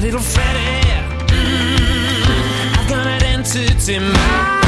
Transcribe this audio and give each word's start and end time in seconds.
Little 0.00 0.20
Freddie. 0.20 0.80
Mm, 1.28 2.78
I've 2.78 2.88
got 2.88 3.06
an 3.06 3.22
entity 3.22 3.98
mind. 3.98 4.59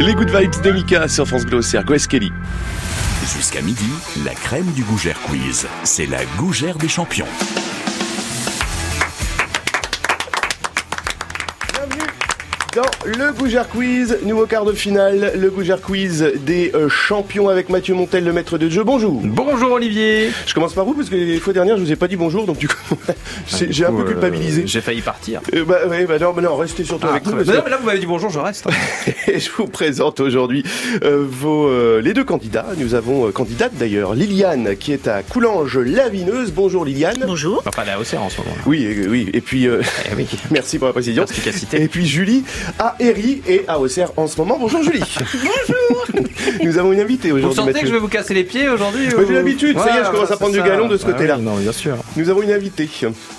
Les 0.00 0.14
Good 0.14 0.30
Vibes 0.30 0.62
de 0.62 0.70
Mika 0.70 1.08
sur 1.08 1.26
France 1.26 1.44
Bleu 1.44 1.58
Auxerre. 1.58 1.84
Kelly. 1.84 2.32
Jusqu'à 3.36 3.60
midi, 3.62 3.90
la 4.24 4.32
crème 4.32 4.70
du 4.72 4.84
Gougère 4.84 5.20
Quiz. 5.22 5.66
C'est 5.82 6.06
la 6.06 6.24
Gougère 6.36 6.78
des 6.78 6.88
champions. 6.88 7.26
Dans 12.78 12.84
le 13.06 13.32
Gougère 13.32 13.68
Quiz, 13.68 14.18
nouveau 14.24 14.46
quart 14.46 14.64
de 14.64 14.72
finale, 14.72 15.32
le 15.34 15.50
Gougère 15.50 15.80
Quiz 15.80 16.32
des 16.46 16.70
euh, 16.76 16.88
champions 16.88 17.48
avec 17.48 17.70
Mathieu 17.70 17.92
Montel, 17.92 18.22
le 18.22 18.32
maître 18.32 18.56
de 18.56 18.68
jeu. 18.68 18.84
Bonjour. 18.84 19.20
Bonjour 19.24 19.72
Olivier. 19.72 20.30
Je 20.46 20.54
commence 20.54 20.74
par 20.74 20.84
vous 20.84 20.94
parce 20.94 21.08
que 21.10 21.16
les 21.16 21.40
fois 21.40 21.52
dernières 21.52 21.76
je 21.76 21.82
vous 21.82 21.90
ai 21.90 21.96
pas 21.96 22.06
dit 22.06 22.14
bonjour 22.14 22.46
donc 22.46 22.58
du 22.58 22.68
coup 22.68 22.76
j'ai 23.48 23.72
j'ai 23.72 23.84
un 23.84 23.90
peu 23.92 24.02
Euh, 24.02 24.04
culpabilisé. 24.12 24.62
J'ai 24.66 24.80
failli 24.80 25.00
partir. 25.00 25.40
Euh, 25.54 25.64
bah, 25.64 25.78
ouais, 25.88 26.06
bah 26.06 26.20
non, 26.20 26.32
bah 26.32 26.40
non, 26.40 26.54
restez 26.56 26.84
surtout 26.84 27.08
avec 27.08 27.26
nous. 27.26 27.32
non, 27.32 27.38
mais 27.64 27.70
là 27.70 27.78
vous 27.80 27.86
m'avez 27.86 27.98
dit 27.98 28.06
bonjour, 28.06 28.30
je 28.30 28.38
reste. 28.38 28.68
Et 29.26 29.40
je 29.40 29.50
vous 29.50 29.66
présente 29.66 30.20
aujourd'hui 30.20 30.62
euh, 31.02 31.26
vos, 31.28 31.66
euh, 31.66 32.00
les 32.00 32.14
deux 32.14 32.24
candidats. 32.24 32.66
Nous 32.76 32.94
avons 32.94 33.26
euh, 33.26 33.32
candidate 33.32 33.72
d'ailleurs, 33.74 34.14
Liliane 34.14 34.76
qui 34.76 34.92
est 34.92 35.08
à 35.08 35.24
Coulanges-Lavineuse. 35.24 36.52
Bonjour 36.52 36.84
Liliane. 36.84 37.24
Bonjour. 37.26 37.60
Enfin, 37.66 37.84
là, 37.84 37.98
au 37.98 38.02
en 38.02 38.04
ce 38.04 38.38
moment. 38.38 38.56
Oui, 38.66 38.84
euh, 38.86 39.08
oui. 39.08 39.30
Et 39.32 39.40
puis, 39.40 39.66
euh, 39.66 39.82
Eh 40.12 40.14
oui. 40.14 40.28
merci 40.52 40.78
pour 40.78 40.86
la 40.86 40.92
précision. 40.92 41.24
Et 41.72 41.88
puis 41.88 42.06
Julie 42.06 42.44
à 42.78 42.96
Herry 43.00 43.42
et 43.48 43.62
à 43.68 43.78
Auxerre 43.78 44.10
en 44.16 44.26
ce 44.26 44.36
moment. 44.38 44.56
Bonjour 44.58 44.82
Julie. 44.82 45.02
Bonjour. 45.18 46.06
Nous 46.64 46.78
avons 46.78 46.92
une 46.92 47.00
invitée 47.00 47.30
Vous 47.30 47.38
aujourd'hui. 47.38 47.56
sentez 47.56 47.66
Mathieu. 47.72 47.80
que 47.82 47.88
je 47.88 47.92
vais 47.92 47.98
vous 48.00 48.08
casser 48.08 48.34
les 48.34 48.44
pieds 48.44 48.68
aujourd'hui 48.68 49.08
Bah, 49.08 49.22
j'ai 49.26 49.34
l'habitude, 49.34 49.78
ça 49.78 49.94
y 49.94 49.98
est, 50.00 50.04
je 50.04 50.10
commence 50.10 50.30
à 50.30 50.36
prendre 50.36 50.52
du 50.52 50.62
galon 50.62 50.88
de 50.88 50.96
ce 50.96 51.04
côté-là. 51.04 51.36
non, 51.38 51.56
bien 51.56 51.72
sûr. 51.72 51.96
Nous 52.16 52.28
avons 52.30 52.42
une 52.42 52.50
invitée. 52.52 52.88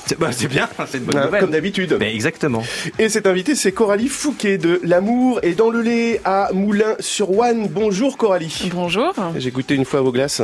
C'est 0.06 0.17
bah, 0.19 0.29
bien, 0.50 0.67
c'est 0.88 0.97
une 0.97 1.03
bonne 1.06 1.17
Hein, 1.17 1.25
nouvelle. 1.25 1.41
comme 1.41 1.51
d'habitude. 1.51 1.97
Exactement. 2.01 2.63
Et 2.97 3.09
cette 3.09 3.28
invitée, 3.28 3.56
c'est 3.56 3.72
Coralie 3.72 4.07
Fouquet 4.07 4.57
de 4.57 4.79
L'amour 4.84 5.40
et 5.44 5.53
dans 5.53 5.69
le 5.69 5.81
lait 5.81 6.22
à 6.25 6.50
Moulins-sur-Ouane. 6.53 7.67
Bonjour 7.69 8.17
Coralie. 8.17 8.69
Bonjour. 8.73 9.13
J'ai 9.38 9.51
goûté 9.51 9.75
une 9.75 9.85
fois 9.85 10.01
vos 10.01 10.11
glaces. 10.11 10.41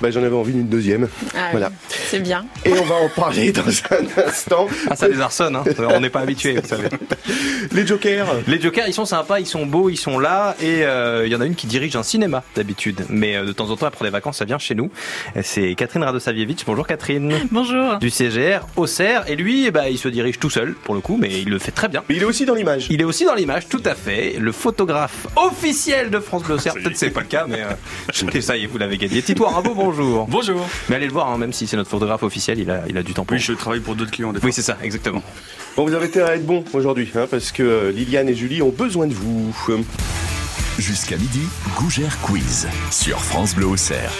Bah, 0.00 0.10
j'en 0.10 0.22
avais 0.22 0.34
envie 0.36 0.52
d'une 0.52 0.68
deuxième. 0.68 1.08
Ah, 1.34 1.48
Voilà. 1.52 1.70
C'est 2.08 2.20
bien. 2.20 2.44
Et 2.64 2.72
on 2.72 2.84
va 2.84 2.94
en 2.96 3.08
parler 3.08 3.52
dans 3.52 3.62
un 3.62 4.26
instant. 4.28 4.68
Ah, 4.90 4.96
ça 4.96 5.08
désarçonne, 5.08 5.56
hein. 5.56 5.64
On 5.94 6.00
n'est 6.00 6.10
pas 6.10 6.20
habitué, 6.20 6.54
vous 6.60 6.66
savez. 6.68 6.88
Les 7.72 7.84
jokers. 7.96 8.26
Les 8.46 8.60
jokers, 8.60 8.86
ils 8.86 8.92
sont 8.92 9.04
sympas, 9.04 9.40
ils 9.40 9.46
sont 9.46 9.66
beaux, 9.66 9.88
ils 9.88 9.96
sont 9.96 10.18
là. 10.18 10.54
Et 10.60 10.84
euh, 10.84 11.26
il 11.26 11.32
y 11.32 11.36
en 11.36 11.40
a 11.40 11.46
une 11.46 11.54
qui 11.54 11.66
dirige 11.66 11.96
un 11.96 12.02
cinéma 12.02 12.42
d'habitude. 12.54 13.04
Mais 13.08 13.36
euh, 13.36 13.44
de 13.44 13.52
temps 13.52 13.70
en 13.70 13.76
temps, 13.76 13.86
après 13.86 14.04
les 14.04 14.10
vacances, 14.10 14.38
ça 14.38 14.44
vient 14.44 14.58
chez 14.58 14.74
nous. 14.74 14.90
C'est 15.42 15.74
Catherine 15.74 16.02
Radosavievitch. 16.02 16.64
Bonjour 16.66 16.86
Catherine. 16.86 17.32
Bonjour. 17.50 17.98
Du 17.98 18.10
CGR, 18.10 18.66
Auxerre. 18.76 19.24
Et 19.30 19.36
lui, 19.36 19.70
ben, 19.70 19.86
il 19.90 19.98
se 19.98 20.08
dirige 20.08 20.38
tout 20.38 20.50
seul, 20.50 20.74
pour 20.74 20.94
le 20.94 21.00
coup, 21.00 21.16
mais 21.18 21.40
il 21.40 21.48
le 21.48 21.58
fait 21.58 21.72
très 21.72 21.88
bien. 21.88 22.02
Mais 22.08 22.16
il 22.16 22.22
est 22.22 22.26
aussi 22.26 22.44
dans 22.44 22.54
l'image. 22.54 22.86
Il 22.90 23.00
est 23.00 23.04
aussi 23.04 23.24
dans 23.24 23.34
l'image, 23.34 23.68
tout 23.68 23.82
à 23.84 23.94
fait. 23.94 24.36
Le 24.38 24.52
photographe 24.52 25.26
officiel 25.36 26.10
de 26.10 26.20
France 26.20 26.42
Bleu 26.42 26.56
Auxerre. 26.56 26.74
Peut-être 26.74 26.96
c'est 26.96 27.10
pas 27.10 27.20
le 27.20 27.26
cas, 27.26 27.46
mais 27.48 27.62
euh, 27.62 28.40
ça 28.40 28.56
y 28.56 28.64
est, 28.64 28.66
vous 28.66 28.78
l'avez 28.78 28.98
gagné. 28.98 29.22
Tito 29.22 29.46
Rimbaud, 29.46 29.74
bonjour. 29.74 30.26
Bonjour. 30.28 30.68
Mais 30.88 30.96
allez 30.96 31.06
le 31.06 31.12
voir, 31.12 31.28
hein, 31.28 31.38
même 31.38 31.52
si 31.52 31.66
c'est 31.66 31.76
notre 31.76 31.90
photographe 31.90 32.22
officiel, 32.22 32.58
il 32.58 32.70
a, 32.70 32.82
il 32.88 32.96
a 32.98 33.02
du 33.02 33.14
temps 33.14 33.24
pour. 33.24 33.34
Oui, 33.34 33.40
je 33.40 33.52
travaille 33.52 33.80
pour 33.80 33.94
d'autres 33.94 34.10
clients 34.10 34.32
des 34.32 34.40
fois. 34.40 34.46
Oui, 34.46 34.52
c'est 34.52 34.62
ça, 34.62 34.76
exactement. 34.82 35.22
Bon, 35.76 35.84
vous 35.84 35.92
avez 35.92 36.06
intérêt 36.06 36.30
à 36.30 36.34
être 36.36 36.46
bon 36.46 36.64
aujourd'hui, 36.72 37.10
hein, 37.14 37.26
parce 37.30 37.52
que 37.52 37.62
euh, 37.62 37.85
Liliane 37.90 38.28
et 38.28 38.34
Julie 38.34 38.62
ont 38.62 38.70
besoin 38.70 39.06
de 39.06 39.14
vous. 39.14 39.54
Jusqu'à 40.78 41.16
midi, 41.16 41.42
Gougère 41.76 42.20
Quiz. 42.20 42.68
Sur 42.90 43.20
France 43.20 43.54
Bleu 43.54 43.66
Auxerre. 43.66 44.12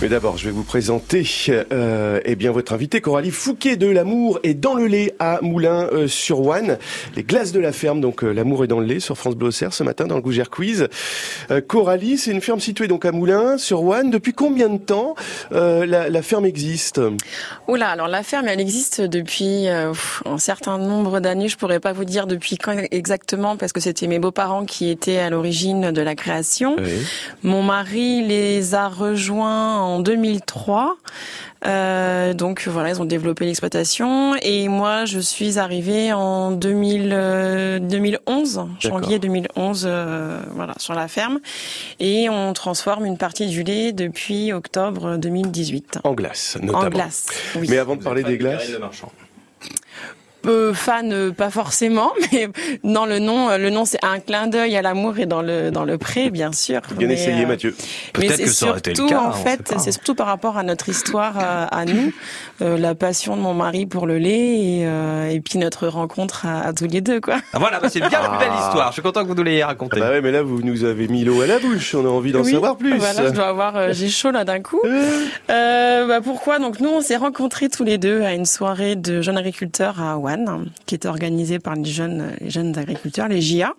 Mais 0.00 0.08
d'abord, 0.08 0.38
je 0.38 0.46
vais 0.46 0.50
vous 0.50 0.64
présenter 0.64 1.26
euh, 1.50 2.18
eh 2.24 2.36
bien 2.36 2.52
votre 2.52 2.72
invité 2.72 3.02
Coralie 3.02 3.30
Fouquet 3.30 3.76
de 3.76 3.86
l'amour 3.86 4.40
et 4.42 4.54
dans 4.54 4.72
le 4.72 4.86
lait 4.86 5.14
à 5.18 5.40
Moulins-sur-Ouane. 5.42 6.78
Les 7.16 7.22
glaces 7.22 7.52
de 7.52 7.60
la 7.60 7.70
ferme, 7.70 8.00
donc 8.00 8.24
euh, 8.24 8.32
l'amour 8.32 8.64
est 8.64 8.66
dans 8.66 8.80
le 8.80 8.86
lait 8.86 9.00
sur 9.00 9.18
France 9.18 9.34
Bleu 9.34 9.50
ce 9.50 9.82
matin 9.82 10.06
dans 10.06 10.16
le 10.16 10.22
Gougère 10.22 10.48
Quiz. 10.48 10.88
Euh, 11.50 11.60
Coralie, 11.60 12.16
c'est 12.16 12.30
une 12.30 12.40
ferme 12.40 12.60
située 12.60 12.88
donc 12.88 13.04
à 13.04 13.12
Moulins-sur-Ouane. 13.12 14.10
Depuis 14.10 14.32
combien 14.32 14.70
de 14.70 14.78
temps 14.78 15.16
euh, 15.52 15.84
la, 15.84 16.08
la 16.08 16.22
ferme 16.22 16.46
existe? 16.46 17.00
Oula, 17.68 17.90
alors 17.90 18.08
la 18.08 18.22
ferme, 18.22 18.48
elle 18.48 18.60
existe 18.60 19.02
depuis 19.02 19.68
euh, 19.68 19.92
un 20.24 20.38
certain 20.38 20.78
nombre 20.78 21.20
d'années. 21.20 21.48
Je 21.48 21.58
pourrais 21.58 21.80
pas 21.80 21.92
vous 21.92 22.06
dire 22.06 22.26
depuis 22.26 22.56
quand 22.56 22.74
exactement 22.90 23.58
parce 23.58 23.72
que 23.72 23.80
c'était 23.80 24.06
mes 24.06 24.18
beaux-parents 24.18 24.64
qui 24.64 24.88
étaient 24.88 25.18
à 25.18 25.28
l'origine 25.28 25.90
de 25.92 26.00
la 26.00 26.14
création. 26.14 26.76
Mon 27.42 27.62
mari 27.62 28.26
les 28.26 28.74
a 28.74 28.88
rejoints 28.88 29.73
en 29.74 30.00
2003. 30.00 30.96
Euh, 31.66 32.34
donc 32.34 32.68
voilà, 32.68 32.90
ils 32.90 33.00
ont 33.00 33.06
développé 33.06 33.46
l'exploitation 33.46 34.34
et 34.42 34.68
moi 34.68 35.06
je 35.06 35.18
suis 35.18 35.58
arrivée 35.58 36.12
en 36.12 36.50
2000, 36.50 37.10
euh, 37.12 37.78
2011, 37.78 38.66
janvier 38.80 39.18
2011, 39.18 39.86
euh, 39.86 40.40
voilà 40.54 40.74
sur 40.76 40.92
la 40.92 41.08
ferme 41.08 41.40
et 42.00 42.28
on 42.28 42.52
transforme 42.52 43.06
une 43.06 43.16
partie 43.16 43.46
du 43.46 43.62
lait 43.62 43.92
depuis 43.92 44.52
octobre 44.52 45.16
2018. 45.16 46.00
En 46.04 46.12
glace, 46.12 46.58
notamment. 46.60 46.86
En 46.86 46.90
glace, 46.90 47.28
oui. 47.56 47.68
Mais 47.70 47.78
avant 47.78 47.96
de 47.96 48.02
parler 48.02 48.24
des 48.24 48.36
glaces, 48.36 48.70
Euh, 50.46 50.74
fan, 50.74 51.12
euh, 51.12 51.30
pas 51.32 51.50
forcément, 51.50 52.12
mais 52.32 52.48
dans 52.82 53.06
le 53.06 53.18
nom, 53.18 53.48
euh, 53.50 53.58
le 53.58 53.70
nom 53.70 53.84
c'est 53.84 54.02
un 54.04 54.20
clin 54.20 54.46
d'œil 54.46 54.76
à 54.76 54.82
l'amour 54.82 55.18
et 55.18 55.26
dans 55.26 55.42
le 55.42 55.70
dans 55.70 55.84
le 55.84 55.98
pré, 55.98 56.30
bien 56.30 56.52
sûr. 56.52 56.80
Bien 56.96 57.08
mais, 57.08 57.14
essayé, 57.14 57.46
Mathieu. 57.46 57.74
Mais 58.18 58.26
Peut-être 58.26 58.36
c'est 58.36 58.44
que 58.44 58.50
ça 58.50 58.66
aurait 58.68 58.78
été 58.78 58.90
le 58.90 58.96
surtout, 58.96 59.10
cas, 59.12 59.20
en 59.20 59.32
fait, 59.32 59.74
c'est 59.78 59.92
surtout 59.92 60.14
par 60.14 60.26
rapport 60.26 60.58
à 60.58 60.62
notre 60.62 60.88
histoire 60.88 61.38
à, 61.38 61.64
à 61.64 61.84
nous, 61.84 62.12
euh, 62.62 62.76
la 62.78 62.94
passion 62.94 63.36
de 63.36 63.42
mon 63.42 63.54
mari 63.54 63.86
pour 63.86 64.06
le 64.06 64.18
lait 64.18 64.58
et, 64.58 64.86
euh, 64.86 65.28
et 65.28 65.40
puis 65.40 65.58
notre 65.58 65.88
rencontre 65.88 66.46
à, 66.46 66.60
à 66.66 66.72
tous 66.72 66.86
les 66.86 67.00
deux, 67.00 67.20
quoi. 67.20 67.36
Ah, 67.52 67.58
voilà, 67.58 67.80
bah, 67.80 67.88
c'est 67.90 68.00
bien 68.00 68.10
la 68.10 68.28
plus 68.28 68.38
belle 68.38 68.54
histoire. 68.58 68.88
Je 68.88 68.94
suis 68.94 69.02
content 69.02 69.22
que 69.22 69.28
vous 69.28 69.34
nous 69.34 69.42
l'ayez 69.42 69.64
raconté. 69.64 69.98
Ah 69.98 70.04
bah 70.06 70.10
ouais, 70.10 70.20
mais 70.20 70.30
là, 70.30 70.42
vous 70.42 70.62
nous 70.62 70.84
avez 70.84 71.08
mis 71.08 71.24
l'eau 71.24 71.40
à 71.42 71.46
la 71.46 71.58
bouche. 71.58 71.94
On 71.94 72.04
a 72.04 72.08
envie 72.08 72.32
d'en 72.32 72.42
Oui, 72.42 72.52
savoir 72.52 72.76
plus. 72.76 72.96
Voilà, 72.96 73.26
je 73.28 73.32
dois 73.32 73.48
avoir, 73.48 73.76
euh, 73.76 73.88
j'ai 73.92 74.08
chaud 74.08 74.30
là 74.30 74.44
d'un 74.44 74.60
coup. 74.60 74.80
Euh, 75.50 76.06
bah 76.06 76.20
pourquoi? 76.22 76.58
Donc 76.58 76.80
nous, 76.80 76.90
on 76.90 77.00
s'est 77.00 77.16
rencontrés 77.16 77.68
tous 77.68 77.84
les 77.84 77.98
deux 77.98 78.22
à 78.22 78.34
une 78.34 78.46
soirée 78.46 78.96
de 78.96 79.20
jeunes 79.22 79.36
agriculteurs 79.36 80.00
à 80.00 80.16
Qui 80.86 80.94
était 80.94 81.08
organisée 81.08 81.58
par 81.58 81.74
les 81.74 81.84
jeunes, 81.84 82.32
les 82.40 82.50
jeunes 82.50 82.76
agriculteurs, 82.78 83.28
les 83.28 83.40
JA. 83.40 83.74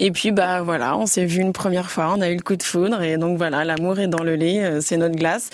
Et 0.00 0.10
puis 0.10 0.32
bah 0.32 0.62
voilà, 0.62 0.96
on 0.96 1.06
s'est 1.06 1.24
vu 1.24 1.40
une 1.40 1.52
première 1.52 1.90
fois, 1.90 2.14
on 2.16 2.20
a 2.20 2.28
eu 2.28 2.36
le 2.36 2.42
coup 2.42 2.56
de 2.56 2.62
foudre 2.62 3.02
et 3.02 3.16
donc 3.16 3.38
voilà, 3.38 3.64
l'amour 3.64 3.98
est 3.98 4.08
dans 4.08 4.22
le 4.22 4.34
lait, 4.36 4.64
euh, 4.64 4.80
c'est 4.80 4.96
notre 4.96 5.16
glace. 5.16 5.50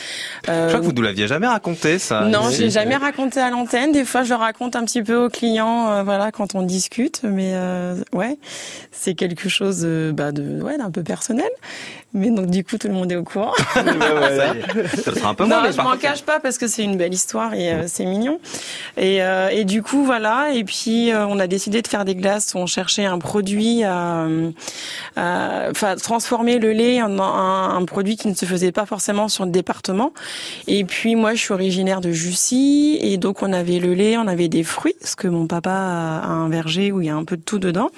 Euh, 0.48 0.64
Je 0.64 0.68
crois 0.68 0.80
que 0.80 0.84
vous 0.84 0.92
nous 0.92 1.02
l'aviez 1.02 1.26
jamais 1.28 1.46
raconté, 1.46 1.98
ça. 1.98 2.22
non, 2.22 2.48
ici. 2.48 2.58
j'ai 2.58 2.70
jamais 2.70 2.96
raconté 2.96 3.40
à 3.40 3.50
l'antenne. 3.50 3.92
Des 3.92 4.04
fois, 4.04 4.22
je 4.22 4.30
le 4.30 4.36
raconte 4.36 4.76
un 4.76 4.84
petit 4.84 5.02
peu 5.02 5.16
aux 5.16 5.28
clients, 5.28 5.90
euh, 5.90 6.02
voilà, 6.02 6.32
quand 6.32 6.54
on 6.54 6.62
discute. 6.62 7.22
Mais 7.22 7.52
euh, 7.54 7.96
ouais, 8.12 8.38
c'est 8.92 9.14
quelque 9.14 9.48
chose, 9.48 9.82
euh, 9.84 10.12
bah, 10.12 10.32
de, 10.32 10.60
ouais, 10.62 10.78
d'un 10.78 10.90
peu 10.90 11.02
personnel. 11.02 11.50
Mais 12.16 12.30
donc, 12.30 12.46
du 12.46 12.62
coup, 12.62 12.78
tout 12.78 12.86
le 12.86 12.94
monde 12.94 13.10
est 13.10 13.16
au 13.16 13.24
courant. 13.24 13.52
Ça 13.74 13.82
y 13.82 13.88
est. 13.88 14.96
Ça 14.96 15.14
sera 15.14 15.30
un 15.30 15.34
peu 15.34 15.42
non, 15.42 15.56
moins, 15.56 15.62
mais 15.64 15.72
je 15.72 15.80
m'en 15.80 15.96
cache 15.96 16.22
pas 16.22 16.38
parce 16.38 16.58
que 16.58 16.68
c'est 16.68 16.84
une 16.84 16.96
belle 16.96 17.12
histoire 17.12 17.54
et 17.54 17.72
euh, 17.72 17.84
c'est 17.88 18.04
mignon. 18.04 18.38
Et, 18.96 19.20
euh, 19.20 19.48
et 19.48 19.64
du 19.64 19.82
coup, 19.82 20.04
voilà. 20.04 20.50
Et 20.54 20.62
puis, 20.62 21.10
euh, 21.12 21.26
on 21.26 21.40
a 21.40 21.48
décidé 21.48 21.82
de 21.82 21.88
faire 21.88 22.04
des 22.04 22.14
glaces. 22.14 22.54
On 22.54 22.66
cherchait 22.66 23.04
un 23.04 23.18
produit 23.18 23.82
à, 23.82 24.13
à- 25.16 25.68
enfin, 25.70 25.96
transformer 25.96 26.58
le 26.58 26.72
lait 26.72 27.02
en 27.02 27.18
un, 27.18 27.76
un 27.76 27.84
produit 27.84 28.16
qui 28.16 28.28
ne 28.28 28.34
se 28.34 28.44
faisait 28.46 28.72
pas 28.72 28.86
forcément 28.86 29.28
sur 29.28 29.44
le 29.44 29.50
département. 29.50 30.12
Et 30.66 30.84
puis, 30.84 31.16
moi, 31.16 31.34
je 31.34 31.40
suis 31.40 31.52
originaire 31.52 32.00
de 32.00 32.10
Jussy 32.12 32.98
et 33.00 33.16
donc 33.16 33.42
on 33.42 33.52
avait 33.52 33.78
le 33.78 33.94
lait, 33.94 34.16
on 34.16 34.26
avait 34.26 34.48
des 34.48 34.62
fruits 34.64 34.94
parce 35.00 35.14
que 35.14 35.28
mon 35.28 35.46
papa 35.46 35.70
a 35.72 36.26
un 36.28 36.48
verger 36.48 36.92
où 36.92 37.00
il 37.00 37.06
y 37.06 37.10
a 37.10 37.16
un 37.16 37.24
peu 37.24 37.36
de 37.36 37.42
tout 37.42 37.58
dedans. 37.58 37.90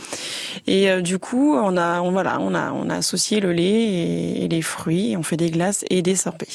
Et 0.67 0.91
euh, 0.91 1.01
du 1.01 1.19
coup, 1.19 1.55
on 1.55 1.77
a, 1.77 2.01
on, 2.01 2.11
voilà, 2.13 2.39
on 2.41 2.55
a, 2.55 2.73
on 2.73 2.91
a 2.91 2.97
associé 2.97 3.41
le 3.41 3.53
lait 3.53 3.65
et, 3.65 4.45
et 4.45 4.49
les 4.49 4.63
fruits. 4.63 5.13
Et 5.13 5.17
on 5.17 5.23
fait 5.23 5.37
des 5.37 5.51
glaces 5.51 5.85
et 5.91 6.03
des 6.03 6.17
sorbets. 6.17 6.47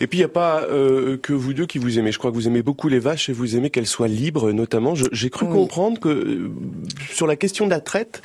Et 0.00 0.06
puis 0.06 0.18
il 0.18 0.20
n'y 0.22 0.24
a 0.24 0.28
pas 0.28 0.62
euh, 0.70 1.16
que 1.16 1.32
vous 1.32 1.52
deux 1.54 1.66
qui 1.66 1.78
vous 1.78 1.98
aimez. 1.98 2.12
Je 2.12 2.18
crois 2.18 2.30
que 2.30 2.36
vous 2.36 2.46
aimez 2.46 2.62
beaucoup 2.62 2.88
les 2.88 2.98
vaches 2.98 3.28
et 3.28 3.32
vous 3.32 3.56
aimez 3.56 3.70
qu'elles 3.70 3.86
soient 3.86 4.08
libres, 4.08 4.52
notamment. 4.52 4.94
J'ai 5.12 5.30
cru 5.30 5.46
Oui. 5.46 5.52
comprendre 5.52 5.98
que 6.00 6.08
euh, 6.08 6.50
sur 7.12 7.26
la 7.26 7.36
question 7.36 7.64
de 7.66 7.70
la 7.70 7.80
traite, 7.80 8.22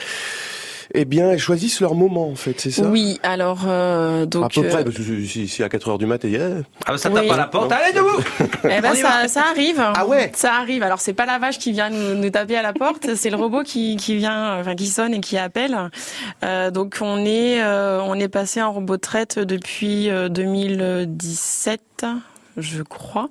eh 0.94 1.06
bien, 1.06 1.32
elles 1.32 1.40
choisissent 1.40 1.82
leur 1.82 1.96
moment, 1.96 2.30
en 2.30 2.36
fait, 2.36 2.60
c'est 2.60 2.72
ça? 2.72 2.84
Oui, 2.84 3.20
alors 3.24 3.62
euh, 3.68 4.26
donc 4.26 4.46
À 4.46 4.50
peu 4.50 4.66
euh, 4.66 4.70
près, 4.70 4.84
parce 4.84 4.96
que 4.96 5.04
si, 5.26 5.48
si 5.48 5.64
à 5.64 5.70
4 5.70 5.90
heures 5.90 5.98
du 5.98 6.06
mat, 6.06 6.24
il 6.24 6.32
y 6.32 6.38
a... 6.38 6.50
Ah, 6.86 6.92
bah, 6.92 6.98
ça 6.98 7.10
Oui. 7.10 7.16
tape 7.16 7.32
à 7.32 7.38
la 7.38 7.48
porte. 7.48 7.70
Non. 7.70 7.76
Allez, 7.76 7.94
debout 7.94 8.24
eh 8.64 8.82
ben, 8.82 8.94
ça, 8.96 9.28
ça 9.28 9.44
arrive. 9.50 9.80
Ah 9.80 10.06
ouais? 10.06 10.32
Ça 10.36 10.56
arrive. 10.56 10.84
Alors 10.84 11.00
c'est 11.00 11.14
pas 11.14 11.26
la 11.26 11.40
vache 11.40 11.58
qui 11.58 11.72
vient 11.72 11.90
nous, 11.90 12.16
nous 12.16 12.30
taper 12.30 12.58
à 12.58 12.62
la 12.62 12.74
porte, 12.74 13.16
c'est 13.16 13.30
le 13.30 13.36
robot 13.36 13.64
qui, 13.64 13.96
qui 13.98 14.16
vient, 14.16 14.60
enfin 14.60 14.76
qui 14.76 14.88
sonne 14.88 15.14
et 15.14 15.20
qui 15.20 15.38
appelle. 15.38 15.78
Euh, 16.44 16.72
donc 16.72 16.98
on 17.02 17.26
est 17.26 17.62
euh, 17.62 18.02
on 18.04 18.16
est 18.16 18.28
passé 18.28 18.62
en 18.62 18.72
robot 18.72 18.98
de 18.98 19.02
traite 19.02 19.40
depuis 19.40 20.10
euh, 20.10 20.30
2017, 20.30 22.06
je 22.58 22.84
crois. 22.84 23.30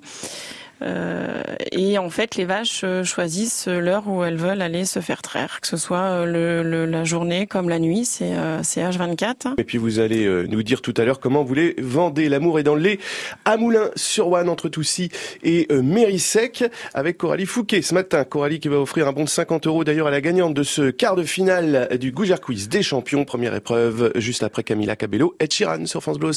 Euh, 0.81 1.41
et 1.71 1.97
en 1.97 2.09
fait, 2.09 2.35
les 2.35 2.45
vaches 2.45 2.81
euh, 2.83 3.03
choisissent 3.03 3.67
l'heure 3.67 4.07
où 4.07 4.23
elles 4.23 4.37
veulent 4.37 4.61
aller 4.61 4.85
se 4.85 4.99
faire 4.99 5.21
traire, 5.21 5.59
que 5.61 5.67
ce 5.67 5.77
soit 5.77 5.97
euh, 5.97 6.85
la 6.85 7.03
journée 7.03 7.47
comme 7.47 7.69
la 7.69 7.79
nuit, 7.79 8.05
c'est 8.05 8.33
euh, 8.33 8.61
c'est 8.63 8.81
H24. 8.81 9.53
Et 9.57 9.63
puis 9.63 9.77
vous 9.77 9.99
allez 9.99 10.25
nous 10.47 10.63
dire 10.63 10.81
tout 10.81 10.93
à 10.97 11.05
l'heure 11.05 11.19
comment 11.19 11.43
vous 11.43 11.53
les 11.53 11.75
vendez. 11.79 12.29
L'amour 12.29 12.59
est 12.59 12.63
dans 12.63 12.75
le 12.75 12.81
lait 12.81 12.99
à 13.45 13.57
Moulin-sur-Ouane 13.57 14.49
entre 14.49 14.69
Toussy 14.69 15.09
et 15.43 15.67
Mérissec 15.71 16.63
avec 16.93 17.17
Coralie 17.17 17.45
Fouquet. 17.45 17.81
Ce 17.81 17.93
matin, 17.93 18.23
Coralie 18.23 18.59
qui 18.59 18.67
va 18.67 18.79
offrir 18.79 19.07
un 19.07 19.13
bon 19.13 19.23
de 19.23 19.29
50 19.29 19.67
euros 19.67 19.83
d'ailleurs 19.83 20.07
à 20.07 20.11
la 20.11 20.21
gagnante 20.21 20.53
de 20.53 20.63
ce 20.63 20.89
quart 20.89 21.15
de 21.15 21.23
finale 21.23 21.89
du 21.99 22.11
Gougère 22.11 22.41
Quiz 22.41 22.69
des 22.69 22.83
champions. 22.83 23.25
Première 23.25 23.55
épreuve 23.55 24.11
juste 24.15 24.43
après 24.43 24.63
Camila 24.63 24.95
Cabello 24.95 25.35
et 25.39 25.47
Chiran 25.47 25.85
sur 25.85 26.01
France 26.01 26.19
Bleu. 26.19 26.31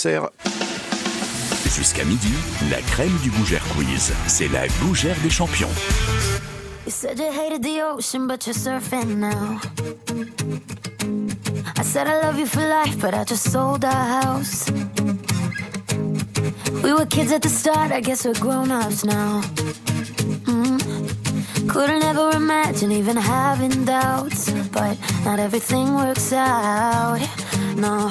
Jusqu'à 1.69 2.05
midi, 2.05 2.33
la 2.71 2.81
crème 2.81 3.15
du 3.23 3.31
Gougère 3.31 3.63
Quiz. 3.75 4.13
C'est 4.27 4.49
la 4.49 4.67
Gougère 4.81 5.17
des 5.23 5.31
champions. 5.31 5.69
You 6.87 6.91
said 6.91 7.19
you 7.19 7.27
hated 7.27 7.63
the 7.63 7.83
ocean, 7.83 8.27
but 8.27 8.47
you're 8.47 8.55
surfing 8.55 9.19
now. 9.19 9.61
I 11.77 11.83
said 11.83 12.09
I 12.09 12.21
love 12.23 12.39
you 12.39 12.47
for 12.47 12.61
life, 12.61 12.99
but 12.99 13.15
I 13.15 13.25
just 13.25 13.53
sold 13.53 13.85
our 13.85 13.93
house. 14.23 14.71
We 16.83 16.93
were 16.93 17.07
kids 17.07 17.33
at 17.33 17.43
the 17.43 17.51
start, 17.51 17.93
I 17.93 18.01
guess 18.01 18.25
we're 18.25 18.41
grown 18.41 18.71
ups 18.73 19.05
now. 19.05 19.43
Mm. 20.47 21.69
Couldn't 21.69 22.03
ever 22.03 22.31
imagine 22.35 22.91
even 22.93 23.17
having 23.17 23.85
doubts, 23.85 24.51
but 24.73 24.97
not 25.25 25.39
everything 25.39 25.95
works 25.95 26.33
out. 26.33 27.21
No, 27.77 28.11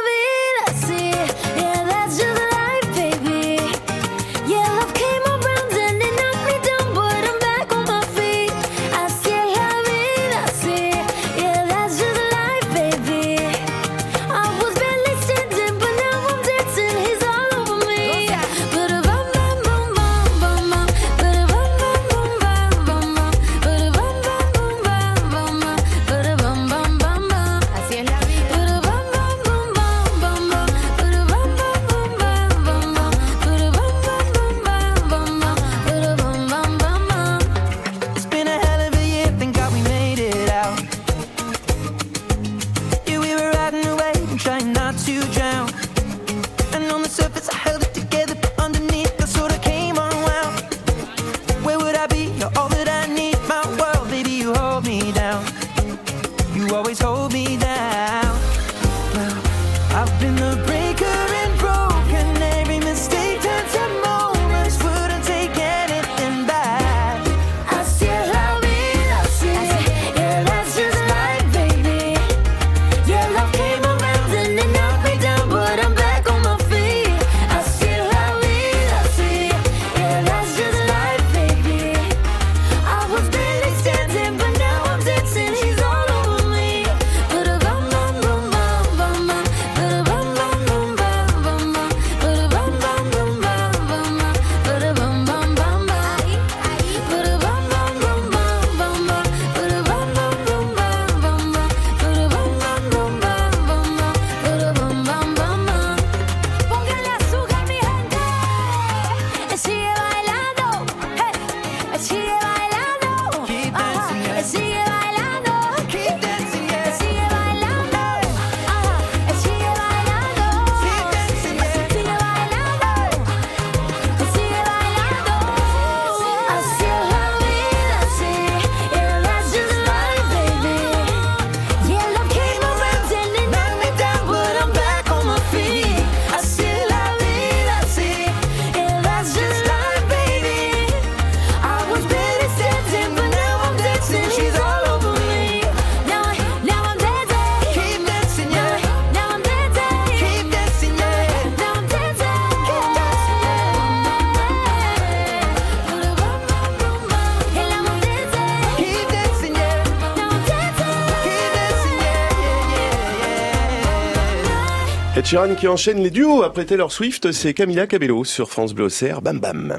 Sheeran 165.31 165.55
qui 165.55 165.69
enchaîne 165.69 166.03
les 166.03 166.09
duos 166.09 166.43
après 166.43 166.65
Taylor 166.65 166.91
Swift, 166.91 167.31
c'est 167.31 167.53
Camila 167.53 167.87
Cabello 167.87 168.25
sur 168.25 168.49
France 168.49 168.73
Bleu. 168.73 168.89
Bam 169.21 169.39
bam. 169.39 169.77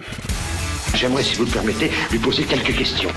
J'aimerais, 0.95 1.23
si 1.23 1.37
vous 1.37 1.45
le 1.45 1.51
permettez, 1.51 1.91
lui 2.11 2.19
poser 2.19 2.45
quelques 2.45 2.75
questions. 2.75 3.11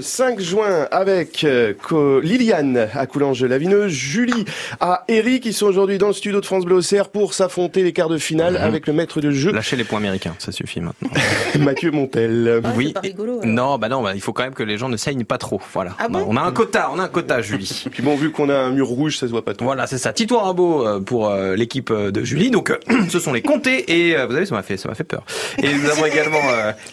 Ce 0.00 0.16
dimanche 0.16 0.30
5 0.30 0.40
juin 0.40 0.88
avec 0.90 1.44
euh, 1.44 1.74
Liliane 2.22 2.88
à 2.94 3.06
Coulanges-Lavineux, 3.06 3.88
Julie 3.88 4.44
à 4.80 5.04
Eric 5.08 5.42
qui 5.42 5.52
sont 5.52 5.66
aujourd'hui 5.66 5.98
dans 5.98 6.08
le 6.08 6.12
studio 6.12 6.40
de 6.40 6.46
France 6.46 6.64
Bleu 6.64 6.76
Auxerre 6.76 7.08
pour 7.08 7.34
s'affronter 7.34 7.82
les 7.82 7.92
quarts 7.92 8.08
de 8.08 8.18
finale 8.18 8.56
avec 8.56 8.86
le 8.86 8.92
maître 8.92 9.20
de 9.20 9.30
jeu 9.30 9.52
Lâchez 9.52 9.76
les 9.76 9.84
points 9.84 9.98
américains, 9.98 10.34
ça 10.38 10.52
suffit 10.52 10.80
maintenant. 10.80 11.10
Mathieu 11.58 11.90
Montel. 11.90 12.60
oui. 12.76 12.92
pas 12.92 13.00
rigolo, 13.00 13.40
alors. 13.40 13.46
Non, 13.46 13.78
bah 13.78 13.88
non, 13.88 14.02
bah, 14.02 14.12
il 14.14 14.20
faut 14.20 14.32
quand 14.32 14.42
même 14.42 14.54
que 14.54 14.62
les 14.62 14.78
gens 14.78 14.88
ne 14.88 14.96
saignent 14.96 15.24
pas 15.24 15.38
trop. 15.38 15.60
Voilà. 15.72 15.96
Ah 15.98 16.08
bon 16.08 16.24
on 16.28 16.36
a 16.36 16.42
un 16.42 16.52
quota, 16.52 16.90
on 16.94 16.98
a 16.98 17.04
un 17.04 17.08
quota, 17.08 17.40
Julie. 17.42 17.84
Puis 17.90 18.02
bon, 18.02 18.16
vu 18.16 18.30
qu'on 18.30 18.48
a 18.48 18.56
un 18.56 18.70
mur 18.70 18.86
rouge, 18.86 19.18
ça 19.18 19.26
se 19.26 19.32
voit 19.32 19.44
pas 19.44 19.54
trop. 19.54 19.64
Voilà, 19.64 19.86
c'est 19.86 19.98
ça. 19.98 20.12
Tito 20.12 20.38
Rimbaud 20.38 20.86
euh, 20.86 21.00
pour 21.00 21.28
euh, 21.28 21.56
l'équipe 21.56 21.92
de 21.92 22.24
Julie. 22.24 22.50
Donc, 22.50 22.72
ce 23.08 23.18
sont 23.18 23.32
les 23.32 23.42
comtés 23.42 23.90
et 23.90 24.16
vous 24.26 24.32
savez, 24.32 24.46
ça 24.46 24.54
m'a 24.54 24.62
fait, 24.62 24.76
ça 24.76 24.88
m'a 24.88 24.94
fait 24.94 25.04
peur. 25.04 25.24
Et 25.62 25.72
nous 25.72 25.88
avons 25.90 26.06
également 26.06 26.40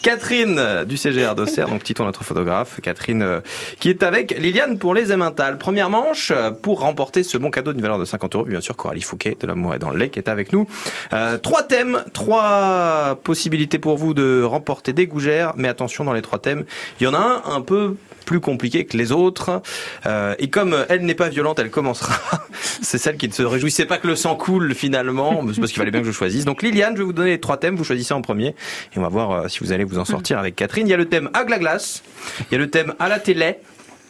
Catherine 0.02 0.84
du 0.86 0.96
CGR 0.96 1.34
d'Auxerre, 1.34 1.68
donc 1.68 1.84
Tito 1.84 2.04
notre 2.04 2.24
photographe, 2.24 2.80
Catherine 2.82 2.97
euh, 3.10 3.40
qui 3.80 3.90
est 3.90 4.02
avec 4.02 4.36
Liliane 4.38 4.78
pour 4.78 4.94
les 4.94 5.12
Emmental. 5.12 5.58
Première 5.58 5.90
manche 5.90 6.32
euh, 6.34 6.50
pour 6.50 6.80
remporter 6.80 7.22
ce 7.22 7.38
bon 7.38 7.50
cadeau 7.50 7.72
d'une 7.72 7.82
valeur 7.82 7.98
de 7.98 8.04
50 8.04 8.34
euros. 8.34 8.44
Bien 8.44 8.60
sûr, 8.60 8.76
Coralie 8.76 9.02
Fouquet 9.02 9.36
de 9.38 9.46
l'amour 9.46 9.74
est 9.74 9.78
dans 9.78 9.90
le 9.90 9.98
est 10.02 10.28
avec 10.28 10.52
nous. 10.52 10.66
Euh, 11.12 11.36
trois 11.36 11.62
thèmes, 11.62 12.02
trois 12.14 13.18
possibilités 13.22 13.78
pour 13.78 13.98
vous 13.98 14.14
de 14.14 14.42
remporter 14.42 14.92
des 14.92 15.06
gougères. 15.06 15.52
Mais 15.56 15.68
attention, 15.68 16.04
dans 16.04 16.14
les 16.14 16.22
trois 16.22 16.38
thèmes, 16.38 16.64
il 17.00 17.04
y 17.04 17.06
en 17.06 17.14
a 17.14 17.42
un 17.46 17.58
un 17.58 17.60
peu 17.60 17.96
plus 18.28 18.40
compliqué 18.40 18.84
que 18.84 18.94
les 18.98 19.10
autres. 19.10 19.62
Euh, 20.04 20.34
et 20.38 20.50
comme 20.50 20.84
elle 20.90 21.00
n'est 21.06 21.14
pas 21.14 21.30
violente, 21.30 21.58
elle 21.58 21.70
commencera. 21.70 22.14
c'est 22.82 22.98
celle 22.98 23.16
qui 23.16 23.26
ne 23.26 23.32
se 23.32 23.42
réjouissait 23.42 23.86
pas 23.86 23.96
que 23.96 24.06
le 24.06 24.16
sang 24.16 24.36
coule 24.36 24.74
finalement, 24.74 25.42
parce 25.46 25.56
qu'il 25.56 25.78
fallait 25.78 25.90
bien 25.90 26.02
que 26.02 26.06
je 26.06 26.12
choisisse. 26.12 26.44
Donc 26.44 26.62
Liliane, 26.62 26.92
je 26.92 26.98
vais 26.98 27.04
vous 27.04 27.14
donner 27.14 27.30
les 27.30 27.40
trois 27.40 27.56
thèmes, 27.56 27.76
vous 27.76 27.84
choisissez 27.84 28.12
en 28.12 28.20
premier, 28.20 28.48
et 28.48 28.98
on 28.98 29.00
va 29.00 29.08
voir 29.08 29.30
euh, 29.30 29.48
si 29.48 29.60
vous 29.60 29.72
allez 29.72 29.84
vous 29.84 29.98
en 29.98 30.04
sortir 30.04 30.38
avec 30.38 30.56
Catherine. 30.56 30.86
Il 30.86 30.90
y 30.90 30.94
a 30.94 30.98
le 30.98 31.08
thème 31.08 31.30
à 31.32 31.44
la 31.44 31.58
glace, 31.58 32.02
il 32.40 32.52
y 32.52 32.54
a 32.56 32.58
le 32.58 32.68
thème 32.68 32.92
à 32.98 33.08
la 33.08 33.18
télé. 33.18 33.56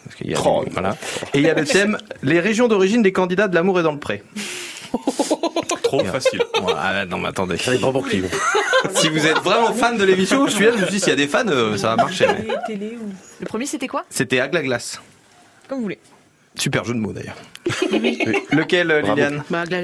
Parce 0.03 0.15
qu'il 0.17 0.29
y 0.29 0.33
a- 0.35 0.39
Oh. 0.45 0.65
voilà. 0.71 0.97
Et 1.33 1.37
il 1.39 1.43
y 1.45 1.49
a 1.49 1.53
le 1.53 1.65
thème 1.65 1.97
les 2.21 2.39
régions 2.41 2.67
d'origine 2.67 3.01
des 3.01 3.13
candidats 3.13 3.47
de 3.47 3.55
l'amour 3.55 3.79
et 3.79 3.83
dans 3.83 3.91
le 3.93 3.99
pré. 3.99 4.21
Trop 5.83 6.03
facile. 6.05 6.41
Voilà, 6.61 7.05
non 7.05 7.17
mais 7.17 7.29
attendez. 7.29 7.57
Ça 7.57 7.71
dépend 7.71 7.91
pour 7.91 8.07
qui. 8.07 8.21
Si 8.95 9.09
vous 9.09 9.25
êtes 9.25 9.39
vraiment 9.39 9.73
fan 9.73 9.97
de 9.97 10.03
l'émission, 10.03 10.45
je 10.47 10.51
suis 10.53 10.65
là, 10.65 10.71
je 10.71 10.77
me 10.77 10.83
suis 10.83 10.93
dit 10.93 10.99
s'il 10.99 11.09
y 11.09 11.13
a 11.13 11.15
des 11.15 11.27
fans, 11.27 11.47
euh, 11.47 11.77
ça 11.77 11.89
va 11.89 11.95
marcher. 11.97 12.27
mais. 12.27 12.77
Le 13.39 13.45
premier, 13.45 13.65
c'était 13.65 13.87
quoi? 13.87 14.05
C'était 14.09 14.39
à 14.39 14.47
la 14.47 14.61
glace. 14.61 15.01
Comme 15.67 15.77
vous 15.79 15.83
voulez. 15.83 15.99
Super 16.59 16.83
jeu 16.85 16.93
de 16.93 16.99
mots 16.99 17.13
d'ailleurs. 17.13 17.35
Lequel, 18.51 18.91
euh, 18.91 19.01
Bravo. 19.01 19.15
Liliane 19.15 19.43
Bah, 19.49 19.63
la 19.69 19.81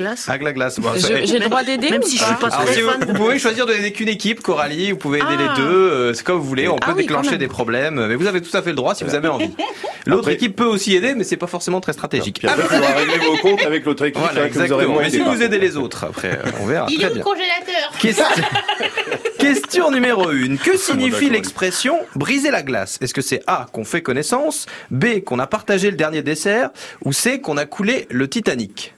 glace. 0.53 0.79
Bon, 0.79 0.89
Je- 0.95 1.25
J'ai 1.25 1.39
le 1.39 1.45
droit 1.47 1.63
d'aider 1.63 1.89
Même 1.91 2.03
si 2.03 2.17
je 2.17 2.23
suis 2.23 2.35
pas 2.35 2.47
Alors, 2.47 2.65
très 2.65 2.73
si 2.75 2.81
vous, 2.81 2.89
fan. 2.89 3.05
vous 3.07 3.13
pouvez 3.13 3.39
choisir 3.39 3.65
de 3.65 3.73
n'aider 3.73 3.91
qu'une 3.91 4.09
équipe, 4.09 4.41
Coralie, 4.41 4.91
vous 4.91 4.97
pouvez 4.97 5.19
aider 5.19 5.27
Ah. 5.37 5.53
les 5.55 5.61
deux, 5.61 5.69
euh, 5.69 6.13
c'est 6.13 6.23
comme 6.25 6.37
vous 6.37 6.43
voulez, 6.43 6.67
on 6.67 6.75
peut 6.75 6.87
Ah 6.89 6.93
oui, 6.95 7.03
déclencher 7.03 7.37
des 7.37 7.47
problèmes, 7.47 8.05
mais 8.07 8.15
vous 8.15 8.27
avez 8.27 8.41
tout 8.41 8.55
à 8.57 8.61
fait 8.61 8.69
le 8.71 8.75
droit 8.75 8.95
si 8.95 9.03
vous 9.03 9.15
avez 9.15 9.27
envie. 9.27 9.49
L'autre 10.07 10.29
équipe 10.29 10.55
peut 10.55 10.65
aussi 10.65 10.95
aider, 10.95 11.15
mais 11.15 11.23
c'est 11.23 11.37
pas 11.37 11.47
forcément 11.47 11.79
très 11.81 11.93
stratégique. 11.93 12.39
Puis 12.39 12.47
après, 12.47 12.63
faudra 12.63 12.91
régler 12.93 13.17
vos 13.25 13.37
comptes 13.37 13.65
avec 13.65 13.85
l'autre 13.85 14.05
équipe 14.05 14.21
Voilà, 14.21 14.43
hein, 14.43 14.49
que 14.49 14.53
vous 14.53 14.57
aurez 14.59 14.65
exactement. 14.65 14.93
moins 14.93 15.01
Mais 15.03 15.09
si 15.09 15.19
vous 15.19 15.41
aidez 15.41 15.57
les 15.57 15.77
autres, 15.77 16.03
après, 16.05 16.31
euh, 16.33 16.51
on 16.61 16.65
verra. 16.65 16.87
Il 16.89 17.01
est 17.03 17.13
le 17.13 17.21
congélateur 17.21 17.91
Question... 17.99 18.25
Question 19.45 19.91
numéro 19.91 20.29
1. 20.29 20.57
Que 20.57 20.75
signifie 20.75 21.11
d'accord, 21.11 21.29
l'expression 21.33 21.99
briser 22.15 22.49
la 22.49 22.63
glace 22.63 22.97
Est-ce 22.99 23.13
que 23.13 23.21
c'est 23.21 23.43
A 23.45 23.67
qu'on 23.71 23.85
fait 23.85 24.01
connaissance, 24.01 24.65
B 24.89 25.19
qu'on 25.23 25.37
a 25.37 25.45
partagé 25.45 25.91
le 25.91 25.97
dernier 25.97 26.23
dessert, 26.23 26.71
ou 27.03 27.13
C 27.13 27.41
qu'on 27.41 27.55
a 27.57 27.67
coulé 27.67 28.07
le 28.09 28.27
Titanic 28.27 28.95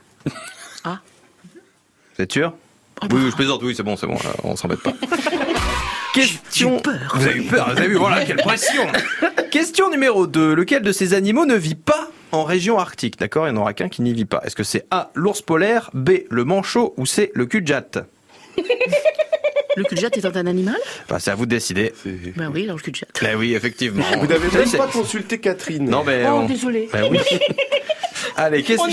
Ah. 0.86 1.02
Vous 2.16 2.24
êtes 2.24 2.32
sûr 2.32 2.54
Ah 3.02 3.08
Oui, 3.12 3.24
bah. 3.24 3.30
je 3.30 3.36
plaisante, 3.36 3.62
oui, 3.62 3.74
c'est 3.76 3.84
bon, 3.84 3.98
c'est 3.98 4.08
bon, 4.08 4.16
euh, 4.16 4.30
on 4.46 4.56
s'embête 4.56 4.80
pas. 4.80 4.94
Question. 6.14 6.82
Vous 7.16 7.26
avez 7.26 7.40
eu 7.40 7.44
peur, 7.44 7.66
vous 7.66 7.78
avez 7.78 7.88
vu, 7.90 7.96
voilà, 7.96 8.24
quelle 8.24 8.38
pression. 8.38 8.88
Question 9.52 9.90
numéro 9.90 10.28
2. 10.28 10.54
Lequel 10.54 10.82
de 10.82 10.94
ces 10.94 11.14
animaux 11.14 11.46
ne 11.46 11.56
vit 11.56 11.76
pas 11.76 12.08
en 12.32 12.46
région 12.46 12.80
arctique 12.80 13.20
D'accord 13.20 13.48
Il 13.48 13.52
n'y 13.52 13.58
en 13.58 13.62
aura 13.64 13.74
qu'un 13.74 13.90
qui 13.90 14.02
n'y 14.02 14.14
vit 14.14 14.24
pas. 14.24 14.42
Est-ce 14.46 14.56
que 14.56 14.64
c'est 14.64 14.86
A, 14.92 15.12
l'ours 15.14 15.42
polaire, 15.42 15.90
B, 15.94 16.12
le 16.30 16.46
manchot, 16.46 16.94
ou 16.96 17.06
C, 17.06 17.32
le 17.36 17.46
cul-de-jatte 17.48 18.00
Le 19.78 19.84
cul-de-jatte 19.84 20.18
étant 20.18 20.36
un 20.36 20.48
animal 20.48 20.76
Bah, 21.08 21.18
c'est 21.20 21.32
à 21.32 21.36
vous 21.36 21.46
de 21.46 21.52
décider. 21.52 21.94
Ben 22.36 22.50
oui, 22.54 22.64
alors 22.64 22.78
le 22.78 22.82
cul-de-jatte. 22.82 23.10
Ben 23.22 23.36
oui, 23.38 23.54
effectivement. 23.54 24.04
Vous 24.20 24.28
n'avez 24.28 24.50
même 24.58 24.72
pas 24.72 24.88
consulté 24.88 25.38
Catherine. 25.40 25.90
Non, 25.90 26.04
mais. 26.04 26.24
Oh, 26.26 26.40
on- 26.42 26.46
désolé. 26.46 26.90
Ben 26.92 27.08
oui. 27.12 27.20
Allez, 28.36 28.62
question, 28.64 28.88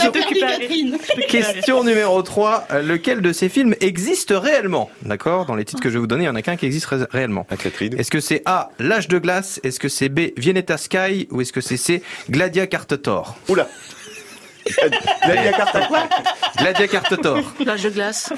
question 1.29 1.85
numéro 1.85 2.23
3. 2.23 2.67
Euh, 2.71 2.83
Lequel 2.83 3.21
de 3.21 3.33
ces 3.33 3.49
films 3.49 3.75
existe 3.81 4.33
réellement? 4.35 4.91
D'accord? 5.03 5.47
Dans 5.47 5.55
les 5.55 5.65
titres 5.65 5.83
que 5.83 5.89
je 5.89 5.95
vais 5.95 6.01
vous 6.01 6.07
donner, 6.07 6.23
il 6.25 6.27
n'y 6.27 6.31
en 6.31 6.35
a 6.35 6.43
qu'un 6.43 6.57
qui 6.57 6.67
existe 6.67 6.87
ré- 6.87 7.05
réellement. 7.11 7.47
À 7.51 7.57
Catherine. 7.57 7.95
Est-ce 7.99 8.11
que 8.11 8.21
c'est 8.21 8.43
A, 8.47 8.71
L'âge 8.79 9.09
de 9.09 9.19
glace? 9.19 9.61
Est-ce 9.63 9.81
que 9.81 9.89
c'est 9.89 10.09
B, 10.09 10.31
Viennetta 10.37 10.77
Sky? 10.79 11.29
Ou 11.31 11.41
est-ce 11.41 11.53
que 11.53 11.61
c'est 11.61 11.77
C, 11.77 12.03
Gladia 12.31 12.67
Cartetor 12.67 13.37
Oula. 13.49 13.69
Nadia 15.27 15.53
Carta 15.53 15.81
quoi 15.87 16.09
Gladia 16.59 16.89
Cartetor. 16.89 17.39
L'âge 17.65 17.83
de 17.83 17.91
glace. 17.91 18.33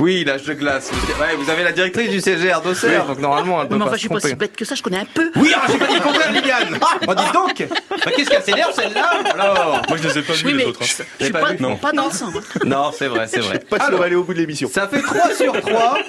Oui, 0.00 0.24
l'âge 0.24 0.44
de 0.44 0.54
glace. 0.54 0.90
Ouais, 1.20 1.34
vous 1.36 1.50
avez 1.50 1.64
la 1.64 1.72
directrice 1.72 2.10
du 2.10 2.20
CGR 2.20 2.60
d'Auxerre, 2.62 3.06
donc 3.06 3.18
normalement 3.18 3.60
elle 3.60 3.68
peut 3.68 3.74
Mais 3.74 3.80
pas 3.80 3.86
enfin, 3.86 3.94
je 3.96 4.00
suis 4.00 4.08
pas 4.08 4.20
si 4.20 4.34
bête 4.34 4.56
que 4.56 4.64
ça, 4.64 4.74
je 4.74 4.82
connais 4.82 4.98
un 4.98 5.04
peu. 5.04 5.30
Oui, 5.36 5.52
alors 5.52 5.66
j'ai 5.70 5.78
pas 5.78 5.86
dit 5.86 5.94
le 5.96 6.00
contraire, 6.00 6.32
Liliane 6.32 6.78
Oh, 7.06 7.14
dites 7.14 7.32
donc 7.34 7.66
bah, 8.04 8.10
Qu'est-ce 8.16 8.30
qu'elle 8.30 8.42
s'énerve, 8.42 8.72
celle-là 8.74 9.10
Alors 9.34 9.82
Moi, 9.88 9.98
je 10.02 10.08
les 10.08 10.18
ai 10.18 10.22
pas 10.22 10.32
vus, 10.34 10.46
Oui, 10.46 10.52
les 10.54 10.64
autres. 10.64 10.80
hein. 10.82 11.04
je 11.18 11.24
suis 11.24 11.32
pas 11.32 11.40
pas, 11.40 11.52
vu. 11.52 11.56
Non. 11.60 11.76
pas 11.76 11.92
dans 11.92 12.06
le 12.06 12.12
sang. 12.12 12.32
Non, 12.64 12.92
c'est 12.96 13.08
vrai, 13.08 13.26
c'est 13.28 13.40
vrai. 13.40 13.58
Pas 13.58 13.76
si 13.78 13.82
on 13.82 13.86
Alors, 13.88 14.00
va 14.00 14.06
aller 14.06 14.14
au 14.16 14.22
bout 14.24 14.34
de 14.34 14.38
l'émission. 14.38 14.68
ça 14.72 14.88
fait 14.88 15.02
3 15.02 15.34
sur 15.34 15.60
3. 15.60 15.98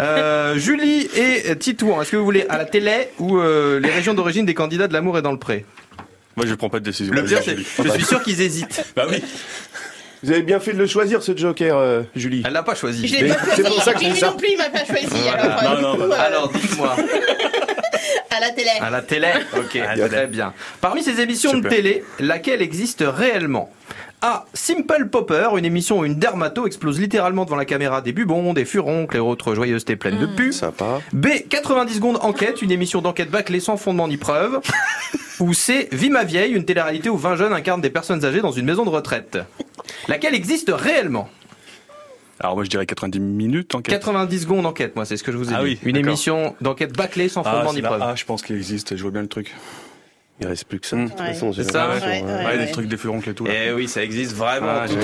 Euh, 0.00 0.56
Julie 0.56 1.08
et 1.14 1.56
Titouan, 1.56 2.02
est-ce 2.02 2.10
que 2.10 2.16
vous 2.16 2.24
voulez 2.24 2.44
à 2.48 2.58
la 2.58 2.64
télé 2.64 3.08
ou 3.20 3.38
euh, 3.38 3.78
les 3.78 3.88
régions 3.90 4.14
d'origine 4.14 4.44
des 4.44 4.52
candidats 4.52 4.88
de 4.88 4.92
l'amour 4.92 5.16
et 5.16 5.22
dans 5.22 5.30
le 5.30 5.38
pré? 5.38 5.64
Moi, 6.36 6.46
je 6.46 6.54
prends 6.54 6.68
pas 6.68 6.80
de 6.80 6.84
décision. 6.84 7.12
Le 7.14 7.24
pire, 7.24 7.40
c'est 7.44 7.56
je 7.56 7.90
suis 7.92 8.04
sûr 8.04 8.22
qu'ils 8.22 8.40
hésitent. 8.40 8.84
Bah 8.96 9.06
oui. 9.08 9.22
Vous 10.22 10.32
avez 10.32 10.42
bien 10.42 10.58
fait 10.60 10.72
de 10.72 10.78
le 10.78 10.86
choisir, 10.86 11.22
ce 11.22 11.36
Joker, 11.36 11.76
euh, 11.76 12.02
Julie. 12.16 12.42
Elle 12.46 12.52
l'a 12.54 12.62
pas 12.62 12.74
choisi. 12.74 13.06
Je 13.06 13.16
l'ai 13.16 13.28
pas 13.28 13.36
C'est 13.54 13.56
choisi. 13.62 13.70
pour 13.70 13.82
ça 13.82 13.92
que 13.94 13.98
dis 14.00 14.16
ça. 14.16 14.30
non 14.30 14.36
plus, 14.36 14.48
il 14.52 14.56
m'a 14.58 14.70
pas 14.70 14.84
choisi. 14.84 15.06
Voilà. 15.10 15.54
Alors, 15.56 15.80
Non, 15.82 15.94
du 15.94 16.00
non, 16.00 16.08
bah, 16.08 16.16
euh, 16.18 16.26
Alors, 16.26 16.48
dites-moi. 16.52 16.96
à 18.30 18.40
la 18.40 18.50
télé. 18.50 18.70
À 18.80 18.90
la 18.90 19.02
télé 19.02 19.28
Ok, 19.56 19.76
À 19.76 19.94
la 19.94 20.08
très 20.08 20.26
bien. 20.26 20.52
Parmi 20.80 21.02
ces 21.02 21.20
émissions 21.20 21.50
Super. 21.50 21.70
de 21.70 21.76
télé, 21.76 22.04
laquelle 22.18 22.62
existe 22.62 23.04
réellement? 23.06 23.70
A. 24.26 24.44
Simple 24.54 25.06
Popper, 25.08 25.50
une 25.56 25.64
émission 25.64 26.00
où 26.00 26.04
une 26.04 26.16
dermato 26.16 26.66
explose 26.66 26.98
littéralement 26.98 27.44
devant 27.44 27.54
la 27.54 27.64
caméra 27.64 28.00
des 28.00 28.10
bubons, 28.12 28.54
des 28.54 28.64
furoncles 28.64 29.16
et 29.16 29.20
autres 29.20 29.54
joyeusetés 29.54 29.94
pleines 29.94 30.18
de 30.18 30.26
pus. 30.26 30.52
Sympa. 30.52 31.00
B. 31.12 31.28
90 31.48 31.94
secondes 31.94 32.18
enquête, 32.22 32.60
une 32.60 32.72
émission 32.72 33.00
d'enquête 33.00 33.30
bâclée 33.30 33.60
sans 33.60 33.76
fondement 33.76 34.08
ni 34.08 34.16
preuve. 34.16 34.58
Ou 35.40 35.54
C. 35.54 35.88
Vie 35.92 36.10
ma 36.10 36.24
vieille, 36.24 36.54
une 36.54 36.64
télé-réalité 36.64 37.08
où 37.08 37.16
20 37.16 37.36
jeunes 37.36 37.52
incarnent 37.52 37.80
des 37.80 37.90
personnes 37.90 38.24
âgées 38.24 38.40
dans 38.40 38.50
une 38.50 38.64
maison 38.64 38.84
de 38.84 38.90
retraite. 38.90 39.38
Laquelle 40.08 40.34
existe 40.34 40.72
réellement? 40.74 41.28
Alors, 42.40 42.56
moi, 42.56 42.64
je 42.64 42.68
dirais 42.70 42.84
90 42.84 43.20
minutes 43.20 43.76
en 43.76 43.80
90 43.80 44.40
secondes 44.42 44.66
enquête, 44.66 44.96
moi, 44.96 45.04
c'est 45.04 45.16
ce 45.16 45.22
que 45.22 45.30
je 45.30 45.36
vous 45.36 45.52
ai 45.52 45.54
Ah 45.54 45.58
dit. 45.58 45.64
oui, 45.64 45.78
une 45.84 45.96
émission 45.96 46.56
d'enquête 46.60 46.96
bâclée 46.96 47.28
sans 47.28 47.42
Ah, 47.46 47.52
fondement 47.52 47.72
ni 47.74 47.80
preuve. 47.80 48.02
Ah, 48.02 48.14
je 48.16 48.24
pense 48.24 48.42
qu'il 48.42 48.56
existe. 48.56 48.96
Je 48.96 49.02
vois 49.02 49.12
bien 49.12 49.22
le 49.22 49.28
truc. 49.28 49.54
Il 50.38 50.46
reste 50.46 50.64
plus 50.66 50.78
que 50.80 50.86
ça. 50.86 50.96
De 50.96 51.08
toute 51.08 51.18
Ouais. 51.18 51.28
façon, 51.28 51.50
j'ai 51.52 51.64
C'est 51.64 51.72
ça, 51.72 51.88
l'impression, 51.88 52.08
ouais, 52.26 52.32
ouais. 52.32 52.44
Ouais, 52.44 52.66
des 52.66 52.70
trucs 52.70 52.88
des 52.88 52.98
furoncles 52.98 53.30
et 53.30 53.34
tout. 53.34 53.46
là. 53.46 53.52
Eh 53.68 53.72
oui, 53.72 53.88
ça 53.88 54.02
existe 54.02 54.34
vraiment, 54.34 54.66
Ah, 54.82 54.86
tout 54.86 54.94
à 54.96 55.00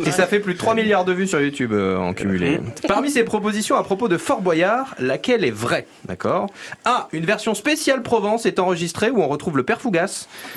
Et 0.08 0.10
ça 0.12 0.26
fait 0.26 0.40
plus 0.40 0.54
de 0.54 0.58
3 0.58 0.74
milliards 0.74 1.04
de 1.04 1.12
vues 1.12 1.26
sur 1.26 1.40
YouTube 1.40 1.72
euh, 1.74 1.98
en 1.98 2.14
cumulé. 2.14 2.58
Parmi 2.88 3.10
ces 3.10 3.22
propositions 3.24 3.76
à 3.76 3.82
propos 3.84 4.08
de 4.08 4.16
Fort 4.16 4.40
Boyard, 4.40 4.94
laquelle 4.98 5.44
est 5.44 5.50
vraie 5.50 5.86
D'accord? 6.06 6.46
A. 6.86 7.08
Une 7.12 7.26
version 7.26 7.54
spéciale 7.54 8.02
Provence 8.02 8.46
est 8.46 8.58
enregistrée 8.58 9.10
où 9.10 9.20
on 9.20 9.28
retrouve 9.28 9.58
le 9.58 9.62
père 9.62 9.80
Fougas. 9.80 10.26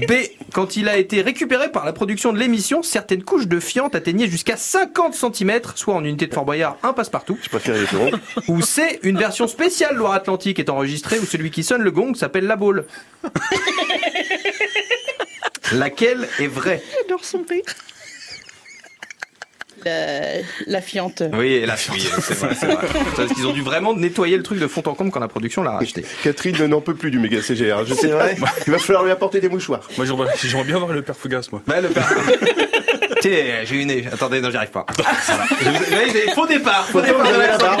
B. 0.00 0.12
Quand 0.52 0.76
il 0.76 0.88
a 0.88 0.96
été 0.96 1.22
récupéré 1.22 1.70
par 1.70 1.84
la 1.84 1.92
production 1.92 2.32
de 2.32 2.38
l'émission, 2.38 2.82
certaines 2.82 3.22
couches 3.22 3.46
de 3.46 3.60
fiente 3.60 3.94
atteignaient 3.94 4.28
jusqu'à 4.28 4.56
50 4.56 5.14
cm, 5.14 5.60
soit 5.74 5.94
en 5.94 6.04
unité 6.04 6.26
de 6.26 6.34
Fort 6.34 6.44
Boyard, 6.44 6.76
un 6.82 6.92
passe-partout. 6.92 7.38
Je 7.42 7.48
préfère 7.48 7.74
les. 7.74 7.84
Ou 8.48 8.62
C. 8.62 8.98
Une 9.02 9.18
version 9.18 9.46
spéciale 9.46 9.96
Loire-Atlantique 9.96 10.58
est 10.58 10.70
enregistrée 10.70 11.18
où 11.18 11.24
celui 11.24 11.50
qui 11.50 11.62
sonne 11.62 11.82
le 11.82 11.90
gong 11.90 12.14
s'appelle 12.14 12.46
la 12.46 12.56
boule. 12.56 12.86
Laquelle 15.72 16.28
est 16.38 16.46
vraie? 16.46 16.82
J'adore 17.00 17.24
son 17.24 17.38
père. 17.38 17.62
La, 19.84 20.40
la 20.66 20.80
fiente. 20.80 21.22
Oui, 21.32 21.52
et 21.52 21.66
là, 21.66 21.74
oui, 21.92 22.06
c'est 22.20 22.34
vrai, 22.34 22.54
c'est 22.58 22.66
vrai. 22.66 22.86
Parce 23.16 23.32
qu'ils 23.32 23.46
ont 23.46 23.52
dû 23.52 23.62
vraiment 23.62 23.94
nettoyer 23.94 24.36
le 24.36 24.42
truc 24.42 24.58
de 24.58 24.66
fond 24.66 24.82
en 24.86 24.94
comble 24.94 25.10
quand 25.10 25.20
la 25.20 25.28
production 25.28 25.62
l'a 25.62 25.72
racheté. 25.72 26.04
Catherine 26.22 26.66
n'en 26.66 26.80
peut 26.80 26.94
plus 26.94 27.10
du 27.10 27.18
méga 27.18 27.42
CGR. 27.42 27.84
Je 27.86 27.94
sais, 27.94 28.10
il 28.66 28.72
va 28.72 28.78
falloir 28.78 29.04
lui 29.04 29.10
apporter 29.10 29.40
des 29.40 29.48
mouchoirs. 29.48 29.88
Moi, 29.96 30.06
j'aimerais 30.06 30.32
j'aimerais 30.42 30.64
bien 30.64 30.78
voir 30.78 30.92
le 30.92 31.02
père 31.02 31.16
Fougas, 31.16 31.48
moi. 31.52 31.62
Ouais, 31.68 31.80
le 31.80 31.88
père. 31.88 32.08
Écoutez, 33.24 33.64
j'ai 33.64 33.82
une. 33.82 34.06
Attendez, 34.12 34.42
non, 34.42 34.50
j'y 34.50 34.56
arrive 34.56 34.70
pas. 34.70 34.84
Voilà. 34.96 35.46
Je 35.58 36.30
Faux 36.34 36.46
départ, 36.46 36.86
faux 36.86 37.00
de 37.00 37.06
la 37.06 37.56
barbe. 37.58 37.80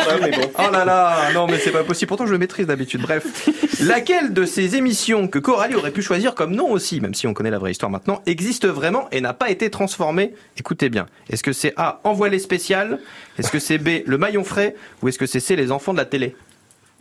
Oh 0.58 0.70
là 0.72 0.84
là, 0.84 1.32
non 1.34 1.46
mais 1.46 1.58
c'est 1.58 1.70
pas 1.70 1.84
possible. 1.84 2.08
Pourtant 2.08 2.26
je 2.26 2.32
le 2.32 2.38
maîtrise 2.38 2.66
d'habitude. 2.66 3.02
Bref, 3.02 3.48
laquelle 3.80 4.32
de 4.32 4.44
ces 4.44 4.76
émissions 4.76 5.28
que 5.28 5.38
Coralie 5.38 5.74
aurait 5.74 5.90
pu 5.90 6.02
choisir 6.02 6.34
comme 6.34 6.54
nom 6.54 6.70
aussi, 6.70 7.00
même 7.00 7.14
si 7.14 7.26
on 7.26 7.34
connaît 7.34 7.50
la 7.50 7.58
vraie 7.58 7.72
histoire 7.72 7.90
maintenant, 7.90 8.22
existe 8.26 8.66
vraiment 8.66 9.08
et 9.12 9.20
n'a 9.20 9.34
pas 9.34 9.50
été 9.50 9.70
transformée? 9.70 10.34
Écoutez 10.56 10.88
bien. 10.88 11.06
Est-ce 11.28 11.42
que 11.42 11.52
c'est 11.52 11.74
A 11.76 12.00
envoilé 12.04 12.38
spécial? 12.38 13.00
Est-ce 13.38 13.50
que 13.50 13.58
c'est 13.58 13.78
B 13.78 14.02
le 14.06 14.16
maillon 14.18 14.44
frais? 14.44 14.74
Ou 15.02 15.08
est-ce 15.08 15.18
que 15.18 15.26
c'est 15.26 15.40
C 15.40 15.56
les 15.56 15.70
enfants 15.72 15.92
de 15.92 15.98
la 15.98 16.06
télé? 16.06 16.36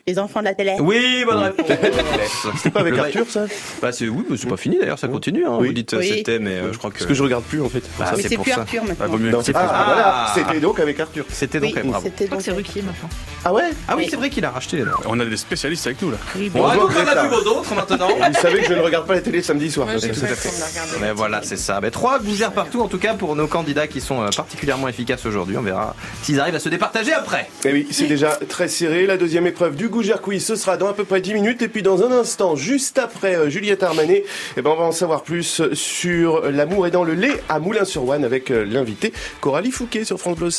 Les 0.06 0.20
enfants 0.20 0.42
de 0.42 0.46
la 0.46 0.54
télé. 0.54 0.76
Oui, 0.82 1.24
bonne 1.26 1.38
réponse. 1.38 1.66
C'est 2.62 2.72
pas 2.72 2.82
avec 2.82 2.98
Arthur, 2.98 3.26
ça 3.30 3.46
Bah 3.82 3.94
c'est 3.94 4.10
oui, 4.10 4.26
mais 4.30 4.36
c'est 4.36 4.50
pas 4.50 4.58
fini 4.58 4.78
d'ailleurs, 4.78 5.00
ça 5.00 5.08
continue. 5.08 5.46
Hein. 5.46 5.56
Oui. 5.62 5.68
Vous 5.68 5.74
dites 5.74 5.94
euh, 5.94 6.00
Oui. 6.00 6.12
c'était, 6.18 6.40
mais 6.40 6.52
euh, 6.56 6.74
je 6.74 6.78
crois 6.78 6.90
que. 6.92 6.96
Parce 6.98 7.08
que 7.08 7.14
je 7.14 7.24
regarde 7.24 7.46
plus, 7.46 7.62
en 7.62 7.70
fait. 7.70 7.84
Bah, 7.98 8.12
Mais 8.14 8.22
c'est 8.22 8.28
c'est 8.28 8.36
pour 8.36 8.44
plus 8.44 8.52
ça. 8.52 8.62
Arthur 8.62 8.82
Ah, 8.84 8.88
maintenant. 9.00 9.18
mieux. 9.18 9.32
C'est 9.42 9.56
ah, 9.56 9.60
pour 9.62 9.70
ça. 9.70 9.84
voilà, 9.86 10.04
Ah. 10.28 10.34
c'était 10.36 10.60
donc 10.60 10.80
avec 10.82 11.00
Arthur. 11.00 11.24
C'était 11.30 11.62
donc 11.62 11.72
Oui, 11.74 11.82
eh, 11.82 11.88
bravo. 11.88 12.04
c'était 12.04 12.26
Je 12.26 12.30
crois 12.30 12.36
donc. 12.38 12.46
que 12.46 12.52
c'est 12.52 12.52
Ruquier 12.58 12.82
maintenant. 12.82 13.10
Ah 13.46 13.54
ouais? 13.54 13.64
Ah 13.88 13.94
oui, 13.96 14.08
c'est 14.10 14.18
vrai 14.18 14.30
qu'il 14.30 14.44
a 14.44 14.52
racheté 14.52 14.76
les 14.78 14.84
On 15.06 15.18
a 15.22 15.26
des 15.26 15.38
spécialistes 15.38 15.86
avec 15.88 16.02
nous 16.02 16.12
là. 16.12 16.18
Bon, 16.54 16.64
on 16.66 16.68
a 16.68 17.14
là. 17.16 17.22
plus 17.22 17.30
beau 17.30 17.42
d'autres 17.42 17.74
maintenant. 17.74 18.10
Vous 18.10 18.34
savez 18.42 18.60
que 18.60 18.68
je 18.68 18.74
ne 18.74 18.82
regarde 18.82 19.08
pas 19.08 19.14
la 19.16 19.22
télé 19.22 19.42
samedi 19.42 19.72
soir. 19.72 19.88
Ouais, 19.88 20.00
j'ai 20.02 20.10
donc, 20.10 20.20
pas 20.20 20.28
le 20.30 20.36
temps 20.36 20.42
de 20.54 20.60
la 20.60 20.66
regarder. 20.68 20.92
Mais 21.00 21.12
voilà, 21.14 21.42
c'est 21.44 21.58
ça. 21.58 21.80
Mais 21.82 21.92
trois 21.92 22.20
gougères 22.20 22.52
partout, 22.52 22.82
en 22.82 22.90
tout 22.90 22.98
cas 23.00 23.14
pour 23.14 23.38
nos 23.38 23.48
candidats 23.48 23.88
qui 23.88 24.02
sont 24.02 24.22
euh, 24.22 24.28
particulièrement 24.36 24.90
efficaces 24.90 25.26
aujourd'hui. 25.26 25.56
On 25.58 25.62
verra 25.62 25.96
s'ils 26.24 26.42
arrivent 26.42 26.56
à 26.56 26.60
se 26.60 26.68
départager 26.70 27.14
après. 27.14 27.50
Eh 27.64 27.72
oui, 27.72 27.88
c'est 27.92 28.08
déjà 28.08 28.38
très 28.50 28.68
serré. 28.68 29.06
La 29.06 29.16
deuxième 29.16 29.48
épreuve 29.48 29.76
du 29.78 29.90
Gougère 29.94 30.22
Quiz, 30.22 30.44
ce 30.44 30.56
sera 30.56 30.76
dans 30.76 30.88
à 30.88 30.94
peu 30.94 31.04
près 31.04 31.22
10 31.22 31.36
minutes. 31.36 31.62
Et 31.62 31.68
puis 31.68 31.84
dans 31.84 32.02
un 32.02 32.12
instant, 32.12 32.56
juste 32.56 32.98
après 32.98 33.36
euh, 33.36 33.48
Juliette 33.48 33.84
Armanet, 33.84 34.26
eh 34.58 34.62
ben, 34.64 34.72
on 34.72 34.76
va 34.76 34.86
en 34.86 34.92
savoir 34.92 35.22
plus 35.22 35.62
sur 35.74 36.50
l'amour 36.50 36.88
et 36.88 36.92
dans 36.92 37.04
le 37.04 37.14
lait 37.14 37.44
à 37.48 37.60
Moulin-sur-Ouane 37.60 38.26
avec 38.26 38.50
euh, 38.50 38.66
l'invité 38.66 39.14
Coralie 39.40 39.70
Fouquet 39.70 40.04
sur 40.04 40.20
France 40.20 40.38
Bleu. 40.38 40.50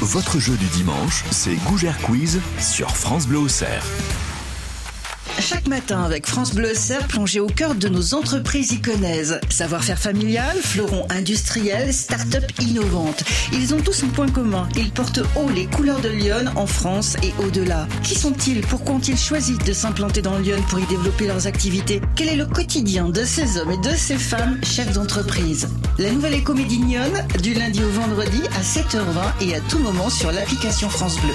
Votre 0.00 0.38
jeu 0.38 0.54
du 0.54 0.66
dimanche, 0.66 1.24
c'est 1.30 1.56
Gougère 1.66 1.98
Quiz 1.98 2.40
sur 2.58 2.90
France 2.90 3.26
Bleu. 3.26 3.48
Chaque 5.40 5.66
matin 5.66 6.02
avec 6.02 6.26
France 6.26 6.54
Bleu 6.54 6.74
Serre, 6.74 7.06
plongé 7.06 7.40
au 7.40 7.48
cœur 7.48 7.74
de 7.74 7.88
nos 7.88 8.14
entreprises 8.14 8.72
iconaises. 8.72 9.40
Savoir-faire 9.50 9.98
familial, 9.98 10.56
fleurons 10.56 11.06
industriels, 11.10 11.92
start-up 11.92 12.44
innovantes. 12.60 13.24
Ils 13.52 13.74
ont 13.74 13.80
tous 13.80 14.04
un 14.04 14.08
point 14.08 14.28
commun. 14.28 14.68
Ils 14.76 14.90
portent 14.90 15.20
haut 15.36 15.50
les 15.54 15.66
couleurs 15.66 16.00
de 16.00 16.08
Lyon 16.08 16.44
en 16.56 16.66
France 16.66 17.16
et 17.22 17.32
au-delà. 17.44 17.86
Qui 18.02 18.14
sont-ils? 18.14 18.60
Pourquoi 18.62 18.94
ont-ils 18.94 19.18
choisi 19.18 19.58
de 19.58 19.72
s'implanter 19.72 20.22
dans 20.22 20.38
Lyon 20.38 20.62
pour 20.68 20.78
y 20.78 20.86
développer 20.86 21.26
leurs 21.26 21.46
activités? 21.46 22.00
Quel 22.16 22.28
est 22.28 22.36
le 22.36 22.46
quotidien 22.46 23.08
de 23.08 23.24
ces 23.24 23.58
hommes 23.58 23.72
et 23.72 23.88
de 23.88 23.94
ces 23.94 24.16
femmes 24.16 24.58
chefs 24.64 24.92
d'entreprise? 24.92 25.68
La 25.98 26.10
nouvelle 26.10 26.34
écomédie 26.34 26.78
Lyon, 26.78 27.12
du 27.42 27.54
lundi 27.54 27.82
au 27.82 27.90
vendredi 27.90 28.40
à 28.56 28.62
7h20 28.62 29.46
et 29.46 29.56
à 29.56 29.60
tout 29.68 29.78
moment 29.78 30.10
sur 30.10 30.32
l'application 30.32 30.88
France 30.88 31.16
Bleu. 31.20 31.34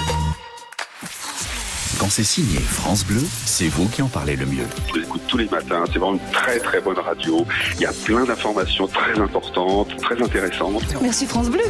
Quand 2.00 2.08
c'est 2.08 2.24
signé 2.24 2.58
France 2.60 3.04
Bleu, 3.04 3.20
c'est 3.44 3.68
vous 3.68 3.86
qui 3.86 4.00
en 4.00 4.08
parlez 4.08 4.34
le 4.34 4.46
mieux. 4.46 4.64
Je 4.88 5.00
l'écoute 5.00 5.20
tous 5.28 5.36
les 5.36 5.44
matins. 5.44 5.84
C'est 5.92 5.98
vraiment 5.98 6.14
une 6.14 6.32
très 6.32 6.58
très 6.58 6.80
bonne 6.80 6.98
radio. 6.98 7.46
Il 7.74 7.82
y 7.82 7.84
a 7.84 7.92
plein 7.92 8.24
d'informations 8.24 8.86
très 8.86 9.20
importantes, 9.20 9.94
très 9.98 10.22
intéressantes. 10.22 10.82
Merci 11.02 11.26
France 11.26 11.50
Bleu. 11.50 11.60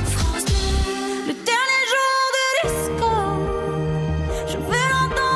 Le 1.26 1.32
dernier 1.32 1.82
jour 1.90 2.22
de 2.36 2.68
disco, 2.68 3.10
je 4.46 4.56
vais 4.56 4.78
l'entendre 4.92 5.30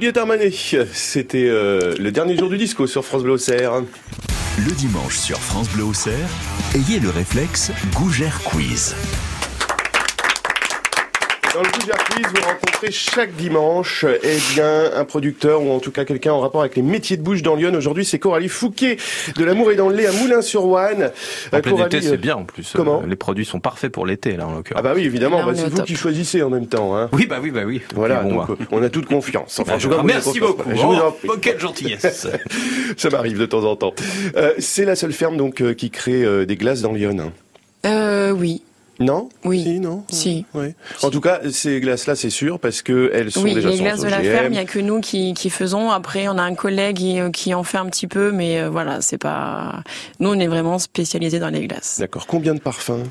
Juliette 0.00 0.16
Armanet, 0.16 0.50
c'était 0.94 1.46
euh, 1.46 1.94
le 1.98 2.10
dernier 2.10 2.34
jour 2.34 2.48
du 2.48 2.56
disco 2.56 2.86
sur 2.86 3.04
France 3.04 3.22
Bleu 3.22 3.32
Auxerre. 3.32 3.82
Le 4.56 4.72
dimanche 4.72 5.18
sur 5.18 5.36
France 5.36 5.68
Bleu 5.68 5.84
Auxerre, 5.84 6.26
ayez 6.74 7.00
le 7.00 7.10
réflexe 7.10 7.70
Gougère 7.94 8.40
Quiz. 8.42 8.94
Dans 11.60 11.66
le 11.66 11.72
Quiz, 12.14 12.24
vous 12.34 12.40
rencontrez 12.48 12.90
chaque 12.90 13.34
dimanche 13.36 14.06
eh 14.22 14.38
bien, 14.54 14.92
un 14.96 15.04
producteur 15.04 15.60
ou 15.62 15.70
en 15.72 15.78
tout 15.78 15.90
cas 15.90 16.06
quelqu'un 16.06 16.32
en 16.32 16.40
rapport 16.40 16.62
avec 16.62 16.74
les 16.74 16.80
métiers 16.80 17.18
de 17.18 17.22
bouche 17.22 17.42
dans 17.42 17.54
Lyon. 17.54 17.74
Aujourd'hui, 17.74 18.06
c'est 18.06 18.18
Coralie 18.18 18.48
Fouquet 18.48 18.96
de 19.36 19.44
l'amour 19.44 19.70
et 19.70 19.76
dans 19.76 19.90
le 19.90 19.94
lait 19.96 20.06
à 20.06 20.12
Moulin-sur-Ouane. 20.12 21.10
En 21.52 21.56
Euh, 21.56 21.60
plein 21.60 21.72
Coralie, 21.72 21.96
été, 21.96 22.06
euh, 22.06 22.10
c'est 22.12 22.16
bien 22.16 22.36
en 22.36 22.44
plus. 22.44 22.72
Comment 22.74 23.02
Euh, 23.02 23.06
Les 23.06 23.16
produits 23.16 23.44
sont 23.44 23.60
parfaits 23.60 23.92
pour 23.92 24.06
l'été 24.06 24.38
là 24.38 24.46
en 24.46 24.54
l'occurrence. 24.54 24.80
Ah 24.82 24.88
bah 24.88 24.92
oui, 24.96 25.04
évidemment, 25.04 25.44
bah, 25.44 25.52
est 25.52 25.56
c'est 25.56 25.68
vous 25.68 25.76
top. 25.76 25.84
qui 25.86 25.96
choisissez 25.96 26.42
en 26.42 26.48
même 26.48 26.66
temps. 26.66 26.96
Hein. 26.96 27.10
Oui, 27.12 27.26
bah 27.26 27.36
oui, 27.42 27.50
bah 27.50 27.64
oui. 27.66 27.82
Voilà, 27.94 28.22
Bon, 28.22 28.30
donc, 28.36 28.48
bah. 28.48 28.56
euh, 28.58 28.64
on 28.70 28.82
a 28.82 28.88
toute 28.88 29.04
confiance. 29.04 29.60
Enfin, 29.60 29.72
Ah, 29.74 29.78
cas, 29.78 29.86
vous 29.86 29.92
avez 29.92 30.02
merci 30.04 30.28
confiance. 30.38 30.48
beaucoup. 30.56 30.70
Je 30.70 30.76
vous 30.82 30.94
en 30.94 31.14
Oh, 31.28 31.34
quelle 31.42 31.60
gentillesse. 31.60 32.26
Ça 32.96 33.10
m'arrive 33.10 33.38
de 33.38 33.44
temps 33.44 33.64
en 33.64 33.76
temps. 33.76 33.92
Euh, 34.34 34.54
c'est 34.58 34.86
la 34.86 34.96
seule 34.96 35.12
ferme 35.12 35.36
donc 35.36 35.60
euh, 35.60 35.74
qui 35.74 35.90
crée 35.90 36.24
euh, 36.24 36.46
des 36.46 36.56
glaces 36.56 36.80
dans 36.80 36.92
Lyon. 36.92 37.16
hein. 37.20 37.32
Euh, 37.84 38.30
oui. 38.30 38.62
Non 39.00 39.30
Oui. 39.44 39.62
Si, 39.64 39.80
non 39.80 40.04
Si. 40.10 40.44
Ouais. 40.54 40.74
En 41.02 41.10
tout 41.10 41.20
cas, 41.22 41.40
ces 41.50 41.80
glaces-là, 41.80 42.14
c'est 42.14 42.28
sûr, 42.30 42.60
parce 42.60 42.82
que 42.82 43.10
elles 43.14 43.30
sont 43.32 43.42
Oui, 43.42 43.54
déjà 43.54 43.70
les 43.70 43.78
glaces 43.78 44.00
de 44.00 44.08
la 44.08 44.20
ferme, 44.20 44.46
il 44.48 44.50
n'y 44.52 44.58
a 44.58 44.64
que 44.66 44.78
nous 44.78 45.00
qui, 45.00 45.32
qui 45.34 45.48
faisons. 45.48 45.90
Après, 45.90 46.28
on 46.28 46.36
a 46.36 46.42
un 46.42 46.54
collègue 46.54 46.96
qui, 46.98 47.18
qui 47.32 47.54
en 47.54 47.64
fait 47.64 47.78
un 47.78 47.86
petit 47.86 48.06
peu, 48.06 48.30
mais 48.30 48.60
euh, 48.60 48.68
voilà, 48.68 49.00
c'est 49.00 49.16
pas. 49.18 49.82
Nous, 50.18 50.28
on 50.28 50.38
est 50.38 50.46
vraiment 50.48 50.78
spécialisés 50.78 51.38
dans 51.38 51.48
les 51.48 51.66
glaces. 51.66 51.96
D'accord. 51.98 52.26
Combien 52.26 52.54
de 52.54 52.60
parfums? 52.60 53.04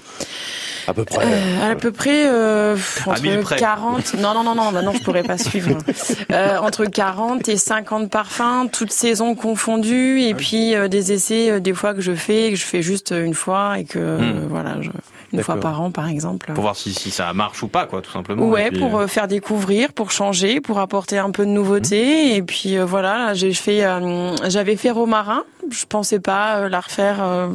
À 0.87 0.93
peu 0.93 1.05
près. 1.05 1.23
Euh, 1.25 1.71
à 1.71 1.75
peu 1.75 1.91
près 1.91 2.27
euh, 2.27 2.75
entre 3.05 3.21
mille 3.21 3.39
près. 3.39 3.57
40. 3.57 4.13
Non, 4.15 4.33
non, 4.33 4.43
non, 4.43 4.55
non, 4.55 4.71
bah 4.71 4.81
non, 4.81 4.91
je 4.93 5.03
pourrais 5.03 5.23
pas 5.23 5.37
suivre. 5.37 5.77
Euh, 6.31 6.57
entre 6.59 6.85
40 6.85 7.49
et 7.49 7.57
50 7.57 8.09
parfums, 8.11 8.67
toutes 8.71 8.91
saisons 8.91 9.33
confondues, 9.33 10.21
et 10.21 10.35
puis 10.35 10.75
euh, 10.75 10.87
des 10.87 11.11
essais 11.11 11.49
euh, 11.49 11.59
des 11.59 11.73
fois 11.73 11.93
que 11.95 12.01
je 12.01 12.13
fais, 12.13 12.51
que 12.51 12.55
je 12.55 12.63
fais 12.63 12.81
juste 12.83 13.11
une 13.11 13.33
fois 13.33 13.79
et 13.79 13.83
que 13.85 13.97
euh, 13.99 14.17
Hmm. 14.19 14.47
voilà, 14.47 14.77
je- 14.81 14.89
une 15.33 15.43
fois 15.43 15.59
par 15.59 15.81
an, 15.81 15.91
par 15.91 16.07
exemple. 16.07 16.51
Pour 16.53 16.63
voir 16.63 16.75
si, 16.75 16.93
si 16.93 17.11
ça 17.11 17.31
marche 17.33 17.61
ou 17.63 17.67
pas, 17.67 17.85
quoi, 17.85 18.01
tout 18.01 18.11
simplement. 18.11 18.47
Ouais, 18.47 18.69
puis, 18.69 18.79
pour 18.79 18.97
euh, 18.97 19.03
euh, 19.03 19.07
faire 19.07 19.27
découvrir, 19.27 19.93
pour 19.93 20.11
changer, 20.11 20.61
pour 20.61 20.79
apporter 20.79 21.17
un 21.17 21.31
peu 21.31 21.45
de 21.45 21.51
nouveauté. 21.51 22.35
Et 22.35 22.41
puis 22.41 22.77
euh, 22.77 22.85
voilà, 22.85 23.17
là, 23.17 23.33
j'ai 23.33 23.53
fait, 23.53 23.83
euh, 23.85 24.35
j'avais 24.47 24.75
fait 24.75 24.91
Romarin. 24.91 25.43
Je 25.69 25.85
pensais 25.85 26.19
pas 26.19 26.67
la 26.69 26.79
refaire. 26.79 27.49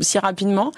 Si 0.00 0.18
rapidement 0.18 0.72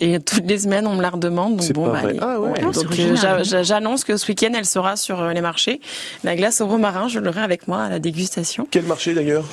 et 0.00 0.20
toutes 0.20 0.46
les 0.46 0.58
semaines 0.58 0.86
on 0.86 0.94
me 0.94 1.02
la 1.02 1.10
redemande 1.10 1.56
donc 1.56 1.72
bon 1.72 1.88
bah. 1.88 2.00
Ah 2.20 2.40
ouais, 2.40 2.52
euh, 2.62 3.62
j'annonce 3.62 4.04
que 4.04 4.16
ce 4.16 4.26
week-end 4.28 4.52
elle 4.54 4.66
sera 4.66 4.96
sur 4.96 5.20
euh, 5.20 5.32
les 5.32 5.40
marchés 5.40 5.80
la 6.24 6.36
glace 6.36 6.60
au 6.60 6.66
romarin 6.66 7.08
je 7.08 7.18
l'aurai 7.18 7.40
avec 7.42 7.68
moi 7.68 7.82
à 7.82 7.88
la 7.88 7.98
dégustation 7.98 8.66
Quel 8.70 8.84
marché 8.84 9.14
d'ailleurs? 9.14 9.44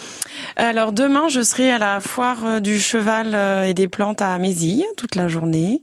Alors 0.55 0.91
demain, 0.91 1.29
je 1.29 1.41
serai 1.41 1.71
à 1.71 1.77
la 1.77 1.99
foire 1.99 2.37
euh, 2.45 2.59
du 2.59 2.79
cheval 2.79 3.31
euh, 3.33 3.63
et 3.63 3.73
des 3.73 3.87
plantes 3.87 4.21
à 4.21 4.37
Mézille 4.37 4.85
toute 4.95 5.15
la 5.15 5.27
journée. 5.27 5.81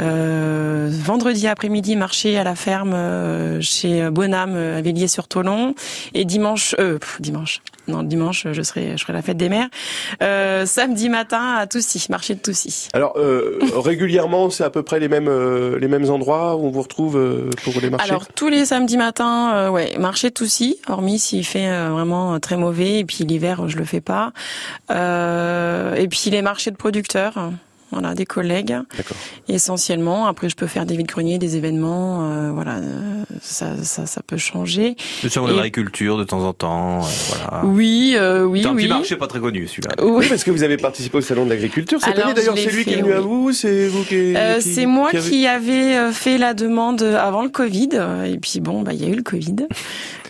Euh, 0.00 0.88
vendredi 0.90 1.46
après-midi, 1.46 1.96
marché 1.96 2.38
à 2.38 2.44
la 2.44 2.54
ferme 2.54 3.60
chez 3.60 4.08
Bonham 4.10 4.56
à 4.56 4.80
Villiers-sur-Tolon. 4.80 5.74
Et 6.14 6.24
dimanche, 6.24 6.74
euh, 6.78 6.98
pff, 6.98 7.20
dimanche, 7.20 7.60
non 7.88 8.02
dimanche, 8.02 8.46
je 8.52 8.62
serai, 8.62 8.92
je 8.92 9.02
serai 9.02 9.12
à 9.12 9.16
la 9.16 9.22
fête 9.22 9.36
des 9.36 9.48
mères. 9.48 9.68
Euh, 10.22 10.66
samedi 10.66 11.08
matin 11.08 11.56
à 11.56 11.66
Toussy, 11.66 12.06
marché 12.10 12.34
de 12.34 12.40
Toussy. 12.40 12.67
Alors, 12.92 13.14
euh, 13.16 13.58
régulièrement, 13.74 14.50
c'est 14.50 14.64
à 14.64 14.70
peu 14.70 14.82
près 14.82 15.00
les 15.00 15.08
mêmes, 15.08 15.28
euh, 15.28 15.78
les 15.78 15.88
mêmes 15.88 16.10
endroits 16.10 16.56
où 16.56 16.66
on 16.66 16.70
vous 16.70 16.82
retrouve 16.82 17.16
euh, 17.16 17.50
pour 17.64 17.80
les 17.80 17.90
marchés? 17.90 18.08
Alors 18.08 18.26
tous 18.28 18.48
les 18.48 18.66
samedis 18.66 18.96
matins, 18.96 19.52
euh, 19.54 19.68
ouais, 19.70 19.96
marché 19.98 20.28
de 20.30 20.34
Toussy, 20.34 20.78
hormis 20.88 21.18
s'il 21.18 21.44
fait 21.44 21.68
euh, 21.68 21.90
vraiment 21.90 22.38
très 22.40 22.56
mauvais, 22.56 23.00
et 23.00 23.04
puis 23.04 23.24
l'hiver 23.24 23.68
je 23.68 23.76
le 23.76 23.84
fais 23.84 24.00
pas. 24.00 24.32
Euh, 24.90 25.94
et 25.94 26.08
puis 26.08 26.30
les 26.30 26.42
marchés 26.42 26.70
de 26.70 26.76
producteurs, 26.76 27.50
voilà, 27.90 28.14
des 28.14 28.26
collègues, 28.26 28.76
essentiellement. 29.48 30.26
Après 30.26 30.48
je 30.48 30.56
peux 30.56 30.66
faire 30.66 30.86
des 30.86 30.96
vides 30.96 31.06
greniers, 31.08 31.38
des 31.38 31.56
événements, 31.56 32.30
euh, 32.30 32.50
voilà, 32.52 32.76
euh, 32.76 33.22
ça, 33.40 33.82
ça, 33.82 34.06
ça 34.06 34.20
peut 34.26 34.36
changer. 34.36 34.96
Le 35.22 35.28
salon 35.28 35.48
Et- 35.48 35.50
de 35.52 35.56
l'agriculture 35.56 36.16
de 36.18 36.24
temps 36.24 36.42
en 36.44 36.52
temps, 36.52 37.00
euh, 37.00 37.06
voilà. 37.28 37.64
Oui, 37.66 38.14
euh, 38.16 38.44
oui, 38.44 38.62
C'est 38.62 38.68
un 38.68 38.74
oui. 38.74 38.82
petit 38.84 38.88
marché 38.88 39.16
pas 39.16 39.26
très 39.26 39.40
connu, 39.40 39.66
celui-là. 39.66 39.90
Oui, 40.04 40.26
parce 40.28 40.44
que 40.44 40.50
vous 40.50 40.62
avez 40.62 40.76
participé 40.76 41.18
au 41.18 41.20
salon 41.22 41.44
de 41.44 41.50
l'agriculture 41.50 41.98
cette 42.00 42.14
Alors, 42.14 42.26
année. 42.26 42.34
D'ailleurs, 42.34 42.56
c'est 42.56 42.70
lui 42.70 42.84
qui 42.84 42.94
est 42.94 43.00
venu 43.00 43.12
à 43.12 43.20
vous, 43.20 43.52
c'est 43.52 43.86
vous 43.88 44.04
qui. 44.04 44.34
Euh, 44.36 44.56
qui- 44.58 44.62
c'est 44.74 44.86
moi 44.86 45.08
avez- 45.10 45.20
qui 45.20 45.46
avais 45.46 45.96
euh, 45.96 46.12
fait 46.12 46.38
la 46.38 46.54
demande 46.54 47.02
avant 47.02 47.42
le 47.42 47.48
Covid. 47.48 47.88
Et 48.26 48.38
puis 48.38 48.60
bon, 48.60 48.82
bah 48.82 48.92
il 48.92 49.02
y 49.02 49.04
a 49.04 49.08
eu 49.08 49.14
le 49.16 49.22
Covid. 49.22 49.56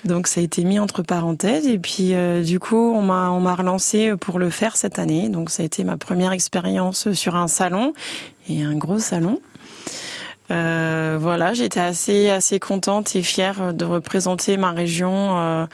Donc 0.05 0.27
ça 0.27 0.41
a 0.41 0.45
été 0.45 0.65
mis 0.65 0.79
entre 0.79 1.03
parenthèses. 1.03 1.67
Et 1.67 1.79
puis 1.79 2.15
euh, 2.15 2.43
du 2.43 2.61
coup, 2.61 2.93
on 2.95 3.03
m'a 3.03 3.31
on 3.31 3.41
m'a 3.41 3.55
relancé 3.55 4.17
pour 4.17 4.39
le 4.39 4.51
faire 4.51 4.77
cette 4.77 4.99
année. 4.99 5.29
Donc 5.29 5.51
ça 5.51 5.63
a 5.63 5.67
été 5.67 5.85
ma 5.85 5.97
première 5.97 6.33
expérience 6.33 7.13
sur 7.13 7.37
un 7.37 7.49
salon 7.49 7.93
et 8.49 8.63
un 8.63 8.77
gros 8.77 8.99
salon. 8.99 9.41
Euh, 10.51 11.19
voilà, 11.21 11.53
j'étais 11.53 11.81
assez 11.81 12.31
assez 12.31 12.59
contente 12.59 13.15
et 13.17 13.23
fière 13.23 13.75
de 13.75 13.85
représenter 13.85 14.57
ma 14.57 14.73
région, 14.73 15.39
euh, 15.39 15.67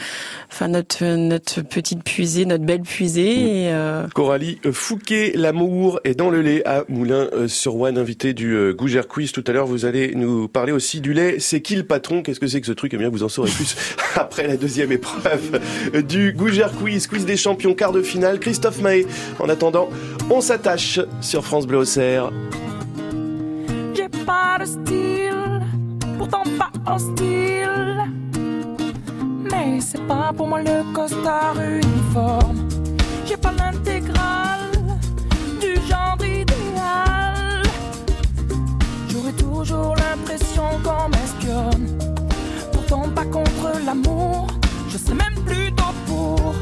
enfin 0.50 0.68
notre 0.68 1.04
notre 1.04 1.62
petite 1.62 2.02
puisée, 2.02 2.44
notre 2.44 2.64
belle 2.64 2.82
puisée. 2.82 3.64
Et, 3.66 3.72
euh, 3.72 4.06
Coralie 4.14 4.58
euh, 4.66 4.72
Fouquet, 4.72 5.32
l'amour 5.37 6.00
est 6.04 6.14
dans 6.14 6.30
le 6.30 6.42
lait 6.42 6.66
à 6.66 6.84
Moulin-sur-Ouane, 6.88 7.98
invité 7.98 8.34
du 8.34 8.54
euh, 8.54 8.72
Gougère 8.72 9.06
Quiz. 9.06 9.32
Tout 9.32 9.44
à 9.46 9.52
l'heure, 9.52 9.66
vous 9.66 9.84
allez 9.84 10.14
nous 10.14 10.48
parler 10.48 10.72
aussi 10.72 11.00
du 11.00 11.12
lait. 11.12 11.37
C'est 11.38 11.60
qui 11.60 11.76
le 11.76 11.84
patron? 11.84 12.22
Qu'est-ce 12.22 12.40
que 12.40 12.46
c'est 12.46 12.60
que 12.60 12.66
ce 12.66 12.72
truc? 12.72 12.92
Eh 12.94 12.96
bien, 12.96 13.10
vous 13.10 13.22
en 13.22 13.28
saurez 13.28 13.50
plus 13.50 13.76
après 14.16 14.46
la 14.46 14.56
deuxième 14.56 14.90
épreuve 14.90 15.60
du 16.06 16.32
Gougère 16.32 16.72
Quiz. 16.72 17.06
Quiz 17.06 17.24
des 17.24 17.37
champions, 17.37 17.74
quart 17.74 17.92
de 17.92 18.02
finale. 18.02 18.40
Christophe 18.40 18.80
Mahé. 18.80 19.06
En 19.38 19.48
attendant, 19.48 19.88
on 20.30 20.40
s'attache 20.40 21.00
sur 21.20 21.44
France 21.44 21.66
Bleu 21.66 21.78
Auxerre. 21.78 22.30
Pas 24.26 24.58
de 24.58 24.64
style, 24.64 25.60
pourtant 26.16 26.44
pas 26.58 26.70
hostile. 26.90 28.10
Mais 29.50 29.80
c'est 29.80 30.06
pas 30.06 30.32
pour 30.34 30.48
moi 30.48 30.62
le 30.62 30.94
costard 30.94 31.56
uniforme. 31.60 32.68
J'ai 33.26 33.37
pas 33.37 33.52
l'intégrale 33.52 34.70
du 35.60 35.74
genre 35.87 36.16
idéal. 36.20 37.62
J'aurais 39.08 39.32
toujours 39.32 39.94
l'impression 39.96 40.64
qu'on 40.82 41.08
m'espionne. 41.10 41.98
Pourtant 42.72 43.08
pas 43.14 43.26
contre 43.26 43.78
l'amour, 43.84 44.46
je 44.88 44.96
serais 44.96 45.16
même 45.16 45.44
plutôt 45.44 45.92
pour. 46.06 46.54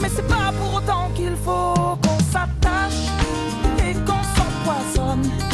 Mais 0.00 0.08
c'est 0.08 0.26
pas 0.28 0.50
pour 0.58 0.76
autant 0.76 1.10
qu'il 1.14 1.36
faut 1.36 1.98
qu'on 2.02 2.18
s'attache 2.32 3.08
et 3.86 3.92
qu'on 4.06 4.22
s'empoisonne 4.34 5.53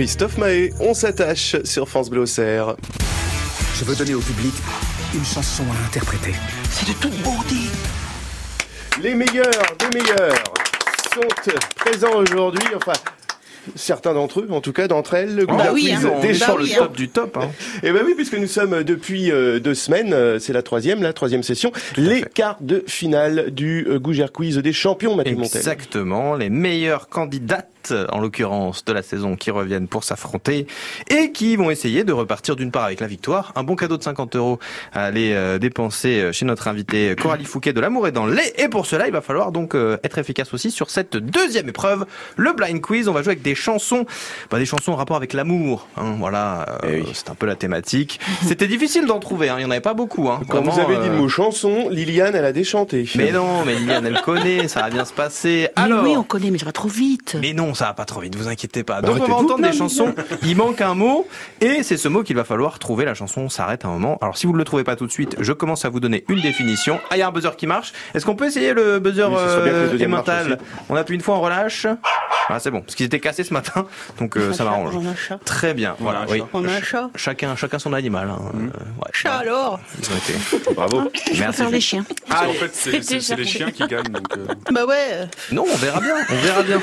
Christophe 0.00 0.38
Mahé, 0.38 0.72
on 0.80 0.94
s'attache 0.94 1.56
sur 1.62 1.86
France 1.86 2.08
Bleu 2.08 2.22
Auxerre. 2.22 2.74
Je 3.74 3.84
veux 3.84 3.94
donner 3.94 4.14
au 4.14 4.20
public 4.20 4.54
une 5.12 5.26
chanson 5.26 5.62
à 5.64 5.86
interpréter. 5.86 6.32
C'est 6.70 6.88
de 6.88 6.94
toute 6.94 7.22
beauté. 7.22 7.56
Les 9.02 9.14
meilleurs 9.14 9.44
des 9.78 9.98
meilleurs 9.98 10.42
sont 11.12 11.50
présents 11.76 12.14
aujourd'hui, 12.14 12.66
enfin 12.74 12.94
certains 13.74 14.14
d'entre 14.14 14.40
eux, 14.40 14.48
en 14.50 14.60
tout 14.60 14.72
cas 14.72 14.88
d'entre 14.88 15.14
elles, 15.14 15.34
le 15.34 15.46
Bah 15.46 15.54
Google 15.56 15.70
oui, 15.74 15.82
Quiz 15.84 16.06
hein. 16.06 16.12
des 16.20 16.38
Bah 16.38 16.56
oui, 16.58 16.74
hein. 16.74 16.78
Top 16.78 16.96
du 16.96 17.08
top, 17.08 17.36
hein. 17.36 17.50
Et 17.82 17.92
ben 17.92 18.02
oui, 18.04 18.14
puisque 18.14 18.36
nous 18.36 18.46
sommes 18.46 18.82
depuis 18.82 19.30
euh, 19.30 19.60
deux 19.60 19.74
semaines, 19.74 20.12
euh, 20.12 20.38
c'est 20.38 20.52
la 20.52 20.62
troisième, 20.62 21.02
la 21.02 21.12
troisième 21.12 21.42
session, 21.42 21.72
les 21.96 22.22
quarts 22.22 22.58
de 22.60 22.84
finale 22.86 23.50
du 23.50 23.86
euh, 23.88 23.98
Gougère 23.98 24.32
Quiz 24.32 24.58
des 24.58 24.72
champions, 24.72 25.16
Mathieu 25.16 25.36
Montel. 25.36 25.58
Exactement, 25.58 26.34
les 26.34 26.50
meilleures 26.50 27.08
candidates, 27.08 27.66
en 28.10 28.20
l'occurrence 28.20 28.84
de 28.84 28.92
la 28.92 29.02
saison, 29.02 29.36
qui 29.36 29.50
reviennent 29.50 29.88
pour 29.88 30.04
s'affronter 30.04 30.66
et 31.08 31.32
qui 31.32 31.56
vont 31.56 31.70
essayer 31.70 32.04
de 32.04 32.12
repartir 32.12 32.54
d'une 32.54 32.70
part 32.70 32.84
avec 32.84 33.00
la 33.00 33.06
victoire, 33.06 33.52
un 33.56 33.62
bon 33.62 33.74
cadeau 33.74 33.96
de 33.96 34.02
50 34.02 34.36
euros 34.36 34.58
à 34.92 35.04
aller 35.04 35.32
euh, 35.32 35.58
dépenser 35.58 36.30
chez 36.32 36.44
notre 36.44 36.68
invité 36.68 37.14
Coralie 37.20 37.44
Fouquet 37.44 37.72
de 37.72 37.80
l'amour 37.80 38.06
et 38.06 38.12
dans 38.12 38.26
le 38.26 38.34
lait. 38.34 38.52
Et 38.58 38.68
pour 38.68 38.86
cela, 38.86 39.06
il 39.06 39.12
va 39.12 39.20
falloir 39.20 39.52
donc 39.52 39.74
euh, 39.74 39.96
être 40.04 40.18
efficace 40.18 40.52
aussi 40.54 40.70
sur 40.70 40.90
cette 40.90 41.16
deuxième 41.16 41.68
épreuve, 41.68 42.06
le 42.36 42.52
blind 42.52 42.80
quiz. 42.80 43.08
On 43.08 43.12
va 43.12 43.22
jouer 43.22 43.32
avec 43.32 43.42
des 43.42 43.49
chansons, 43.54 44.04
bah, 44.50 44.58
des 44.58 44.66
chansons 44.66 44.92
en 44.92 44.96
rapport 44.96 45.16
avec 45.16 45.32
l'amour. 45.32 45.86
hein, 45.96 46.14
voilà, 46.18 46.78
euh, 46.84 47.02
c'est 47.12 47.30
un 47.30 47.34
peu 47.34 47.46
la 47.46 47.56
thématique. 47.56 48.20
C'était 48.46 48.66
difficile 48.66 49.06
d'en 49.06 49.18
trouver, 49.18 49.48
hein, 49.48 49.56
il 49.58 49.62
y 49.62 49.64
en 49.64 49.70
avait 49.70 49.80
pas 49.80 49.94
beaucoup. 49.94 50.28
Hein, 50.28 50.40
Quand 50.48 50.62
vous 50.62 50.78
avez 50.80 50.96
dit 50.96 51.08
le 51.08 51.14
euh, 51.14 51.18
mot 51.18 51.28
chanson, 51.28 51.88
Liliane, 51.90 52.34
elle 52.34 52.44
a 52.44 52.52
déchanté. 52.52 53.08
mais 53.16 53.32
non, 53.32 53.64
mais 53.64 53.74
Liliane, 53.74 54.06
elle 54.06 54.20
connaît, 54.22 54.68
ça 54.68 54.80
va 54.82 54.90
bien 54.90 55.04
se 55.04 55.12
passer. 55.12 55.68
Alors, 55.76 56.02
Mais 56.02 56.10
oui, 56.10 56.16
on 56.16 56.22
connaît, 56.22 56.50
mais 56.50 56.58
ça 56.58 56.66
va 56.66 56.72
trop 56.72 56.88
vite. 56.88 57.36
mais 57.40 57.52
non, 57.52 57.74
ça 57.74 57.86
va 57.86 57.94
pas 57.94 58.04
trop 58.04 58.20
vite, 58.20 58.34
vous 58.36 58.48
inquiétez 58.48 58.84
pas. 58.84 59.00
Bah, 59.00 59.08
Donc 59.08 59.22
on 59.22 59.26
va 59.30 59.36
entendre 59.36 59.62
des 59.62 59.72
chansons, 59.76 60.14
il 60.42 60.56
manque 60.56 60.80
un 60.80 60.94
mot, 60.94 61.26
et 61.60 61.82
c'est 61.82 61.96
ce 61.96 62.08
mot 62.08 62.22
qu'il 62.22 62.36
va 62.36 62.44
falloir 62.44 62.78
trouver. 62.78 63.04
La 63.04 63.14
chanson 63.14 63.48
s'arrête 63.48 63.84
un 63.84 63.88
moment. 63.88 64.18
Alors 64.20 64.36
si 64.36 64.46
vous 64.46 64.52
ne 64.52 64.58
le 64.58 64.64
trouvez 64.64 64.84
pas 64.84 64.96
tout 64.96 65.06
de 65.06 65.12
suite, 65.12 65.36
je 65.40 65.52
commence 65.52 65.84
à 65.84 65.88
vous 65.88 66.00
donner 66.00 66.24
une 66.28 66.40
définition. 66.40 66.98
Ah, 67.10 67.16
il 67.16 67.20
y 67.20 67.22
a 67.22 67.28
un 67.28 67.32
buzzer 67.32 67.56
qui 67.56 67.66
marche. 67.66 67.92
Est-ce 68.14 68.24
qu'on 68.26 68.36
peut 68.36 68.46
essayer 68.46 68.72
le 68.72 68.98
buzzer 68.98 69.26
Oui, 69.28 69.36
euh, 69.38 69.94
aussi. 69.94 70.54
On 70.88 70.96
appuie 70.96 71.14
une 71.14 71.20
fois, 71.20 71.36
on 71.36 71.40
relâche. 71.40 71.86
Ah, 72.48 72.58
c'est 72.58 72.70
bon, 72.70 72.80
parce 72.80 72.94
qu'ils 72.94 73.06
étaient 73.06 73.20
ce 73.44 73.52
matin, 73.54 73.86
donc 74.18 74.36
euh, 74.36 74.52
ça 74.52 74.64
m'arrange. 74.64 74.94
On 74.96 75.06
a 75.06 75.10
un 75.10 75.16
chat. 75.16 75.38
Très 75.44 75.74
bien, 75.74 75.94
voilà. 75.98 76.26
oui. 76.28 76.42
On 76.52 76.66
a 76.66 76.72
un 76.72 76.82
chat. 76.82 77.10
Chacun, 77.16 77.56
chacun 77.56 77.78
son 77.78 77.92
animal. 77.92 78.28
hein. 78.30 78.38
Euh, 78.54 78.58
ouais. 78.66 79.10
Chat 79.12 79.34
alors 79.34 79.80
été. 80.00 80.72
Bravo. 80.74 81.02
Je 81.14 81.30
Merci. 81.30 81.42
préfère 81.42 81.70
les 81.70 81.80
chiens. 81.80 82.04
Parce 82.28 82.46
qu'en 82.46 82.52
fait, 82.54 82.70
c'est- 82.74 83.36
les 83.36 83.44
chiens 83.44 83.70
qui 83.70 83.86
gagnent. 83.86 84.02
Donc, 84.04 84.26
euh, 84.36 84.46
Bah 84.72 84.84
ouais. 84.86 85.28
Non, 85.52 85.64
on 85.72 85.76
verra 85.76 86.00
bien, 86.00 86.14
on 86.30 86.34
verra 86.36 86.62
bien. 86.62 86.80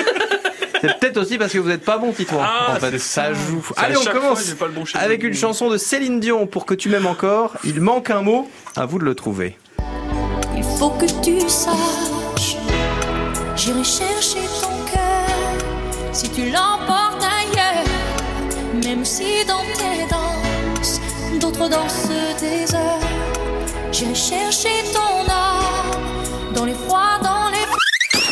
C'est 0.81 0.99
peut-être 0.99 1.17
aussi 1.17 1.37
parce 1.39 1.51
que 1.51 1.57
vous 1.57 1.69
n'êtes 1.69 1.83
pas 1.83 1.97
bon, 1.97 2.11
Titouan. 2.11 2.39
Ah, 2.43 2.73
en 2.73 2.75
fait, 2.75 2.97
ça 2.99 3.23
ça. 3.25 3.33
joue. 3.33 3.65
Allez, 3.77 3.97
on 3.97 4.01
fois, 4.01 4.11
commence 4.13 4.45
j'ai 4.45 4.53
pas 4.53 4.67
le 4.67 4.73
bon 4.73 4.83
avec 4.93 5.23
une 5.23 5.33
chanson 5.33 5.69
de 5.69 5.77
Céline 5.77 6.19
Dion 6.19 6.45
pour 6.45 6.65
que 6.67 6.73
tu 6.75 6.89
m'aimes 6.89 7.07
encore. 7.07 7.53
Il 7.63 7.81
manque 7.81 8.09
un 8.11 8.21
mot, 8.21 8.49
à 8.75 8.85
vous 8.85 8.99
de 8.99 9.03
le 9.03 9.15
trouver. 9.15 9.57
Il 10.55 10.63
faut 10.63 10.89
que 10.91 11.05
tu 11.23 11.39
saches, 11.49 12.57
j'irai 13.55 13.83
chercher 13.83 14.39
ton 14.61 14.66
si 16.17 16.29
tu 16.31 16.49
l'emportes 16.49 17.21
ailleurs, 17.23 17.85
même 18.83 19.05
si 19.05 19.45
dans 19.45 19.63
tes 19.77 20.05
danses, 20.09 20.99
d'autres 21.39 21.69
dansent 21.69 22.09
des 22.39 22.73
heures. 22.75 22.99
J'irai 23.91 24.15
chercher 24.15 24.83
ton 24.93 25.31
âme 25.31 26.53
dans 26.55 26.65
les 26.65 26.73
froids, 26.73 27.19
dans 27.23 27.49
les 27.51 27.65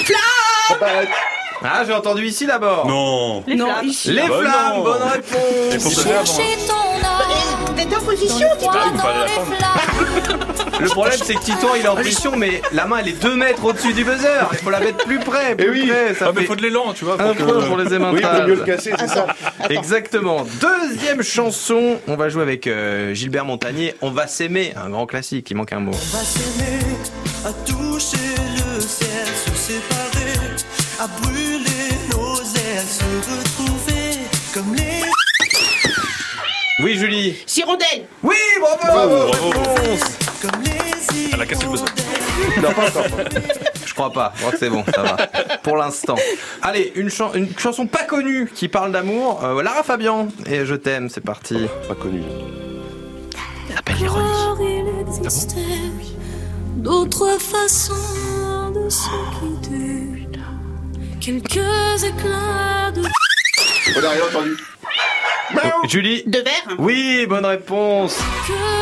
flammes. 0.06 1.08
Ah, 1.64 1.84
j'ai 1.86 1.94
entendu 1.94 2.26
ici 2.28 2.46
d'abord. 2.46 2.86
Non. 2.88 3.44
Les 3.48 3.56
Non, 3.56 3.66
flammes. 3.74 3.86
ici. 3.88 4.12
Les 4.12 4.22
Bah 4.28 4.40
flammes, 4.40 4.76
non. 4.78 4.84
bonne 4.84 5.04
réponse. 5.04 5.98
avant. 6.06 6.26
Chercher 6.26 6.58
ton 6.68 7.08
âme 7.08 7.76
T'es 7.76 7.86
en 7.86 8.00
dans 8.00 8.06
position, 8.06 8.48
les 8.54 8.68
Tito 8.68 8.72
Le 10.80 10.90
problème, 10.90 11.18
c'est 11.24 11.36
que 11.36 11.40
Titouan, 11.40 11.72
il 11.80 11.86
est 11.86 11.88
en 11.88 11.96
position, 11.96 12.36
mais 12.36 12.62
la 12.74 12.86
main, 12.86 12.98
elle 13.00 13.08
est 13.10 13.22
2 13.22 13.36
mètres 13.36 13.64
au-dessus 13.64 13.94
du 13.94 14.04
buzzer. 14.04 14.48
Il 14.52 14.58
faut 14.58 14.70
la 14.70 14.80
mettre 14.80 15.06
plus 15.06 15.20
près, 15.20 15.56
plus 15.56 15.66
Eh 15.68 15.70
oui. 15.70 15.88
près. 15.88 16.14
Ça 16.14 16.26
Ah, 16.28 16.32
mais 16.36 16.42
fait 16.42 16.48
faut 16.48 16.56
de 16.56 16.62
l'élan, 16.62 16.94
tu 16.94 17.06
vois. 17.06 17.14
un 17.22 17.34
que- 17.34 17.44
point 17.44 17.62
pour 17.66 17.78
les 17.78 17.84
Oui, 17.84 17.90
il 17.92 17.96
émentales. 17.96 18.42
faut 18.42 18.48
mieux 18.50 18.56
le 18.56 18.64
casser, 18.64 18.92
c'est 19.00 19.08
ça. 19.08 19.28
Exactement. 19.70 20.46
Deuxième 20.62 21.22
chanson, 21.24 22.00
on 22.08 22.16
va 22.16 22.30
jouer 22.30 22.42
avec 22.44 22.68
euh, 22.68 23.14
Gilbert 23.14 23.46
Montagnier. 23.46 23.96
On 24.02 24.12
va 24.12 24.28
s'aimer, 24.28 24.74
un 24.76 24.90
grand 24.90 25.06
classique. 25.06 25.50
Il 25.52 25.58
manque 25.58 25.72
un 25.74 25.80
mot. 25.80 25.92
va 25.92 26.20
s'aimer, 26.20 26.80
à 27.46 27.52
toucher 27.66 28.18
le 28.76 28.82
ciel, 28.82 29.26
se 29.46 29.52
séparer, 29.56 30.34
à 31.00 31.08
brûler 31.08 31.96
nos 32.12 32.36
ailes, 32.36 32.86
se 32.88 33.04
retrouver 33.32 34.20
comme 34.54 34.76
les. 34.76 34.84
Oui, 36.84 36.98
Julie. 36.98 37.38
Hirondelle. 37.56 38.06
Oui, 38.22 38.36
bravo. 38.60 38.78
Bravo, 38.84 39.32
bravo. 39.32 40.25
Réponse. 40.46 40.52
Comme 40.52 40.64
les 40.64 41.30
Elle 41.34 41.42
a 41.42 41.46
cassé 41.46 41.66
le 41.66 41.72
buzzer. 41.72 41.86
Non, 42.62 42.72
pas 42.72 42.88
encore. 42.88 43.06
Je 43.86 43.94
crois 43.94 44.12
pas. 44.12 44.34
Je 44.36 44.40
crois 44.42 44.52
que 44.52 44.58
c'est 44.58 44.70
bon, 44.70 44.84
ça 44.94 45.04
va. 45.04 45.58
Pour 45.64 45.78
l'instant. 45.78 46.16
Allez, 46.62 46.92
une, 46.96 47.10
chan- 47.10 47.34
une 47.34 47.48
chanson 47.58 47.88
pas 47.88 48.04
connue 48.04 48.50
qui 48.54 48.68
parle 48.68 48.92
d'amour. 48.92 49.44
Euh, 49.44 49.64
Lara 49.64 49.84
Fabian 49.84 50.28
et 50.46 50.66
Je 50.66 50.76
t'aime, 50.76 51.10
c'est 51.10 51.22
parti. 51.22 51.68
Pas 51.88 51.96
connu. 51.96 52.22
Appelle 53.78 53.96
il 54.62 55.08
existait 55.24 55.60
d'autres 56.78 57.38
façons 57.40 58.72
de 58.74 58.90
se 58.90 59.10
quitter. 59.40 60.28
Quelques 61.20 62.04
éclats 62.04 62.92
de 62.94 63.02
On 63.98 64.02
n'a 64.02 64.10
rien 64.10 64.22
entendu. 64.30 64.52
Julie. 65.88 66.24
De 66.26 66.40
verre. 66.40 66.76
Oui, 66.80 67.26
bonne 67.28 67.46
réponse. 67.46 68.20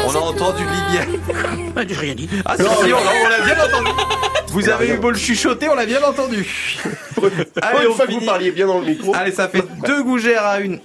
On 0.05 0.15
a 0.15 0.19
entendu 0.19 0.63
Liliane. 0.63 1.19
Ah, 1.75 1.81
J'ai 1.87 1.95
rien 1.95 2.13
dit. 2.13 2.29
Ah, 2.45 2.55
si, 2.55 2.63
si, 2.63 2.69
on 2.69 2.75
l'a 2.77 3.11
on 3.25 3.29
l'a 3.29 3.41
bien 3.45 3.63
entendu. 3.65 3.89
Vous 4.49 4.69
avez 4.69 4.89
eu 4.89 4.97
beau 4.97 5.09
le 5.09 5.17
chuchoter, 5.17 5.67
on 5.69 5.73
l'a 5.73 5.87
bien 5.87 6.03
entendu. 6.03 6.77
Allez, 7.63 7.87
on 7.87 7.93
finit. 7.95 8.19
vous 8.19 8.25
parliez 8.25 8.51
bien 8.51 8.67
dans 8.67 8.79
le 8.79 8.85
micro. 8.85 9.15
Allez, 9.15 9.31
ça 9.31 9.47
fait 9.49 9.63
deux 9.87 10.03
gougères 10.03 10.45
à 10.45 10.59
une. 10.59 10.79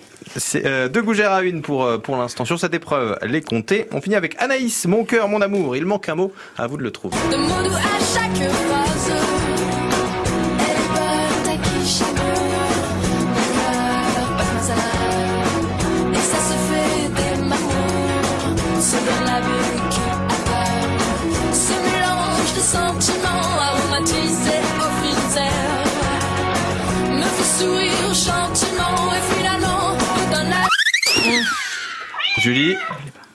Euh, 0.55 0.89
deux 0.89 1.03
gougères 1.03 1.33
à 1.33 1.43
une 1.43 1.61
pour, 1.61 1.85
euh, 1.85 1.99
pour 1.99 2.17
l'instant 2.17 2.45
sur 2.47 2.59
cette 2.59 2.73
épreuve, 2.73 3.19
les 3.23 3.43
compter. 3.43 3.87
On 3.93 4.01
finit 4.01 4.17
avec 4.17 4.35
Anaïs, 4.41 4.87
mon 4.87 5.05
cœur, 5.05 5.29
mon 5.29 5.43
amour. 5.43 5.77
Il 5.77 5.85
manque 5.85 6.09
un 6.09 6.15
mot, 6.15 6.33
à 6.57 6.67
vous 6.67 6.79
de 6.79 6.83
le 6.83 6.91
trouver. 6.91 7.17
de 7.31 7.37
mots 7.37 7.69
doux 7.69 7.75
à 7.75 7.99
chaque 7.99 8.49
phrase. 8.51 9.13
Sentiments 24.09 24.49
aromatisés 24.49 24.61
au 24.79 24.89
frigidaire 24.99 25.85
me 27.11 27.23
fait 27.23 27.51
sourire 27.63 28.15
gentiment 28.15 29.13
et 29.13 29.23
finalement 29.35 29.83
me 29.93 30.33
donne 30.33 30.51
la 30.51 30.65
Julie. 32.43 32.77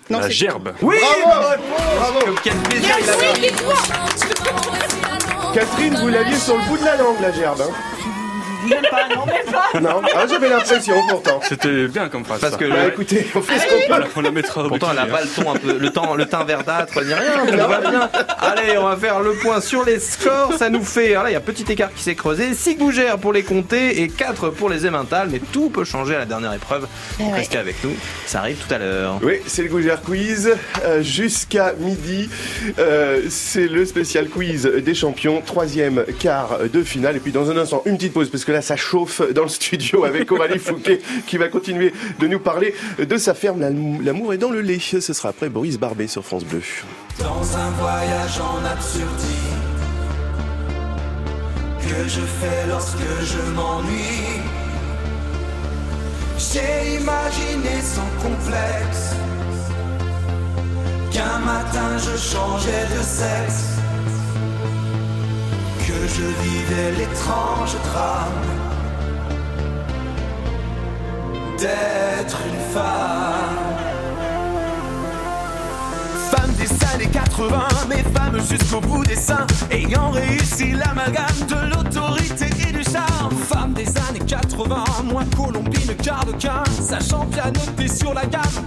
Non, 0.09 0.19
La 0.19 0.29
gerbe. 0.29 0.73
Oui, 0.81 0.97
Bravo, 0.99 1.61
bravo. 1.97 2.19
Quel 2.43 2.53
plaisir 2.55 2.95
il 3.01 3.09
a 3.09 3.13
Catherine, 5.53 5.95
vous 6.01 6.07
l'aviez 6.09 6.37
sur 6.37 6.57
le 6.57 6.63
bout 6.63 6.77
de 6.77 6.83
la 6.85 6.95
langue, 6.97 7.19
la 7.21 7.31
gerbe. 7.31 7.61
hein 7.61 7.71
Même 8.69 8.81
pas, 8.89 9.07
non, 9.15 9.25
même 9.25 9.35
pas. 9.51 9.79
non 9.79 10.01
Ah, 10.15 10.25
j'avais 10.29 10.49
l'impression 10.49 10.93
pourtant. 11.09 11.39
C'était 11.43 11.87
bien 11.87 12.09
comme 12.09 12.23
phrase. 12.25 12.39
Parce 12.41 12.53
ça. 12.53 12.59
que 12.59 12.65
Bah 12.65 12.75
le- 12.85 12.89
écoutez, 12.89 13.27
on 13.35 13.41
fait 13.41 13.59
ce 13.59 13.67
qu'on 13.67 13.93
On 13.93 13.97
peut. 14.01 14.09
on 14.17 14.21
la 14.21 14.31
mettra 14.31 14.63
au 14.63 14.67
Pourtant, 14.69 14.87
elle 14.91 14.97
bikini, 14.97 15.11
pas 15.11 15.21
le 15.21 15.27
ton 15.43 15.51
un 15.51 15.55
peu, 15.57 15.77
le 15.77 15.89
temps, 15.89 16.15
le 16.15 16.25
teint 16.25 16.43
verdâtre 16.43 17.03
ni 17.03 17.13
rien. 17.13 17.45
Tout 17.47 17.57
va 17.57 17.79
bien. 17.81 18.09
Allez, 18.39 18.77
on 18.77 18.83
va 18.83 18.95
faire 18.97 19.19
le 19.19 19.33
point 19.33 19.61
sur 19.61 19.83
les 19.85 19.99
scores. 19.99 20.53
Ça 20.57 20.69
nous 20.69 20.83
fait, 20.83 21.11
alors 21.11 21.23
là, 21.23 21.29
il 21.29 21.33
y 21.33 21.35
a 21.35 21.39
un 21.39 21.41
petit 21.41 21.69
écart 21.71 21.93
qui 21.93 22.03
s'est 22.03 22.15
creusé. 22.15 22.53
6 22.53 22.75
gougères 22.75 23.17
pour 23.17 23.33
les 23.33 23.43
compter 23.43 24.01
et 24.01 24.07
4 24.07 24.49
pour 24.49 24.69
les 24.69 24.85
émentales. 24.85 25.29
Mais 25.31 25.39
tout 25.51 25.69
peut 25.69 25.83
changer 25.83 26.15
à 26.15 26.19
la 26.19 26.25
dernière 26.25 26.53
épreuve. 26.53 26.87
Eh 27.19 27.23
ouais. 27.23 27.31
Restez 27.33 27.57
avec 27.57 27.83
nous. 27.83 27.93
Ça 28.25 28.39
arrive 28.39 28.57
tout 28.65 28.73
à 28.73 28.77
l'heure. 28.77 29.19
Oui, 29.21 29.39
c'est 29.47 29.63
le 29.63 29.69
Gougère 29.69 30.01
Quiz 30.01 30.51
euh, 30.85 31.01
jusqu'à 31.01 31.73
midi. 31.77 32.29
Euh, 32.79 33.21
c'est 33.29 33.67
le 33.67 33.85
spécial 33.85 34.27
quiz 34.29 34.63
des 34.65 34.93
champions, 34.95 35.41
troisième 35.45 36.05
quart 36.19 36.59
de 36.71 36.83
finale. 36.83 37.17
Et 37.17 37.19
puis 37.19 37.31
dans 37.31 37.49
un 37.51 37.57
instant, 37.57 37.81
une 37.85 37.97
petite 37.97 38.13
pause 38.13 38.29
parce 38.29 38.45
que 38.45 38.51
là, 38.53 38.61
ça 38.61 38.75
chauffe 38.77 39.21
dans 39.33 39.43
le 39.43 39.49
studio 39.49 40.05
avec 40.05 40.25
Coralie 40.27 40.59
Fouquet 40.67 41.01
qui 41.27 41.37
va 41.37 41.49
continuer 41.49 41.93
de 42.19 42.27
nous 42.27 42.39
parler 42.39 42.73
de 42.97 43.17
sa 43.17 43.33
ferme. 43.33 43.59
L'am- 43.59 44.01
L'amour 44.03 44.33
est 44.33 44.37
dans 44.37 44.49
le 44.51 44.61
lait. 44.61 44.79
Ce 44.79 44.99
sera 45.01 45.29
après 45.29 45.49
Boris 45.49 45.77
Barbet 45.77 46.07
sur 46.07 46.23
France 46.23 46.45
Bleu. 46.45 46.61
Dans 47.19 47.57
un 47.57 47.69
voyage 47.79 48.39
en 48.39 48.65
absurdie 48.65 49.49
que 51.79 52.07
je 52.09 52.21
fais 52.21 52.67
lorsque 52.69 52.97
je 53.23 53.51
m'ennuie. 53.55 54.41
J'ai 56.37 56.95
imaginé 56.95 57.81
sans 57.81 58.09
complexe 58.21 59.11
qu'un 61.11 61.39
matin 61.39 61.97
je 61.97 62.17
changeais 62.17 62.85
de 62.97 63.01
sexe, 63.03 63.65
que 65.87 66.07
je 66.07 66.23
vivais 66.43 66.91
l'étrange 66.97 67.75
drame 67.91 68.43
d'être 71.59 72.37
une 72.47 72.73
femme. 72.73 73.73
Femme 76.31 76.51
des 76.53 76.69
années 76.93 77.11
80, 77.11 77.67
mais 77.89 78.03
femme 78.15 78.39
jusqu'au 78.49 78.79
bout 78.79 79.03
des 79.03 79.15
seins, 79.15 79.45
ayant 79.71 80.11
réussi 80.11 80.71
l'amalgame 80.71 81.41
de 81.49 81.75
l'autorité 81.75 82.45
et 82.67 82.71
du 82.71 82.83
charme. 82.83 83.35
Femme 83.49 83.73
des 83.73 83.87
années 84.09 84.25
80, 84.25 84.83
moins 85.03 85.25
colombine 85.35 85.95
qu'arlequin, 86.01 86.63
sachant 86.79 87.25
pianoter 87.25 87.87
sur 87.87 88.13
la 88.13 88.25
gamme 88.25 88.63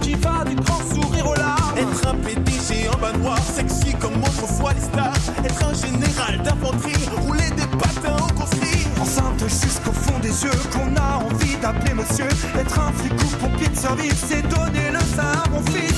Être 12.19 12.79
un 12.79 12.91
flic 12.93 13.13
ou 13.13 13.37
pompier 13.37 13.67
de 13.67 13.75
service, 13.75 14.25
c'est 14.27 14.41
donner 14.41 14.89
le 14.91 14.99
sein 14.99 15.43
à 15.45 15.49
mon 15.49 15.61
fils. 15.71 15.93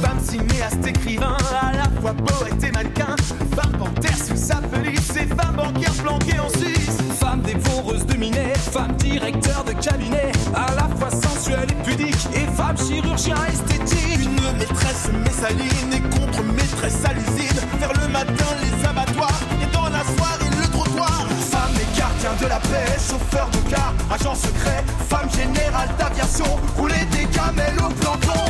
Femme 0.00 0.20
cinéaste, 0.22 0.86
écrivain, 0.86 1.36
à 1.60 1.72
la 1.72 2.00
fois 2.00 2.14
poète 2.14 2.64
et 2.64 2.72
mannequin. 2.72 3.14
Femme 3.54 3.72
panthère 3.78 4.16
sous 4.16 4.36
sa 4.36 4.56
pelisse 4.56 5.16
et 5.16 5.26
femme 5.26 5.56
banquière 5.56 5.92
planquée 5.92 6.40
en 6.40 6.48
Suisse. 6.48 6.96
Femme 7.20 7.42
dévoreuse 7.42 8.06
de 8.06 8.16
minet, 8.16 8.54
femme 8.56 8.96
directeur 8.96 9.64
de 9.64 9.72
cabinet. 9.72 10.32
À 10.54 10.74
la 10.76 10.88
fois 10.96 11.10
sensuelle 11.10 11.68
et 11.70 11.84
pudique 11.84 12.26
et 12.34 12.46
femme 12.56 12.78
chirurgien 12.78 13.36
esthétique. 13.52 14.18
Une 14.22 14.58
maîtresse 14.58 15.10
messaline 15.24 15.92
et 15.92 16.00
contre-maîtresse 16.16 17.04
à 17.04 17.12
l'usine. 17.12 17.51
Vers 17.82 17.92
le 18.00 18.06
matin, 18.12 18.44
les 18.62 18.86
abattoirs 18.86 19.40
et 19.60 19.66
dans 19.74 19.88
la 19.88 20.04
soirée, 20.04 20.50
le 20.56 20.70
trottoir. 20.70 21.26
Femme 21.50 21.74
et 21.74 21.98
gardien 21.98 22.30
de 22.40 22.46
la 22.46 22.60
paix, 22.60 22.92
chauffeur 22.96 23.48
de 23.50 23.58
car, 23.68 23.92
agent 24.08 24.36
secret. 24.36 24.84
Femme 25.08 25.28
générale 25.28 25.88
d'aviation, 25.98 26.44
rouler 26.76 27.04
des 27.10 27.24
camels 27.24 27.76
au 27.80 27.88
planton. 27.88 28.44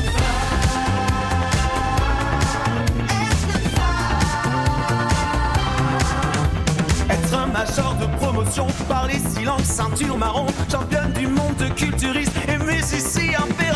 Être 7.08 7.34
un 7.34 7.46
major 7.46 7.94
de 8.02 8.16
promotion 8.18 8.66
par 8.86 9.06
les 9.06 9.18
silences, 9.18 9.64
ceinture 9.64 10.18
marron, 10.18 10.44
championne 10.70 11.12
du 11.14 11.26
monde 11.26 11.56
de 11.58 11.68
culturiste 11.68 12.36
et 12.48 12.58
Messi 12.58 13.30
impératrice. 13.34 13.71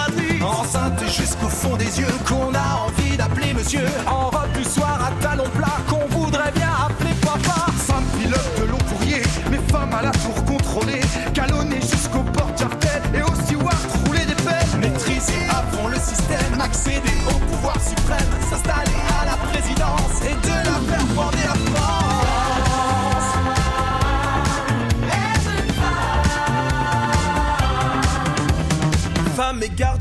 Enceinte 0.47 1.03
jusqu'au 1.09 1.49
fond 1.49 1.77
des 1.77 1.99
yeux 1.99 2.07
qu'on 2.29 2.55
a 2.55 2.87
envie 2.87 3.17
d'appeler 3.17 3.53
monsieur. 3.53 3.85
En 4.07 4.31
robe 4.31 4.53
du 4.55 4.63
soir 4.63 4.99
à 5.05 5.11
talons 5.21 5.51
plats 5.57 5.83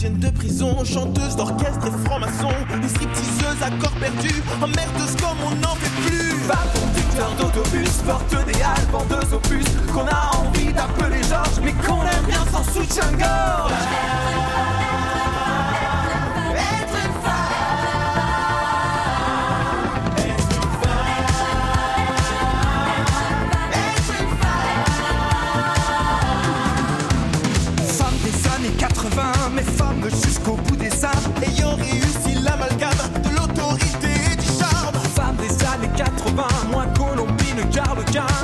De 0.06 0.30
prison, 0.30 0.86
chanteuse 0.86 1.36
d'orchestre 1.36 1.88
et 1.88 2.08
franc-maçon, 2.08 2.52
des 2.80 2.88
stripteaseuses 2.88 3.62
à 3.62 3.72
corps 3.82 3.98
perdu, 4.00 4.32
emmerdeuse 4.62 5.16
comme 5.16 5.38
on 5.44 5.56
n'en 5.56 5.74
fait 5.76 6.08
plus. 6.08 6.30
Femme 6.48 6.58
conducteur 6.76 7.32
d'autobus, 7.40 7.90
porte 8.06 8.46
des 8.46 8.62
halles, 8.62 8.86
vendeuse 8.92 9.34
opus, 9.34 9.66
qu'on 9.92 10.06
a 10.06 10.38
envie 10.38 10.72
d'appeler 10.72 11.24
Georges, 11.24 11.60
mais 11.64 11.74
qu'on 11.74 12.04
aime 12.04 12.26
bien 12.28 12.46
sans 12.52 12.64
soutien-gorge. 12.64 13.74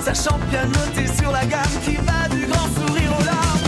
Sachant 0.01 0.39
bien 0.49 0.65
noter 0.65 1.05
sur 1.15 1.31
la 1.31 1.45
gamme 1.45 1.75
qui 1.83 1.95
va 1.95 2.27
du 2.29 2.45
grand 2.47 2.67
sourire 2.75 3.11
aux 3.19 3.23
larmes. 3.23 3.59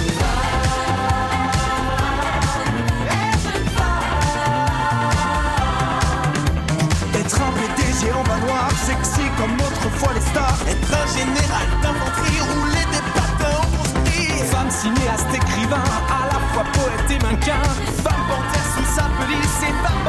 Être 7.14 7.42
un 7.42 7.52
PDG 7.52 8.12
en 8.14 8.24
bas 8.24 8.70
sexy 8.84 9.22
comme 9.38 9.54
autrefois 9.54 10.14
les 10.14 10.22
stars. 10.22 10.58
Être 10.68 10.94
un 10.94 11.08
général 11.18 11.68
d'infanterie, 11.84 12.42
rouler 12.42 12.86
des 12.92 13.04
patins 13.14 13.58
en 13.62 13.78
construit. 13.78 14.28
Femme 14.52 14.72
cinéaste, 14.72 15.34
écrivain, 15.34 15.84
à 16.10 16.34
la 16.34 16.40
fois 16.52 16.66
poète 16.74 17.12
et 17.12 17.20
mannequin. 17.24 17.62
Femme 18.04 18.24
panthère 18.28 18.68
sous 18.76 18.96
sa 18.96 19.04
pelisse 19.20 19.62
et 19.70 19.74
femme 19.86 20.02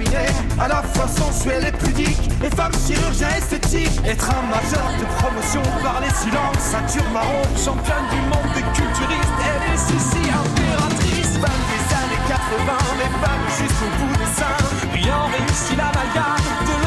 cabinet. 0.00 0.26
À 0.58 0.68
la 0.68 0.82
fois 0.82 1.08
sensuelle 1.08 1.66
et 1.66 1.72
pudique, 1.72 2.30
et 2.44 2.54
femme 2.54 2.72
chirurgien 2.86 3.28
esthétique. 3.36 4.00
Être 4.06 4.28
un 4.30 4.42
major 4.48 4.88
de 4.98 5.04
promotion 5.20 5.62
par 5.82 6.00
les 6.00 6.10
silences, 6.10 6.58
ceinture 6.58 7.08
marron, 7.12 7.42
championne 7.56 8.06
du 8.10 8.20
monde 8.28 8.52
des 8.54 8.64
culturistes. 8.72 9.40
Elle 9.40 9.74
est 9.74 9.78
Sissi 9.78 10.22
impératrice, 10.28 11.38
femme 11.38 11.64
des 11.70 11.84
années 11.96 12.22
80, 12.28 12.72
mais 12.98 13.10
femme 13.24 13.44
jusqu'au 13.58 13.90
bout 13.98 14.16
des 14.18 14.32
seins. 14.36 14.60
Ayant 14.94 15.26
réussi 15.32 15.76
l'amalgame 15.76 16.44
de 16.66 16.79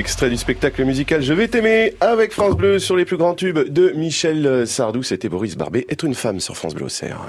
Extrait 0.00 0.30
du 0.30 0.38
spectacle 0.38 0.82
musical 0.86 1.20
Je 1.20 1.34
vais 1.34 1.46
t'aimer 1.46 1.92
avec 2.00 2.32
France 2.32 2.56
Bleu 2.56 2.78
sur 2.78 2.96
les 2.96 3.04
plus 3.04 3.18
grands 3.18 3.34
tubes 3.34 3.58
de 3.58 3.90
Michel 3.90 4.66
Sardou. 4.66 5.02
C'était 5.02 5.28
Boris 5.28 5.58
Barbet. 5.58 5.84
Être 5.90 6.04
une 6.04 6.14
femme 6.14 6.40
sur 6.40 6.56
France 6.56 6.74
Bleu 6.74 6.86
Auxerre. 6.86 7.20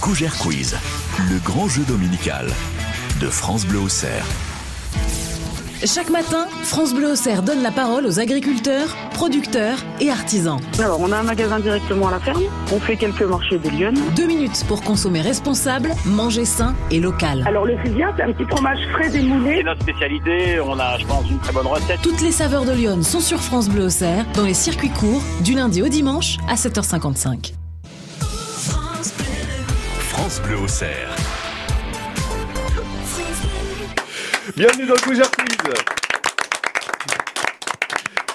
Gougère 0.00 0.34
Quiz, 0.38 0.78
le 1.18 1.38
grand 1.44 1.68
jeu 1.68 1.82
dominical 1.86 2.46
de 3.20 3.26
France 3.26 3.66
Bleu 3.66 3.80
Auxerre. 3.80 4.24
Chaque 5.86 6.08
matin, 6.08 6.46
France 6.62 6.94
Bleu 6.94 7.12
Auxerre 7.12 7.42
donne 7.42 7.62
la 7.62 7.70
parole 7.70 8.06
aux 8.06 8.18
agriculteurs, 8.18 8.96
producteurs 9.12 9.76
et 10.00 10.10
artisans. 10.10 10.58
Alors, 10.78 10.98
on 10.98 11.12
a 11.12 11.18
un 11.18 11.22
magasin 11.22 11.60
directement 11.60 12.08
à 12.08 12.12
la 12.12 12.20
ferme. 12.20 12.42
On 12.72 12.80
fait 12.80 12.96
quelques 12.96 13.22
marchés 13.22 13.58
de 13.58 13.68
Lyon. 13.68 13.92
Deux 14.16 14.26
minutes 14.26 14.64
pour 14.66 14.82
consommer 14.82 15.20
responsable, 15.20 15.90
manger 16.06 16.46
sain 16.46 16.74
et 16.90 17.00
local. 17.00 17.44
Alors, 17.46 17.66
le 17.66 17.76
fusia, 17.84 18.14
c'est 18.16 18.22
un 18.22 18.32
petit 18.32 18.48
fromage 18.48 18.78
frais 18.92 19.10
démoulé. 19.10 19.56
C'est 19.58 19.62
notre 19.64 19.82
spécialité. 19.82 20.58
On 20.60 20.78
a, 20.78 20.96
je 20.98 21.04
pense, 21.04 21.28
une 21.28 21.38
très 21.38 21.52
bonne 21.52 21.66
recette. 21.66 22.00
Toutes 22.02 22.22
les 22.22 22.32
saveurs 22.32 22.64
de 22.64 22.72
Lyon 22.72 23.02
sont 23.02 23.20
sur 23.20 23.40
France 23.40 23.68
Bleu 23.68 23.84
Auxerre, 23.84 24.24
dans 24.34 24.44
les 24.44 24.54
circuits 24.54 24.90
courts, 24.90 25.22
du 25.40 25.52
lundi 25.52 25.82
au 25.82 25.88
dimanche 25.88 26.38
à 26.48 26.54
7h55. 26.54 27.52
France 30.08 30.40
Bleu 30.46 30.56
Auxerre. 30.60 31.14
Bienvenue 34.56 34.86
dans 34.86 34.94
le 34.94 35.00
Gougère 35.00 35.28
Quiz. 35.32 36.03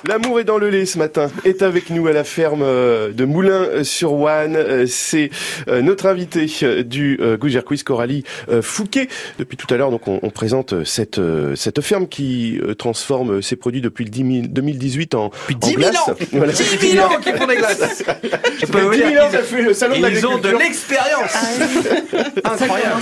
L'amour 0.08 0.40
est 0.40 0.44
dans 0.46 0.58
le 0.58 0.70
lait 0.70 0.86
ce 0.86 0.98
matin, 0.98 1.30
est 1.44 1.62
avec 1.62 1.90
nous 1.90 2.08
à 2.08 2.14
la 2.14 2.24
ferme 2.24 2.62
euh, 2.64 3.12
de 3.12 3.26
Moulins-sur-Ouane. 3.26 4.56
Euh, 4.56 4.86
C'est 4.88 5.30
euh, 5.68 5.82
notre 5.82 6.06
invité 6.06 6.46
du 6.84 7.20
Gougère 7.40 7.66
Quiz, 7.66 7.84
Coralie 7.84 8.24
Fouquet. 8.62 9.08
Depuis 9.38 9.58
tout 9.58 9.72
à 9.74 9.78
l'heure, 9.78 9.92
donc 9.92 10.08
on, 10.08 10.20
on 10.24 10.30
présente 10.30 10.84
cette 10.86 11.20
cette 11.56 11.82
ferme 11.82 12.08
qui 12.08 12.60
transforme 12.78 13.42
ses 13.42 13.56
produits 13.56 13.82
depuis 13.82 14.06
le 14.06 14.10
10 14.10 14.34
000 14.42 14.48
2018 14.50 15.16
en, 15.16 15.32
Depuis 15.50 15.56
en 15.56 15.60
10 15.60 15.68
000 15.68 15.80
glace. 15.80 15.98
ans 15.98 16.14
Voilà. 16.32 16.54
10 16.54 16.64
000 16.92 17.06
ans 17.06 17.18
qu'ils 17.22 17.36
font 17.36 17.48
des 17.48 17.56
glaces 17.58 18.04
Je 18.62 18.66
peux 18.66 18.82
vous 18.82 18.92
10 18.92 18.98
dire 18.98 19.08
000 19.12 19.32
ça 19.32 19.42
fait 19.44 19.62
le 19.62 19.74
salon 19.74 20.00
de 20.00 20.10
Ils 20.10 20.26
ont 20.28 20.38
de 20.38 20.50
l'expérience 20.50 21.32
Incroyable 22.44 23.02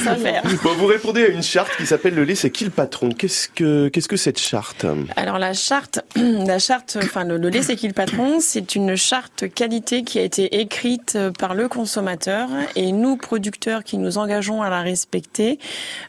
Bon, 0.64 0.74
vous 0.74 0.86
répondez 0.88 1.24
à 1.26 1.28
une 1.28 1.43
charte 1.43 1.76
qui 1.78 1.86
s'appelle 1.86 2.16
le 2.16 2.24
lait. 2.24 2.36
C'est 2.36 2.50
qui 2.50 2.64
le 2.66 2.72
patron? 2.72 3.10
Qu'est-ce 3.10 3.48
que 3.50 3.88
qu'est-ce 3.89 4.08
que 4.08 4.18
cette 4.18 4.39
charte? 4.39 4.86
Alors 5.16 5.38
la 5.39 5.54
charte, 5.54 6.00
la 6.16 6.60
charte 6.60 6.86
charte, 6.88 7.05
enfin 7.05 7.23
le, 7.23 7.38
le 7.38 7.49
lait 7.49 7.61
c'est 7.61 7.75
qui 7.75 7.88
le 7.88 7.93
patron, 7.93 8.39
c'est 8.39 8.75
une 8.75 8.95
charte 8.95 9.45
qualité 9.53 10.03
qui 10.03 10.19
a 10.19 10.21
été 10.21 10.59
écrite 10.59 11.13
euh, 11.15 11.31
par 11.31 11.53
le 11.53 11.67
consommateur 11.67 12.49
et 12.75 12.91
nous 12.91 13.17
producteurs 13.17 13.83
qui 13.83 13.97
nous 13.97 14.17
engageons 14.17 14.61
à 14.61 14.69
la 14.69 14.81
respecter. 14.81 15.59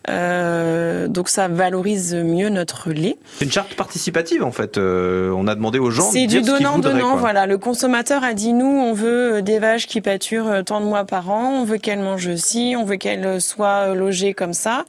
Euh, 0.08 1.08
donc 1.08 1.28
ça 1.28 1.48
valorise 1.48 2.14
mieux 2.14 2.48
notre 2.48 2.90
lait. 2.90 3.16
C'est 3.38 3.44
une 3.44 3.52
charte 3.52 3.74
participative 3.74 4.44
en 4.44 4.52
fait. 4.52 4.78
Euh, 4.78 5.30
on 5.30 5.46
a 5.46 5.54
demandé 5.54 5.78
aux 5.78 5.90
gens. 5.90 6.10
C'est 6.10 6.26
du 6.26 6.42
donnant-donnant, 6.42 7.12
quoi. 7.12 7.20
voilà. 7.20 7.46
Le 7.46 7.58
consommateur 7.58 8.24
a 8.24 8.34
dit 8.34 8.52
nous, 8.52 8.66
on 8.66 8.92
veut 8.92 9.42
des 9.42 9.58
vaches 9.58 9.86
qui 9.86 10.00
pâturent 10.00 10.62
tant 10.64 10.80
de 10.80 10.86
mois 10.86 11.04
par 11.04 11.30
an, 11.30 11.60
on 11.60 11.64
veut 11.64 11.78
qu'elles 11.78 12.00
mangent 12.00 12.36
ci, 12.36 12.74
on 12.78 12.84
veut 12.84 12.96
qu'elles 12.96 13.40
soient 13.40 13.94
logées 13.94 14.34
comme 14.34 14.52
ça. 14.52 14.84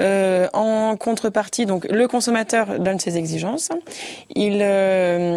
Euh, 0.00 0.48
en 0.52 0.96
contrepartie, 0.96 1.66
donc 1.66 1.86
le 1.90 2.06
consommateur 2.08 2.78
donne 2.78 2.98
ses 2.98 3.16
exigences. 3.16 3.70
Il, 4.34 4.58
euh, 4.60 5.31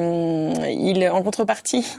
il 0.70 1.08
en 1.10 1.22
contrepartie. 1.22 1.86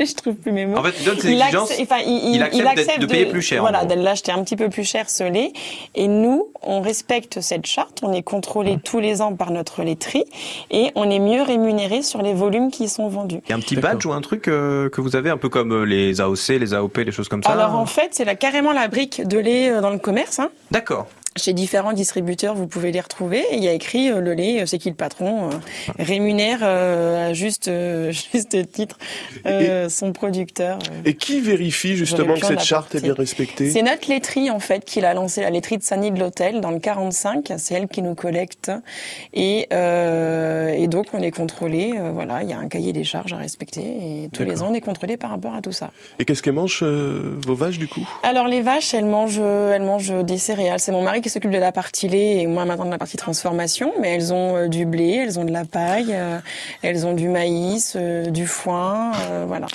Je 0.00 0.14
trouve 0.14 0.34
plus 0.34 0.52
mes 0.52 0.64
mots. 0.64 0.78
En 0.78 0.82
fait, 0.82 0.94
il 0.98 1.04
donne 1.04 1.18
ses 1.18 1.28
accepte- 1.28 1.42
exigences, 1.42 1.72
enfin, 1.82 1.98
il, 2.06 2.48
il 2.54 2.66
accepte 2.66 3.00
de 3.00 3.06
payer 3.06 3.26
plus 3.26 3.42
cher, 3.42 3.60
Voilà, 3.60 3.84
l'acheter 3.84 4.32
un 4.32 4.42
petit 4.42 4.56
peu 4.56 4.70
plus 4.70 4.84
cher 4.84 5.10
ce 5.10 5.24
lait. 5.24 5.52
Et 5.94 6.08
nous, 6.08 6.48
on 6.62 6.80
respecte 6.80 7.40
cette 7.42 7.66
charte. 7.66 8.00
On 8.02 8.12
est 8.12 8.22
contrôlé 8.22 8.78
tous 8.82 8.98
les 9.00 9.20
ans 9.20 9.34
par 9.34 9.50
notre 9.50 9.82
laiterie 9.82 10.24
et 10.70 10.90
on 10.94 11.10
est 11.10 11.18
mieux 11.18 11.42
rémunéré 11.42 12.02
sur 12.02 12.22
les 12.22 12.32
volumes 12.32 12.70
qui 12.70 12.88
sont 12.88 13.08
vendus. 13.08 13.40
Il 13.46 13.50
y 13.50 13.52
a 13.52 13.56
un 13.56 13.60
petit 13.60 13.76
badge 13.76 14.06
ou 14.06 14.12
un 14.12 14.20
truc 14.22 14.48
euh, 14.48 14.88
que 14.88 15.02
vous 15.02 15.16
avez 15.16 15.28
un 15.28 15.36
peu 15.36 15.48
comme 15.48 15.72
euh, 15.72 15.84
les 15.84 16.20
AOC, 16.20 16.48
les 16.60 16.72
AOP, 16.72 16.98
les 16.98 17.12
choses 17.12 17.28
comme 17.28 17.42
ça. 17.42 17.50
Alors 17.50 17.74
en 17.76 17.86
fait, 17.86 18.08
c'est 18.12 18.36
carrément 18.36 18.72
la 18.72 18.88
brique 18.88 19.26
de 19.26 19.38
lait 19.38 19.70
euh, 19.70 19.80
dans 19.80 19.90
le 19.90 19.98
commerce. 19.98 20.38
Hein. 20.38 20.50
D'accord. 20.70 21.08
Chez 21.36 21.52
différents 21.52 21.92
distributeurs, 21.92 22.56
vous 22.56 22.66
pouvez 22.66 22.90
les 22.90 23.00
retrouver. 23.00 23.38
Et 23.52 23.56
il 23.56 23.62
y 23.62 23.68
a 23.68 23.72
écrit 23.72 24.10
euh, 24.10 24.20
le 24.20 24.34
lait, 24.34 24.62
euh, 24.62 24.66
c'est 24.66 24.78
qui 24.78 24.88
le 24.88 24.96
patron, 24.96 25.48
euh, 25.48 25.52
rémunère 25.96 26.58
euh, 26.64 27.30
à 27.30 27.34
juste, 27.34 27.70
juste 28.10 28.72
titre 28.72 28.98
son 29.88 30.12
producteur. 30.12 30.80
Et 31.04 31.14
qui 31.14 31.40
vérifie 31.40 31.94
justement 31.94 32.34
que 32.34 32.44
cette 32.44 32.64
charte 32.64 32.96
est 32.96 33.00
bien 33.00 33.14
respectée? 33.14 33.70
C'est 33.70 33.82
notre 33.82 34.08
laiterie 34.08 34.50
en 34.50 34.58
fait 34.58 34.84
qui 34.84 35.00
l'a 35.00 35.14
lancée, 35.14 35.42
la 35.42 35.50
laiterie 35.50 35.78
de 35.78 35.84
Sani 35.84 36.10
de 36.10 36.18
l'Hôtel 36.18 36.60
dans 36.60 36.72
le 36.72 36.80
45. 36.80 37.52
C'est 37.58 37.74
elle 37.74 37.86
qui 37.86 38.02
nous 38.02 38.16
collecte 38.16 38.72
et, 39.32 39.68
et 39.70 40.86
donc 40.88 41.06
on 41.12 41.22
est 41.22 41.30
contrôlé. 41.30 41.94
voilà, 42.12 42.42
il 42.42 42.50
y 42.50 42.52
a 42.52 42.58
un 42.58 42.68
cahier 42.68 42.92
des 42.92 43.04
charges 43.04 43.32
à 43.32 43.36
respecter 43.36 43.82
et 43.82 44.28
tous 44.32 44.42
les 44.42 44.62
ans 44.62 44.68
on 44.70 44.74
est 44.74 44.80
contrôlé 44.80 45.16
par 45.16 45.30
rapport 45.30 45.54
à 45.54 45.62
tout 45.62 45.72
ça. 45.72 45.92
Et 46.18 46.24
qu'est-ce 46.24 46.42
qu'elles 46.42 46.54
mangent 46.54 46.82
vos 46.82 47.54
vaches 47.54 47.78
du 47.78 47.86
coup? 47.86 48.06
Alors 48.24 48.48
les 48.48 48.62
vaches, 48.62 48.94
elles 48.94 49.06
mangent, 49.06 49.38
elles 49.38 49.82
mangent 49.82 50.24
des 50.24 50.38
céréales. 50.38 50.80
C'est 50.80 50.92
mon 50.92 51.02
mari 51.02 51.19
qui 51.20 51.28
s'occupe 51.30 51.50
de 51.50 51.58
la 51.58 51.72
partie 51.72 52.08
lait 52.08 52.38
et 52.42 52.46
moi 52.46 52.64
maintenant 52.64 52.86
de 52.86 52.90
la 52.90 52.98
partie 52.98 53.16
transformation. 53.16 53.92
Mais 54.00 54.14
elles 54.14 54.32
ont 54.32 54.56
euh, 54.56 54.68
du 54.68 54.86
blé, 54.86 55.20
elles 55.24 55.38
ont 55.38 55.44
de 55.44 55.52
la 55.52 55.64
paille, 55.64 56.10
euh, 56.12 56.38
elles 56.82 57.06
ont 57.06 57.12
du 57.12 57.28
maïs, 57.28 57.94
euh, 57.96 58.26
du 58.30 58.46
foin, 58.46 59.12
euh, 59.30 59.44
voilà. 59.46 59.66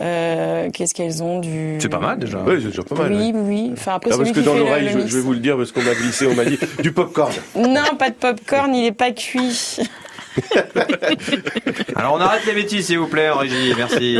Euh, 0.00 0.70
Qu'est-ce 0.72 0.94
qu'elles 0.94 1.22
ont 1.24 1.40
du 1.40 1.78
C'est 1.80 1.88
pas 1.88 1.98
mal 1.98 2.18
déjà. 2.20 2.38
Oui, 2.46 2.54
c'est 2.60 2.68
déjà 2.68 2.82
pas 2.84 2.94
mal. 2.94 3.12
Oui, 3.12 3.32
ouais. 3.32 3.40
oui. 3.42 3.70
Enfin 3.72 3.94
après 3.94 4.10
Ah, 4.12 4.16
parce 4.16 4.30
que 4.30 4.40
dans 4.40 4.54
l'oreille, 4.54 4.84
le 4.94 5.00
je, 5.02 5.06
je 5.08 5.16
vais 5.16 5.22
vous 5.22 5.32
le 5.32 5.40
dire 5.40 5.56
parce 5.56 5.72
qu'on 5.72 5.82
m'a 5.82 5.94
glissé, 5.94 6.26
on 6.28 6.34
m'a 6.34 6.44
dit 6.44 6.58
du 6.82 6.92
popcorn. 6.92 7.32
Non, 7.56 7.96
pas 7.98 8.10
de 8.10 8.14
popcorn, 8.14 8.72
il 8.74 8.84
est 8.86 8.92
pas 8.92 9.10
cuit. 9.10 9.78
Alors 11.96 12.14
on 12.14 12.20
arrête 12.20 12.44
les 12.46 12.52
bêtises 12.54 12.86
s'il 12.86 12.98
vous 12.98 13.06
plaît, 13.08 13.28
en 13.30 13.38
régie. 13.38 13.72
Merci. 13.76 14.18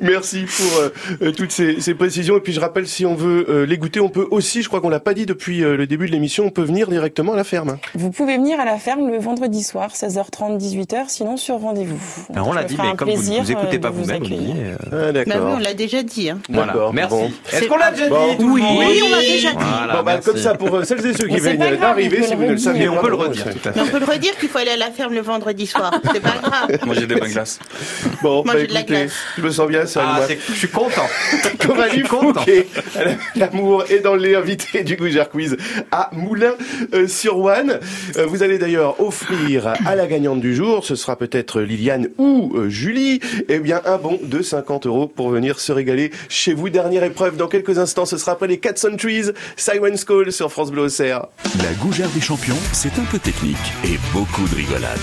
Merci 0.00 0.44
pour 0.44 0.78
euh, 0.80 0.88
euh, 1.22 1.32
toutes 1.32 1.52
ces, 1.52 1.80
ces 1.80 1.94
précisions. 1.94 2.36
Et 2.36 2.40
puis 2.40 2.52
je 2.52 2.60
rappelle, 2.60 2.86
si 2.86 3.06
on 3.06 3.14
veut 3.14 3.46
euh, 3.48 3.66
les 3.66 3.78
goûter, 3.78 4.00
on 4.00 4.08
peut 4.08 4.26
aussi, 4.30 4.62
je 4.62 4.68
crois 4.68 4.80
qu'on 4.80 4.88
l'a 4.88 5.00
pas 5.00 5.14
dit 5.14 5.26
depuis 5.26 5.62
euh, 5.64 5.76
le 5.76 5.86
début 5.86 6.06
de 6.06 6.12
l'émission, 6.12 6.44
on 6.46 6.50
peut 6.50 6.62
venir 6.62 6.88
directement 6.88 7.32
à 7.32 7.36
la 7.36 7.44
ferme. 7.44 7.78
Vous 7.94 8.10
pouvez 8.10 8.36
venir 8.36 8.60
à 8.60 8.64
la 8.64 8.76
ferme 8.78 9.10
le 9.10 9.18
vendredi 9.18 9.62
soir, 9.62 9.90
16h30, 9.94 10.58
18h, 10.58 11.04
sinon 11.08 11.36
sur 11.36 11.56
rendez-vous. 11.58 11.98
Alors, 12.34 12.48
on 12.48 12.52
l'a 12.52 12.64
dit, 12.64 12.76
mais 12.80 12.94
comme 12.96 13.08
vous 13.10 13.16
ne 13.16 13.20
plaisir, 13.20 13.42
vous 13.42 13.52
écoutez 13.52 13.78
pas 13.78 13.90
vous 13.90 14.02
vous-même, 14.02 14.22
euh, 14.24 14.74
Ah, 14.86 14.88
Bah 14.90 15.12
d'accord. 15.12 15.34
oui, 15.46 15.52
on 15.56 15.58
l'a 15.58 15.74
déjà 15.74 16.02
dit. 16.02 16.30
Hein. 16.30 16.38
Voilà, 16.48 16.72
D'accord, 16.72 16.92
merci. 16.94 17.10
bon. 17.16 17.30
Est-ce 17.52 17.64
qu'on 17.66 17.76
l'a 17.76 17.90
déjà 17.90 18.04
dit 18.04 18.10
Bon. 18.10 18.36
Oui, 18.52 18.62
on 19.04 19.10
l'a 19.10 19.20
déjà 19.20 19.50
dit. 19.52 19.56
Voilà, 19.58 19.96
bon, 19.96 20.02
bah, 20.02 20.18
comme 20.24 20.36
ça, 20.36 20.54
pour 20.54 20.74
euh, 20.74 20.84
celles 20.84 21.04
et 21.06 21.14
ceux 21.14 21.26
qui 21.28 21.38
viennent 21.40 21.76
d'arriver, 21.78 22.22
si 22.22 22.34
vous 22.34 22.44
ne 22.44 22.52
le 22.52 22.58
saviez 22.58 22.88
on 22.88 22.94
pas, 22.96 23.02
peut 23.02 23.08
le 23.10 23.14
redire, 23.16 23.44
on 23.76 23.86
peut 23.86 23.98
le 23.98 24.04
redire 24.06 24.36
qu'il 24.38 24.48
faut 24.48 24.58
aller 24.58 24.70
à 24.72 24.76
la 24.76 24.90
ferme 24.90 25.14
le 25.14 25.20
vendredi 25.20 25.29
soir. 25.66 25.92
C'est 26.12 26.20
pas 26.20 26.34
grave. 26.42 26.78
Manger 26.86 27.06
des 27.06 27.16
pains 27.16 27.28
glaces. 27.28 27.58
Bon, 28.22 28.44
Manger 28.44 28.58
bah, 28.62 28.66
de 28.66 28.74
la 28.74 28.80
écoutez, 28.80 28.94
glace. 29.02 29.12
je 29.38 29.42
me 29.42 29.50
sens 29.50 29.68
bien, 29.68 29.86
ça. 29.86 30.02
Ah, 30.04 30.16
moi. 30.18 30.26
c'est- 30.26 30.38
je 30.48 30.54
suis 30.54 30.68
content. 30.68 31.06
Coralie 31.66 32.02
content. 32.02 32.40
Fouquet, 32.40 32.66
l'amour 33.36 33.84
est 33.90 34.00
dans 34.00 34.14
les 34.14 34.34
invités 34.34 34.82
du 34.84 34.96
Gougère 34.96 35.28
Quiz 35.30 35.56
à 35.92 36.10
Moulin-sur-Ouane. 36.12 37.80
Euh, 38.16 38.26
vous 38.26 38.42
allez 38.42 38.58
d'ailleurs 38.58 39.00
offrir 39.00 39.72
à 39.86 39.94
la 39.94 40.06
gagnante 40.06 40.40
du 40.40 40.54
jour, 40.54 40.84
ce 40.84 40.94
sera 40.94 41.16
peut-être 41.16 41.60
Liliane 41.60 42.08
ou 42.18 42.52
euh, 42.56 42.68
Julie, 42.68 43.20
eh 43.48 43.58
bien 43.58 43.80
un 43.84 43.96
bon 43.98 44.18
de 44.22 44.42
50 44.42 44.86
euros 44.86 45.06
pour 45.06 45.30
venir 45.30 45.60
se 45.60 45.72
régaler 45.72 46.10
chez 46.28 46.54
vous. 46.54 46.68
Dernière 46.70 47.04
épreuve 47.04 47.36
dans 47.36 47.48
quelques 47.48 47.78
instants, 47.78 48.06
ce 48.06 48.16
sera 48.16 48.32
après 48.32 48.46
les 48.48 48.58
Cats 48.58 48.74
on 48.90 48.96
Trees, 48.96 49.30
Siren's 49.56 50.04
Call 50.04 50.32
sur 50.32 50.50
France 50.52 50.70
Bleu 50.70 50.82
Auxerre. 50.82 51.26
La 51.62 51.72
gougère 51.74 52.08
des 52.10 52.20
champions, 52.20 52.56
c'est 52.72 52.98
un 52.98 53.04
peu 53.10 53.18
technique 53.18 53.56
et 53.84 53.98
beaucoup 54.12 54.46
de 54.48 54.54
rigolade. 54.56 55.00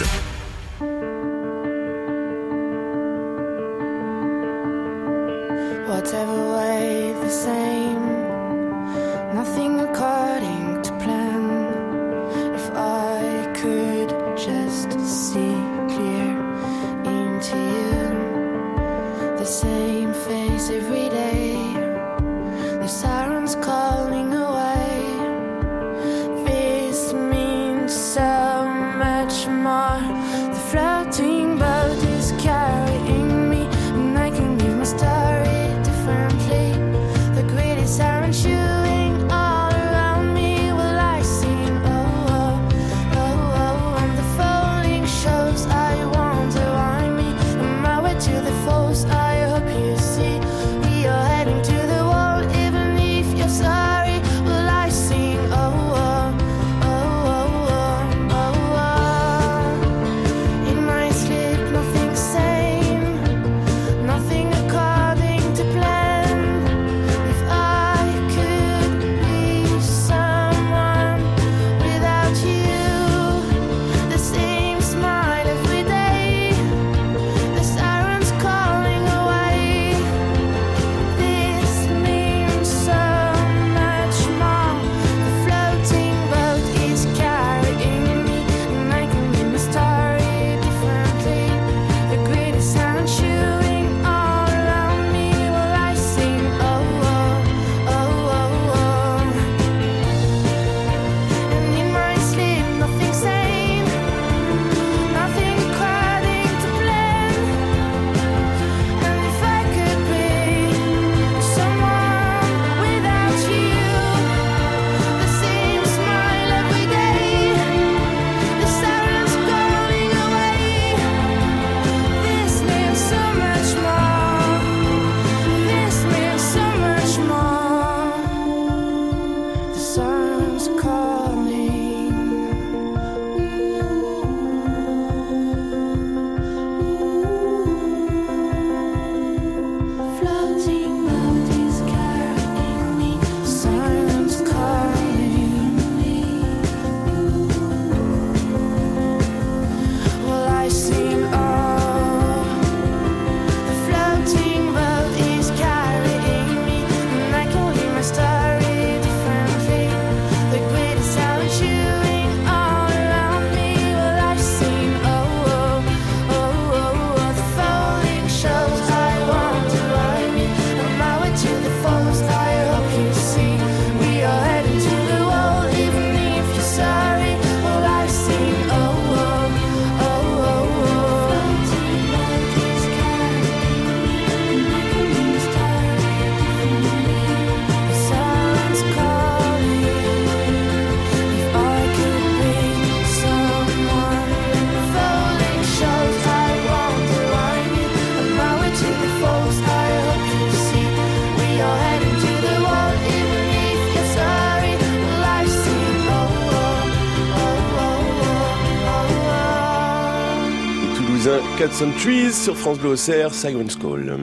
Cats 211.57 211.81
and 211.81 211.91
Trees 211.99 212.33
sur 212.33 212.55
France 212.55 212.77
Bleu 212.77 212.91
Auxerre, 212.91 213.33
Siren's 213.33 213.75
Call. 213.75 214.15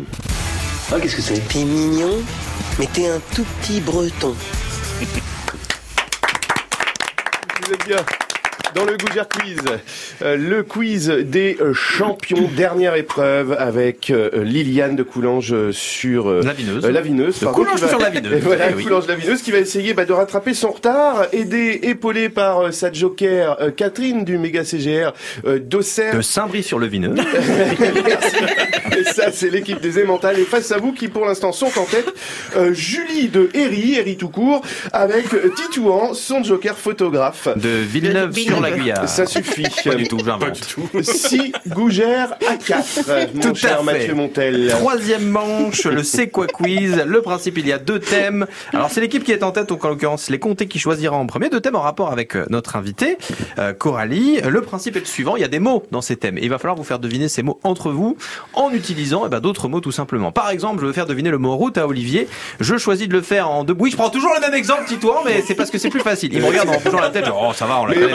Ah, 0.92 1.00
qu'est-ce 1.00 1.16
que 1.16 1.22
c'est? 1.22 1.40
T'es 1.48 1.64
mignon, 1.64 2.22
mais 2.78 2.86
t'es 2.86 3.08
un 3.08 3.18
tout 3.34 3.44
petit 3.60 3.80
breton. 3.80 4.36
Vous 7.60 7.72
êtes 7.72 7.86
bien 7.88 7.96
dans 8.74 8.84
le 8.84 8.96
Gougère 8.96 9.28
Quiz, 9.28 9.58
euh, 10.22 10.36
le 10.36 10.62
quiz 10.62 11.08
des 11.08 11.56
euh, 11.60 11.72
champions, 11.74 12.48
dernière 12.56 12.94
épreuve 12.96 13.54
avec 13.58 14.10
euh, 14.10 14.30
Liliane 14.42 14.96
de 14.96 15.02
Coulanges 15.02 15.70
sur 15.70 16.28
euh, 16.28 16.42
Lavineuse. 16.42 16.84
euh, 16.84 16.90
Lavineuse, 16.90 17.40
De 17.40 17.46
Coulanges 17.46 17.80
va- 17.80 17.88
sur 17.88 17.98
Lavineuse. 17.98 18.32
Et 18.36 18.40
voilà, 18.40 18.70
Eh 18.70 18.74
oui. 18.74 18.84
Coulanges 18.84 19.06
Lavineuse 19.06 19.42
qui 19.42 19.52
va 19.52 19.58
essayer 19.58 19.94
bah, 19.94 20.04
de 20.04 20.12
rattraper 20.12 20.54
son 20.54 20.70
retard, 20.70 21.26
aidé, 21.32 21.80
épaulé 21.84 22.28
par 22.28 22.72
sa 22.72 22.92
joker 22.92 23.58
Catherine 23.76 24.24
du 24.24 24.38
méga 24.38 24.64
CGR 24.64 25.12
d'Auxerre. 25.60 26.16
De 26.16 26.20
Saint-Brie-sur-le-Vineux. 26.22 27.14
Merci. 28.06 28.36
Et 28.98 29.04
ça, 29.04 29.30
c'est 29.32 29.50
l'équipe 29.50 29.80
des 29.80 29.98
Aimantales. 29.98 30.38
Et 30.38 30.44
face 30.44 30.70
à 30.72 30.78
vous, 30.78 30.92
qui 30.92 31.08
pour 31.08 31.26
l'instant 31.26 31.52
sont 31.52 31.70
en 31.78 31.84
tête, 31.84 32.12
Julie 32.72 33.28
de 33.28 33.50
Herry, 33.54 33.94
Herry 33.98 34.16
tout 34.16 34.28
court, 34.28 34.62
avec 34.92 35.26
Titouan, 35.56 36.14
son 36.14 36.42
joker 36.42 36.76
photographe. 36.76 37.48
De 37.56 37.68
Ça 39.06 39.26
suffit. 39.26 39.66
Pas 39.84 39.94
du 39.94 40.08
tout, 40.08 40.18
j'invente. 40.24 40.76
6 41.02 41.52
gougères 41.68 42.34
à 42.48 42.56
4, 42.56 43.34
mon 43.34 43.40
Tout 43.40 43.54
cher 43.54 43.74
à 43.74 43.78
fait. 43.78 43.84
Mathieu 43.84 44.14
Montel. 44.14 44.68
Troisième 44.70 45.28
manche, 45.28 45.84
le 45.84 46.02
C'est 46.02 46.28
quoi 46.28 46.46
quiz. 46.46 47.02
Le 47.06 47.22
principe, 47.22 47.58
il 47.58 47.66
y 47.66 47.72
a 47.72 47.78
deux 47.78 47.98
thèmes. 47.98 48.46
Alors, 48.72 48.90
c'est 48.90 49.00
l'équipe 49.00 49.24
qui 49.24 49.32
est 49.32 49.42
en 49.42 49.52
tête, 49.52 49.68
donc 49.68 49.84
en 49.84 49.88
l'occurrence, 49.88 50.30
les 50.30 50.38
comtés 50.38 50.66
qui 50.66 50.78
choisira 50.78 51.16
en 51.16 51.26
premier. 51.26 51.48
Deux 51.48 51.60
thèmes 51.60 51.76
en 51.76 51.80
rapport 51.80 52.10
avec 52.10 52.36
euh, 52.36 52.46
notre 52.50 52.76
invité, 52.76 53.18
euh, 53.58 53.72
Coralie. 53.72 54.40
Le 54.40 54.60
principe 54.62 54.96
est 54.96 55.00
le 55.00 55.06
suivant. 55.06 55.36
Il 55.36 55.42
y 55.42 55.44
a 55.44 55.48
des 55.48 55.58
mots 55.58 55.84
dans 55.90 56.00
ces 56.00 56.16
thèmes. 56.16 56.38
Et 56.38 56.42
il 56.42 56.50
va 56.50 56.58
falloir 56.58 56.76
vous 56.76 56.84
faire 56.84 56.98
deviner 56.98 57.28
ces 57.28 57.42
mots 57.42 57.60
entre 57.62 57.90
vous 57.90 58.16
en 58.54 58.70
utilisant 58.70 59.24
eh 59.26 59.28
ben, 59.28 59.40
d'autres 59.40 59.68
mots 59.68 59.80
tout 59.80 59.92
simplement. 59.92 60.32
Par 60.32 60.50
exemple, 60.50 60.80
je 60.80 60.86
veux 60.86 60.92
faire 60.92 61.06
deviner 61.06 61.30
le 61.30 61.38
mot 61.38 61.56
route 61.56 61.78
à 61.78 61.86
Olivier. 61.86 62.28
Je 62.60 62.76
choisis 62.76 63.08
de 63.08 63.12
le 63.12 63.22
faire 63.22 63.50
en 63.50 63.64
deux. 63.64 63.74
Oui, 63.78 63.90
je 63.90 63.96
prends 63.96 64.10
toujours 64.10 64.32
le 64.34 64.40
même 64.40 64.54
exemple, 64.54 64.84
Titouan, 64.86 65.22
mais 65.24 65.42
c'est 65.46 65.54
parce 65.54 65.70
que 65.70 65.78
c'est 65.78 65.90
plus 65.90 66.00
facile. 66.00 66.30
Il 66.32 66.40
me 66.40 66.46
regarde 66.46 66.68
en 66.68 66.78
bougeant 66.78 67.00
la 67.00 67.10
tête, 67.10 67.26
genre, 67.26 67.48
oh, 67.50 67.52
ça 67.52 67.66
va, 67.66 67.80
on 67.80 67.86
la 67.86 67.94
connaît. 67.94 68.14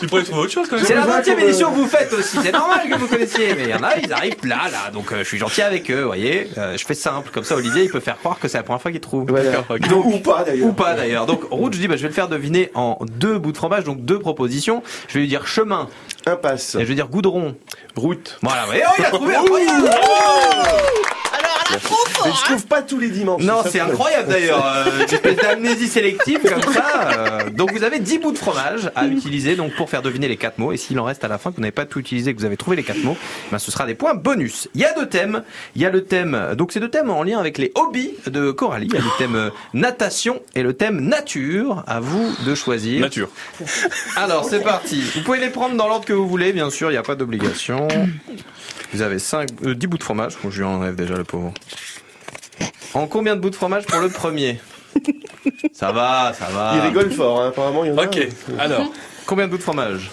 Tu 0.00 0.06
pourrais 0.06 0.22
trouver 0.22 0.40
autre 0.42 0.52
chose 0.52 0.68
quand 0.68 0.76
même. 0.76 0.84
C'est 0.84 0.94
la 0.94 1.06
20 1.06 1.28
e 1.28 1.40
édition 1.42 1.70
que 1.70 1.76
vous 1.76 1.86
faites 1.86 2.12
aussi, 2.12 2.38
c'est 2.42 2.52
normal 2.52 2.88
que 2.88 2.96
vous 2.96 3.06
connaissiez, 3.06 3.54
mais 3.54 3.64
il 3.64 3.70
y 3.70 3.74
en 3.74 3.82
a, 3.82 3.96
ils 3.98 4.12
arrivent 4.12 4.34
là, 4.44 4.62
là, 4.70 4.90
donc 4.92 5.12
euh, 5.12 5.18
je 5.18 5.24
suis 5.24 5.38
gentil 5.38 5.62
avec 5.62 5.90
eux, 5.90 6.00
vous 6.02 6.06
voyez, 6.06 6.48
Euh, 6.58 6.76
je 6.76 6.84
fais 6.84 6.94
simple, 6.94 7.30
comme 7.32 7.44
ça 7.44 7.56
Olivier 7.56 7.84
il 7.84 7.90
peut 7.90 8.00
faire 8.00 8.18
croire 8.18 8.38
que 8.38 8.48
c'est 8.48 8.58
la 8.58 8.62
première 8.62 8.82
fois 8.82 8.90
qu'il 8.90 9.00
trouve. 9.00 9.26
Voilà. 9.28 9.64
Donc, 9.88 10.04
Ou 10.06 10.18
pas 10.18 10.44
d'ailleurs. 10.44 10.68
ou 10.68 10.72
pas 10.72 10.94
d'ailleurs. 10.94 11.26
Donc 11.26 11.42
route, 11.50 11.74
je 11.74 11.78
dis, 11.78 11.88
bah, 11.88 11.96
je 11.96 12.02
vais 12.02 12.08
le 12.08 12.14
faire 12.14 12.28
deviner 12.28 12.70
en 12.74 12.98
deux 13.18 13.38
bouts 13.38 13.52
de 13.52 13.56
fromage, 13.56 13.84
donc 13.84 14.04
deux 14.04 14.18
propositions. 14.18 14.82
Je 15.08 15.14
vais 15.14 15.20
lui 15.20 15.28
dire 15.28 15.46
chemin, 15.46 15.88
Impasse. 16.26 16.74
et 16.74 16.80
je 16.80 16.84
vais 16.84 16.94
dire 16.94 17.08
goudron. 17.08 17.54
Route. 17.96 18.38
Voilà, 18.42 18.62
vous 18.62 18.66
voyez, 18.68 18.84
oh, 18.86 18.92
il 18.98 19.04
a 19.04 19.10
trouvé 19.10 19.34
trop 21.78 21.96
fort 22.08 22.26
Mais 22.26 22.32
je 22.38 22.44
trouve 22.44 22.66
pas 22.66 22.82
tous 22.82 22.98
les 22.98 23.08
dimanches. 23.08 23.42
Non, 23.42 23.62
c'est 23.68 23.80
incroyable 23.80 24.28
d'ailleurs, 24.28 24.64
euh, 24.66 24.84
une 24.96 25.14
espèce 25.14 25.36
d'amnésie 25.36 25.88
sélective 25.88 26.40
comme 26.42 26.72
ça. 26.72 27.10
euh. 27.18 27.50
donc 27.50 27.72
vous 27.72 27.84
avez 27.84 27.98
10 27.98 28.18
bouts 28.18 28.32
de 28.32 28.38
fromage 28.38 28.90
à 28.96 29.06
utiliser 29.06 29.56
donc 29.56 29.74
pour 29.76 29.88
faire 29.90 30.02
deviner 30.02 30.28
les 30.28 30.36
quatre 30.36 30.58
mots. 30.58 30.72
Et 30.72 30.76
s'il 30.76 30.98
en 30.98 31.04
reste 31.04 31.24
à 31.24 31.28
la 31.28 31.38
fin 31.38 31.50
que 31.50 31.56
vous 31.56 31.62
n'avez 31.62 31.72
pas 31.72 31.86
tout 31.86 31.98
utilisé, 32.00 32.34
que 32.34 32.38
vous 32.38 32.44
avez 32.44 32.56
trouvé 32.56 32.76
les 32.76 32.82
quatre 32.82 33.02
mots, 33.02 33.16
ben, 33.52 33.58
ce 33.58 33.70
sera 33.70 33.86
des 33.86 33.94
points 33.94 34.14
bonus. 34.14 34.68
Il 34.74 34.80
y 34.80 34.84
a 34.84 34.92
deux 34.94 35.06
thèmes. 35.08 35.42
Il 35.76 35.82
y 35.82 35.86
a 35.86 35.90
le 35.90 36.04
thème, 36.04 36.54
donc 36.56 36.72
c'est 36.72 36.80
deux 36.80 36.90
thèmes 36.90 37.10
en 37.10 37.22
lien 37.22 37.38
avec 37.38 37.58
les 37.58 37.72
hobbies 37.74 38.12
de 38.26 38.50
Coralie. 38.50 38.86
Il 38.90 38.94
y 38.94 38.98
a 38.98 39.00
le 39.00 39.18
thème 39.18 39.34
euh, 39.36 39.50
natation 39.74 40.40
et 40.54 40.62
le 40.62 40.72
thème 40.74 41.00
nature. 41.00 41.84
À 41.86 42.00
vous 42.00 42.34
de 42.46 42.54
choisir. 42.54 43.00
Nature. 43.00 43.28
Alors 44.16 44.44
c'est 44.44 44.60
parti. 44.60 45.02
Vous 45.14 45.22
pouvez 45.22 45.38
les 45.38 45.48
prendre 45.50 45.76
dans 45.76 45.88
l'ordre 45.88 46.04
que 46.04 46.12
vous 46.12 46.28
voulez, 46.28 46.52
bien 46.52 46.70
sûr. 46.70 46.90
Il 46.90 46.92
n'y 46.92 46.98
a 46.98 47.02
pas 47.02 47.14
d'obligation. 47.14 47.88
Vous 48.92 49.02
avez 49.02 49.18
5, 49.18 49.48
10 49.62 49.86
bouts 49.86 49.98
de 49.98 50.02
fromage. 50.02 50.36
Bon, 50.42 50.50
je 50.50 50.58
lui 50.58 50.64
enlève 50.64 50.94
déjà 50.96 51.14
le 51.14 51.24
pauvre. 51.24 51.52
En 52.94 53.06
combien 53.06 53.36
de 53.36 53.40
bouts 53.40 53.50
de 53.50 53.54
fromage 53.56 53.86
pour 53.86 54.00
le 54.00 54.08
premier 54.08 54.60
Ça 55.72 55.92
va, 55.92 56.32
ça 56.38 56.46
va. 56.46 56.72
Il 56.74 56.80
rigole 56.80 57.10
fort, 57.10 57.40
hein, 57.42 57.48
apparemment. 57.48 57.84
Il 57.84 57.90
y 57.90 57.92
en 57.92 57.98
a. 57.98 58.04
Ok, 58.04 58.26
alors, 58.58 58.90
Combien 59.26 59.46
de 59.46 59.50
bouts 59.52 59.58
de 59.58 59.62
fromage 59.62 60.10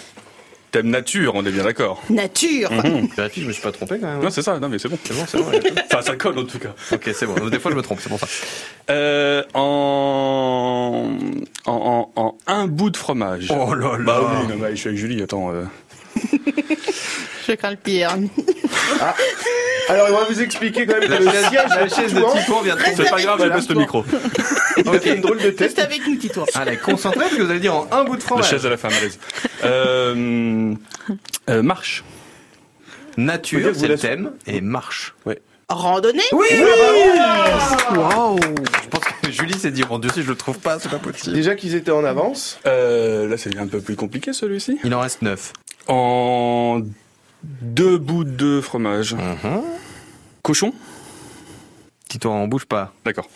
thème 0.70 0.90
nature, 0.90 1.32
on 1.34 1.46
est 1.46 1.50
bien 1.50 1.64
d'accord. 1.64 2.02
Nature 2.10 2.70
Mhm. 2.70 3.08
Je 3.10 3.16
vérifie, 3.16 3.40
je 3.40 3.46
me 3.48 3.52
suis 3.52 3.62
pas 3.62 3.72
trompé 3.72 3.98
quand 3.98 4.06
même. 4.06 4.20
Non, 4.22 4.28
c'est 4.28 4.42
ça, 4.42 4.58
non 4.60 4.68
mais 4.68 4.78
c'est 4.78 4.90
bon. 4.90 4.98
C'est 5.02 5.14
bon, 5.14 5.24
c'est 5.26 5.38
bon. 5.38 5.50
Enfin, 5.90 6.02
ça 6.02 6.14
colle 6.14 6.38
en 6.38 6.44
tout 6.44 6.58
cas. 6.58 6.74
ok, 6.92 7.10
c'est 7.14 7.24
bon. 7.24 7.48
Des 7.48 7.58
fois, 7.58 7.70
je 7.70 7.76
me 7.76 7.80
trompe, 7.80 8.00
c'est 8.02 8.10
pour 8.10 8.20
ça. 8.20 8.26
Euh, 8.90 9.42
en... 9.54 11.08
En, 11.64 11.72
en, 12.16 12.20
en 12.22 12.36
un 12.46 12.66
bout 12.66 12.90
de 12.90 12.98
fromage. 12.98 13.50
Oh 13.50 13.72
là 13.74 13.92
là. 13.96 14.04
Bah 14.04 14.20
oui, 14.22 14.56
non, 14.58 14.66
je 14.70 14.74
suis 14.74 14.88
avec 14.88 14.98
Julie, 15.00 15.22
attends. 15.22 15.50
euh. 15.54 15.64
Je 17.48 17.52
crains 17.54 17.70
le 17.70 17.76
pire. 17.76 18.10
Ah. 19.00 19.14
Alors, 19.88 20.08
on 20.10 20.12
va 20.12 20.24
vous 20.28 20.40
expliquer 20.42 20.84
quand 20.86 20.98
même 21.00 21.10
La 21.10 21.16
que 21.18 21.22
le 21.24 21.30
chaise, 21.30 21.48
siège 21.48 21.70
la 21.70 21.84
de 21.84 21.88
chaise 21.88 22.12
de 22.14 22.18
Titouan, 22.20 22.36
Titouan 22.38 22.62
vient 22.62 22.76
de 22.76 22.80
tomber. 22.82 22.94
C'est 22.96 23.10
pas 23.10 23.22
grave, 23.22 23.40
je 23.42 23.48
baisse 23.48 23.68
le 23.70 23.74
micro. 23.76 24.04
il 24.76 24.88
a 24.88 25.00
fait 25.00 25.14
une 25.14 25.20
drôle 25.22 25.38
de 25.38 25.50
tête. 25.50 25.60
Reste 25.60 25.78
avec 25.78 26.06
nous, 26.06 26.16
Tito. 26.16 26.44
Allez, 26.54 26.76
concentrez 26.76 27.20
parce 27.20 27.34
que 27.34 27.42
vous 27.42 27.50
allez 27.50 27.60
dire 27.60 27.74
en 27.74 27.88
un 27.90 28.04
bout 28.04 28.16
de 28.16 28.20
La 28.20 28.26
fromage. 28.26 28.50
chaise 28.50 28.66
à 28.66 28.68
la 28.68 28.76
fin, 28.76 28.88
malaise. 28.90 29.18
Euh, 29.64 30.74
euh, 31.48 31.62
marche. 31.62 32.04
Nature, 33.16 33.70
c'est 33.74 33.88
le 33.88 33.94
la- 33.94 34.00
thème, 34.00 34.30
et 34.46 34.60
marche. 34.60 35.14
Randonnée 35.70 36.22
Oui 36.32 36.46
Waouh 37.94 38.38
Je 38.40 38.88
pense 38.88 39.04
que 39.22 39.30
Julie 39.30 39.58
s'est 39.58 39.70
dit, 39.70 39.82
mon 39.88 39.98
Dieu, 39.98 40.10
si 40.14 40.22
je 40.22 40.28
le 40.28 40.34
trouve 40.36 40.58
pas, 40.58 40.78
c'est 40.78 40.88
pas 40.90 40.98
possible. 40.98 41.34
Déjà 41.34 41.54
qu'ils 41.56 41.74
étaient 41.74 41.90
en 41.90 42.04
avance. 42.04 42.58
Euh, 42.66 43.28
là, 43.28 43.36
c'est 43.36 43.56
un 43.58 43.66
peu 43.66 43.80
plus 43.80 43.96
compliqué 43.96 44.32
celui-ci. 44.32 44.78
Il 44.84 44.94
en 44.94 45.00
reste 45.00 45.22
9. 45.22 45.52
En 45.88 46.80
deux 47.42 47.98
bouts 47.98 48.24
de 48.24 48.60
fromage. 48.60 49.16
Cochon? 50.42 50.72
Tito, 52.08 52.30
on 52.30 52.46
bouge 52.48 52.64
pas. 52.66 52.92
D'accord. 53.04 53.28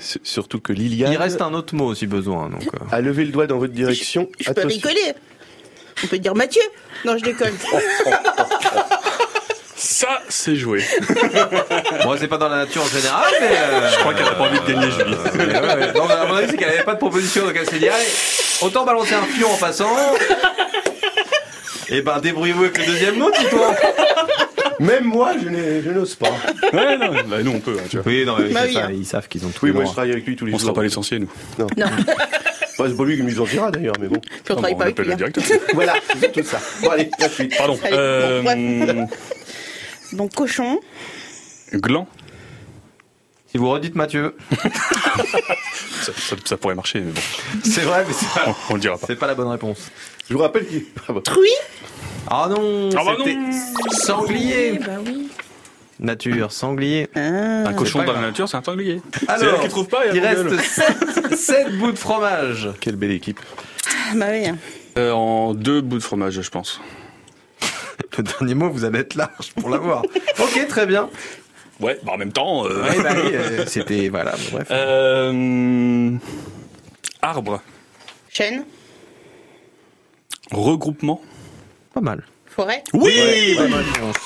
S- 0.00 0.18
Surtout 0.22 0.60
que 0.60 0.72
Liliane 0.72 1.12
Il 1.12 1.16
reste 1.16 1.40
un 1.42 1.52
autre 1.54 1.74
mot 1.74 1.94
si 1.94 2.06
besoin. 2.06 2.48
Donc, 2.50 2.62
euh. 2.66 2.78
a 2.92 3.00
levé 3.00 3.24
le 3.24 3.32
doigt 3.32 3.46
dans 3.46 3.58
votre 3.58 3.72
direction. 3.72 4.28
Je 4.38 4.44
peux 4.44 4.50
Attention. 4.60 4.68
rigoler. 4.88 5.14
On 6.04 6.06
peut 6.08 6.18
dire 6.18 6.34
Mathieu. 6.34 6.62
Non, 7.04 7.16
je 7.16 7.24
déconne. 7.24 7.54
Ça, 9.74 10.20
c'est 10.28 10.56
joué. 10.56 10.84
Moi, 12.04 12.16
c'est 12.18 12.28
pas 12.28 12.38
dans 12.38 12.48
la 12.48 12.58
nature 12.58 12.82
en 12.82 12.86
général, 12.86 13.32
mais. 13.40 13.48
euh, 13.50 13.90
Je 13.90 13.98
crois 14.00 14.14
qu'elle 14.14 14.26
a 14.26 14.32
pas 14.34 14.44
envie 14.44 14.58
de 14.60 14.66
gagner, 14.66 14.90
Julie. 14.90 15.14
euh, 15.14 15.60
ouais, 15.60 15.86
ouais. 15.86 15.92
Non, 15.94 16.06
mais 16.06 16.14
à 16.14 16.26
mon 16.26 16.34
avis, 16.34 16.50
c'est 16.50 16.56
qu'elle 16.56 16.68
avait 16.70 16.82
pas 16.84 16.94
de 16.94 16.98
proposition, 16.98 17.44
donc 17.44 17.54
elle 17.56 17.68
s'est 17.68 17.78
dit, 17.78 17.88
allez, 17.88 18.04
autant 18.62 18.84
balancer 18.84 19.14
un 19.14 19.22
fion 19.22 19.50
en 19.52 19.56
passant. 19.56 19.94
Et 21.88 22.02
ben, 22.02 22.18
débrouillez-vous 22.20 22.64
avec 22.64 22.78
le 22.78 22.86
deuxième 22.86 23.16
mot, 23.18 23.30
Tito. 23.30 23.56
Même 24.80 25.04
moi, 25.04 25.32
je 25.42 25.48
n'ai- 25.48 25.82
je 25.82 25.90
n'ose 25.90 26.14
pas. 26.16 26.30
Ouais, 26.72 26.98
non, 26.98 27.12
bah, 27.28 27.42
nous 27.42 27.52
on 27.52 27.60
peut, 27.60 27.76
hein, 27.80 27.84
tu 27.88 27.96
vois. 27.98 28.06
Oui, 28.06 28.24
non, 28.26 28.36
mais 28.38 28.50
Bah 28.50 28.60
c'est 28.62 28.68
oui, 28.68 28.74
ça, 28.74 28.84
hein. 28.86 28.90
ils 28.92 29.06
savent 29.06 29.28
qu'ils 29.28 29.46
ont 29.46 29.48
tout 29.48 29.64
Oui, 29.64 29.72
moi 29.72 29.84
je 29.84 29.90
travaille 29.92 30.12
avec 30.12 30.26
lui 30.26 30.36
tous 30.36 30.44
les 30.46 30.52
On 30.52 30.58
jours. 30.58 30.66
sera 30.66 30.74
pas 30.74 30.82
licenciés, 30.82 31.18
nous. 31.18 31.30
Non. 31.58 31.66
Non. 31.76 31.86
Bah, 32.78 32.84
c'est 32.90 32.94
pas 32.94 33.04
lui 33.04 33.16
qui 33.16 33.22
nous 33.22 33.40
en 33.40 33.44
dira 33.44 33.70
d'ailleurs, 33.70 33.94
mais 33.98 34.06
bon. 34.06 34.18
Puis 34.20 34.30
on 34.50 34.52
Ah, 34.52 34.54
travaille 34.56 34.72
bon, 34.74 34.78
pas 34.78 34.84
on 34.84 34.86
avec 34.88 35.00
appelle 35.00 35.06
lui. 35.06 35.08
le 35.08 35.24
hein. 35.24 35.30
directeur. 35.32 35.44
Voilà, 35.74 35.94
c'est 36.20 36.30
tout 36.32 36.42
ça. 36.42 36.60
Bon, 36.82 36.90
allez, 36.90 37.08
la 37.18 37.28
suite. 37.30 37.56
Pardon. 37.56 37.78
Allez, 37.82 37.96
Euh, 37.96 38.42
bon, 38.42 39.08
Donc, 40.12 40.34
cochon. 40.34 40.78
gland. 41.72 42.06
Si 43.56 43.58
vous 43.58 43.70
redites 43.70 43.94
Mathieu, 43.94 44.36
Ça, 46.02 46.12
ça- 46.14 46.36
ça 46.44 46.56
pourrait 46.58 46.74
marcher, 46.74 47.00
mais 47.00 47.10
bon. 47.10 47.20
c'est 47.64 47.80
vrai, 47.80 48.04
mais 48.06 48.12
c'est 48.12 48.26
On, 48.46 48.52
pas, 48.52 48.56
on 48.68 48.74
le 48.74 48.80
dira 48.80 48.98
pas. 48.98 49.06
c'est 49.06 49.16
pas 49.16 49.26
la 49.26 49.34
bonne 49.34 49.48
réponse. 49.48 49.78
Je 50.28 50.34
vous 50.34 50.40
rappelle 50.42 50.66
qu'il. 50.66 50.84
Ah, 51.08 51.12
bah. 51.14 51.20
Truie. 51.24 51.48
Ah 52.28 52.48
non, 52.50 52.90
Ah 52.94 53.02
bah 53.02 53.14
c'était 53.16 53.34
non. 53.34 53.50
sanglier. 53.92 54.78
Bah 54.78 54.98
oui. 55.06 55.28
Nature, 56.00 56.52
sanglier. 56.52 57.08
Un 57.14 57.72
cochon 57.72 58.04
dans 58.04 58.12
la 58.12 58.20
nature, 58.20 58.46
c'est 58.46 58.58
un 58.58 58.62
sanglier. 58.62 59.00
Alors, 59.26 59.62
qui 59.62 59.68
trouve 59.68 59.88
pas, 59.88 60.04
il 60.12 60.20
reste 60.20 60.54
7, 61.34 61.78
bouts 61.78 61.92
de 61.92 61.98
fromage. 61.98 62.68
Quelle 62.82 62.96
belle 62.96 63.12
équipe. 63.12 63.40
Bah 64.16 64.26
oui. 64.32 64.50
Euh, 64.98 65.12
en 65.12 65.54
deux 65.54 65.80
bouts 65.80 65.96
de 65.96 66.02
fromage, 66.02 66.38
je 66.42 66.50
pense. 66.50 66.78
Le 68.18 68.22
dernier 68.22 68.54
mot, 68.54 68.68
vous 68.68 68.84
allez 68.84 68.98
être 68.98 69.14
large 69.14 69.54
pour 69.58 69.70
l'avoir. 69.70 70.02
ok, 70.40 70.66
très 70.68 70.84
bien. 70.84 71.08
Ouais, 71.80 71.98
bah 72.02 72.12
en 72.14 72.18
même 72.18 72.32
temps. 72.32 72.64
euh, 72.66 72.82
Ouais, 72.82 73.02
bah 73.02 73.10
oui, 73.14 73.30
euh, 73.34 73.64
c'était 73.68 74.08
voilà, 74.08 74.32
bon, 74.32 74.38
bref. 74.52 74.68
Euh, 74.70 76.12
arbre. 77.22 77.60
Chêne. 78.30 78.64
Regroupement. 80.52 81.20
Pas 81.92 82.00
mal. 82.00 82.22
Forêt. 82.46 82.82
Oui. 82.94 83.02
Ouais, 83.58 83.58
réponse. 83.66 84.16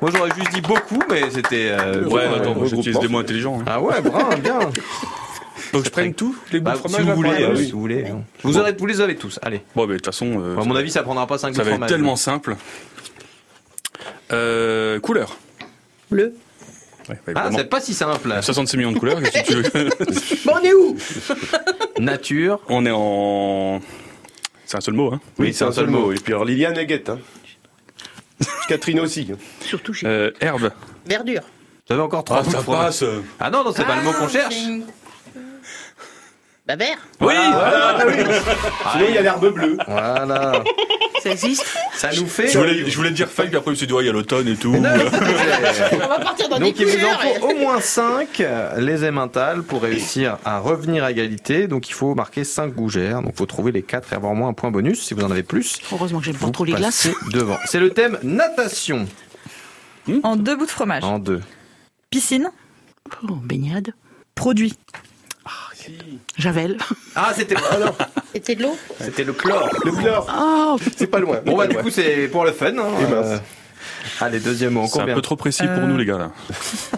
Moi, 0.00 0.10
j'aurais 0.14 0.30
juste 0.36 0.52
dit 0.52 0.60
beaucoup, 0.60 1.00
mais 1.10 1.30
c'était. 1.30 1.68
euh, 1.70 2.04
Ouais, 2.04 2.28
bon, 2.28 2.34
attends, 2.34 2.56
ouais. 2.58 2.68
j'utilise 2.68 2.98
des 2.98 3.08
mots 3.08 3.18
intelligents. 3.18 3.60
hein. 3.60 3.64
Ah 3.66 3.80
ouais, 3.80 4.00
brun, 4.00 4.36
bien. 4.38 4.58
Donc 5.72 5.84
je 5.84 5.90
prenne 5.90 6.14
tout 6.14 6.36
les 6.52 6.60
bouts 6.60 6.64
Bah, 6.70 6.72
de 6.72 6.76
si 6.76 6.82
fromage 6.94 7.06
vous 7.06 7.14
voulez, 7.16 7.42
euh, 7.42 7.54
oui. 7.56 7.64
si 7.66 7.72
vous 7.72 7.80
voulez. 7.80 8.04
Vous, 8.42 8.56
aurez, 8.58 8.72
vous 8.72 8.86
les 8.86 9.00
avez 9.00 9.16
tous. 9.16 9.38
Allez. 9.42 9.62
Bon, 9.74 9.82
mais 9.86 9.94
de 9.94 9.98
toute 9.98 10.06
façon, 10.06 10.40
euh, 10.40 10.56
à 10.58 10.64
mon 10.64 10.76
avis, 10.76 10.90
ça 10.90 11.02
prendra 11.02 11.26
pas 11.26 11.38
5 11.38 11.48
bouts 11.48 11.54
ça 11.56 11.62
de 11.62 11.64
va 11.64 11.70
être 11.70 11.74
fromage. 11.76 11.90
tellement 11.90 12.16
simple. 12.16 12.56
Euh, 14.32 15.00
couleur. 15.00 15.36
Bleu. 16.10 16.34
Ouais, 17.08 17.18
Ah, 17.34 17.50
c'est 17.54 17.68
pas 17.68 17.80
si 17.80 17.94
simple. 17.94 18.32
66 18.40 18.76
millions 18.76 18.92
de 18.92 18.98
couleurs, 18.98 19.20
qu'est-ce 19.22 19.42
que 19.42 19.62
tu 19.62 19.62
veux 19.62 19.88
Bon, 20.44 20.52
on 20.60 20.64
est 20.64 20.74
où? 20.74 20.96
Nature. 22.00 22.60
On 22.68 22.84
est 22.86 22.90
en. 22.92 23.80
C'est 24.64 24.76
un 24.78 24.80
seul 24.80 24.94
mot, 24.94 25.12
hein 25.14 25.20
Oui, 25.38 25.54
c'est 25.54 25.64
un 25.64 25.72
seul 25.72 25.86
mot. 25.86 26.12
Et 26.12 26.16
puis 26.16 26.32
alors 26.32 26.44
Liliane 26.44 26.76
est 26.76 26.86
guette. 26.86 27.08
Hein. 27.10 27.18
Catherine 28.68 28.98
aussi. 29.00 29.28
Surtout 29.60 29.92
chez 29.92 30.06
Euh, 30.06 30.30
herbe. 30.40 30.70
Verdure. 31.06 31.42
Vous 31.88 31.92
avez 31.94 32.02
encore 32.02 32.24
trois 32.24 32.42
Ah, 32.44 32.50
ça 32.50 32.62
passe. 32.62 33.04
Ah 33.38 33.48
non, 33.50 33.62
non, 33.62 33.72
c'est 33.74 33.84
pas 33.84 33.96
le 33.96 34.02
mot 34.02 34.12
qu'on 34.12 34.28
cherche. 34.28 34.56
Babert. 36.66 36.98
Oui, 37.20 37.34
Voilà, 37.52 38.04
oui. 38.08 38.14
Sinon, 38.92 39.04
il 39.08 39.14
y 39.14 39.18
a 39.18 39.22
l'herbe 39.22 39.52
bleue. 39.54 39.78
Voilà. 39.86 40.64
Ça 41.22 41.30
existe? 41.30 41.64
Ça 41.96 42.10
nous 42.14 42.26
fait. 42.26 42.48
Je 42.48 42.58
voulais, 42.58 42.88
je 42.90 42.96
voulais 42.96 43.10
dire 43.10 43.28
feuille, 43.28 43.48
puis 43.48 43.56
après 43.56 43.68
je 43.68 43.70
me 43.70 43.76
suis 43.76 43.86
dit, 43.86 43.92
ouais, 43.92 44.04
il 44.04 44.06
y 44.06 44.10
a 44.10 44.12
l'automne 44.12 44.46
et 44.48 44.56
tout. 44.56 44.74
On 44.76 44.80
va 44.80 46.18
partir 46.20 46.48
dans 46.48 46.58
Donc 46.58 46.74
des 46.76 46.82
il 46.82 46.98
vous 46.98 47.04
en 47.06 47.18
faut 47.40 47.46
au 47.50 47.54
moins 47.58 47.80
5 47.80 48.42
les 48.78 49.08
emmentales 49.08 49.62
pour 49.62 49.82
réussir 49.82 50.38
à 50.44 50.58
revenir 50.58 51.04
à 51.04 51.10
égalité. 51.10 51.66
Donc 51.68 51.88
il 51.88 51.92
faut 51.92 52.14
marquer 52.14 52.44
5 52.44 52.72
gougères. 52.74 53.22
Donc 53.22 53.32
il 53.34 53.38
faut 53.38 53.46
trouver 53.46 53.72
les 53.72 53.82
4 53.82 54.12
et 54.12 54.16
avoir 54.16 54.32
au 54.32 54.34
moins 54.34 54.48
un 54.48 54.52
point 54.52 54.70
bonus. 54.70 55.02
Si 55.02 55.14
vous 55.14 55.22
en 55.22 55.30
avez 55.30 55.42
plus, 55.42 55.78
Heureusement 55.92 56.18
que 56.20 56.26
j'aime 56.26 56.36
pas 56.36 56.50
trop 56.50 56.64
les 56.64 56.72
glaces. 56.72 57.08
passez 57.08 57.14
devant. 57.32 57.56
C'est 57.66 57.80
le 57.80 57.90
thème 57.90 58.18
natation 58.22 59.06
En 60.22 60.36
deux 60.36 60.56
bouts 60.56 60.66
de 60.66 60.70
fromage. 60.70 61.02
en 61.04 61.18
deux. 61.18 61.40
Piscine. 62.10 62.50
Oh, 63.28 63.34
baignade. 63.34 63.92
Produit. 64.34 64.74
Javel. 66.38 66.76
Ah 67.14 67.32
c'était 67.34 67.56
alors 67.70 67.96
C'était 68.32 68.54
de 68.54 68.62
l'eau 68.62 68.76
c'était 69.00 69.24
le 69.24 69.32
chlore. 69.32 69.68
Le 69.84 69.92
chlore. 69.92 70.26
Oh, 70.38 70.78
C'est 70.96 71.06
pas 71.06 71.18
loin. 71.18 71.40
Bon 71.44 71.56
bah 71.56 71.66
du 71.66 71.76
coup 71.76 71.90
c'est 71.90 72.28
pour 72.28 72.44
le 72.44 72.52
fun. 72.52 72.66
Hein, 72.78 72.88
Et 73.00 73.04
mince. 73.10 73.26
Euh, 73.26 73.38
Allez 74.20 74.40
deuxième 74.40 74.72
mot. 74.74 74.86
C'est 74.90 75.00
un 75.00 75.14
peu 75.14 75.20
trop 75.22 75.36
précis 75.36 75.62
pour 75.64 75.84
Euh, 75.84 75.86
nous, 75.86 75.96
les 75.96 76.04
gars, 76.04 76.18
là. 76.18 76.30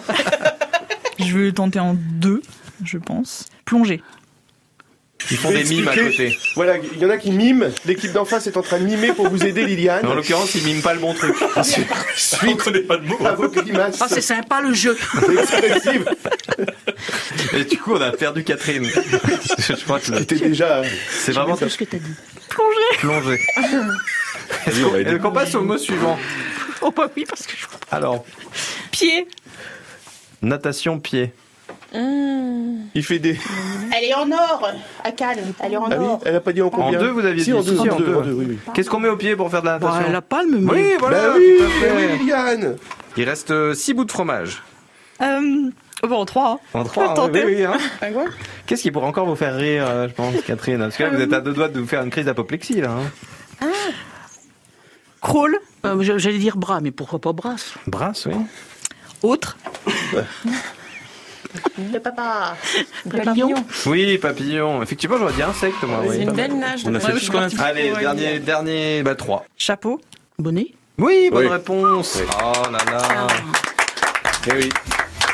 Je 1.19 1.37
vais 1.37 1.45
le 1.45 1.51
tenter 1.53 1.79
en 1.79 1.95
deux, 1.95 2.41
je 2.83 2.97
pense. 2.97 3.45
Plongée. 3.65 4.01
Ils 5.31 5.37
font 5.37 5.51
des 5.51 5.63
mimes 5.63 5.87
à 5.87 5.95
côté. 5.95 6.37
Voilà, 6.55 6.77
il 6.77 6.97
y 6.97 7.05
en 7.05 7.09
a 7.09 7.17
qui 7.17 7.31
miment. 7.31 7.69
L'équipe 7.85 8.11
d'en 8.11 8.25
face 8.25 8.47
est 8.47 8.57
en 8.57 8.61
train 8.61 8.79
de 8.79 8.85
mimer 8.85 9.13
pour 9.13 9.29
vous 9.29 9.43
aider, 9.45 9.65
Liliane. 9.65 10.05
En 10.05 10.15
l'occurrence 10.15 10.55
ils 10.55 10.63
miment 10.63 10.81
pas 10.81 10.93
le 10.93 10.99
bon 10.99 11.13
truc. 11.13 11.35
On 12.47 12.55
connaît 12.55 12.79
pas 12.81 12.97
de 12.97 13.05
mots. 13.05 13.19
À 13.25 13.33
vos 13.33 13.49
grimaces 13.49 13.97
Ah, 14.01 14.07
c'est 14.09 14.21
sympa 14.21 14.61
le 14.61 14.73
jeu. 14.73 14.97
Et 17.53 17.63
du 17.65 17.77
coup 17.77 17.93
on 17.93 18.01
a 18.01 18.11
perdu 18.11 18.43
Catherine. 18.43 18.85
Je 19.59 19.83
crois 19.83 19.99
que 19.99 20.17
C'était 20.17 20.35
déjà. 20.35 20.81
c'est 21.11 21.31
vraiment 21.33 21.57
Tout 21.57 21.69
ce 21.69 21.77
que 21.77 21.83
t'as 21.85 21.97
dit. 21.97 22.11
on 24.83 24.89
va 24.89 24.99
aider. 24.99 25.11
est-ce 25.11 25.17
qu'on 25.17 25.31
passe 25.31 25.55
au 25.55 25.61
mot 25.61 25.77
suivant 25.77 26.17
Oh 26.81 26.91
bah 26.95 27.09
oui, 27.15 27.25
parce 27.27 27.45
que 27.45 27.53
je... 27.57 27.65
Alors 27.91 28.25
Pied. 28.91 29.27
natation 30.41 30.99
pied. 30.99 31.33
Il 31.93 33.03
fait 33.03 33.19
des. 33.19 33.37
Elle 33.97 34.03
est 34.05 34.13
en 34.13 34.29
or, 34.31 34.69
à 35.03 35.11
Cannes. 35.11 35.39
Elle 35.59 35.73
est 35.73 35.77
en 35.77 35.85
Ah 35.85 35.95
oui, 35.97 36.05
or. 36.05 36.21
elle 36.25 36.35
a 36.35 36.39
pas 36.39 36.53
dit 36.53 36.61
en 36.61 36.67
En 36.67 36.69
combien 36.69 36.99
deux 36.99 37.09
vous 37.09 37.25
aviez 37.25 37.43
Si, 37.43 37.51
dit 37.51 37.57
en 37.57 37.61
deux, 37.63 37.75
si, 37.75 37.89
en 37.89 37.95
deux, 37.97 38.15
en 38.15 38.21
deux, 38.21 38.33
oui, 38.33 38.45
oui. 38.49 38.57
Qu'est-ce 38.73 38.89
qu'on 38.89 38.99
met 38.99 39.09
au 39.09 39.17
pied 39.17 39.35
pour 39.35 39.49
faire 39.49 39.61
de 39.61 39.65
la 39.67 39.79
Bah, 39.79 39.99
la 40.11 40.21
palme, 40.21 40.59
mais... 40.59 40.71
Oui, 40.71 40.85
voilà. 40.99 41.29
Bah 41.29 41.33
oui, 41.37 42.17
Liliane. 42.19 42.75
Il 43.17 43.23
reste 43.27 43.73
6 43.73 43.93
bouts 43.95 44.05
de 44.05 44.11
fromage. 44.11 44.61
Euh, 45.21 45.69
bon, 46.07 46.25
trois. 46.25 46.59
hein. 46.73 46.79
En 46.79 46.83
trois, 46.83 47.09
Faut 47.09 47.13
tenter. 47.15 47.43
oui, 47.45 47.55
oui, 47.57 47.63
hein. 47.65 47.77
Ah, 48.01 48.05
Qu'est-ce 48.67 48.83
qui 48.83 48.91
pourrait 48.91 49.07
encore 49.07 49.25
vous 49.25 49.35
faire 49.35 49.55
rire, 49.55 49.85
euh, 49.87 50.07
je 50.07 50.13
pense, 50.13 50.33
Catherine 50.45 50.77
Parce 50.77 50.95
que 50.95 51.03
là, 51.03 51.09
vous 51.09 51.21
êtes 51.21 51.33
à 51.33 51.41
deux 51.41 51.53
doigts 51.53 51.69
de 51.69 51.79
vous 51.79 51.87
faire 51.87 52.03
une 52.03 52.11
crise 52.11 52.25
d'apoplexie, 52.25 52.81
là. 52.81 52.91
Hein. 53.61 53.67
Crawl. 55.21 55.57
Euh, 55.85 56.01
je- 56.01 56.17
J'allais 56.17 56.37
dire 56.37 56.55
bras, 56.57 56.79
mais 56.81 56.91
pourquoi 56.91 57.19
pas 57.19 57.33
brasse 57.33 57.73
Brasse, 57.87 58.27
oui. 58.27 58.35
Autre. 59.23 59.57
Le 61.93 61.99
papa. 61.99 62.55
Papillon. 63.09 63.53
Oui, 63.85 64.17
papillon. 64.17 64.83
Effectivement, 64.83 65.17
j'aurais 65.17 65.33
dit 65.33 65.41
insecte, 65.43 65.81
moi. 65.83 65.99
C'est 66.03 66.09
oui. 66.09 66.23
une 66.23 66.31
belle 66.31 66.57
nage. 66.57 66.81
On 66.85 66.93
a 66.93 66.99
fait 66.99 67.31
partie 67.31 67.57
Allez, 67.59 67.91
dernier, 67.91 68.39
dernier, 68.39 69.03
bah 69.03 69.15
3. 69.15 69.45
Chapeau. 69.57 69.99
Bonnet. 70.37 70.67
Oui, 70.97 71.29
bonne 71.31 71.45
Oui. 71.45 71.51
réponse. 71.51 72.19
Oh 72.43 72.51
là 72.71 72.79
là. 72.91 73.27
Eh 74.47 74.53
oui. 74.53 74.69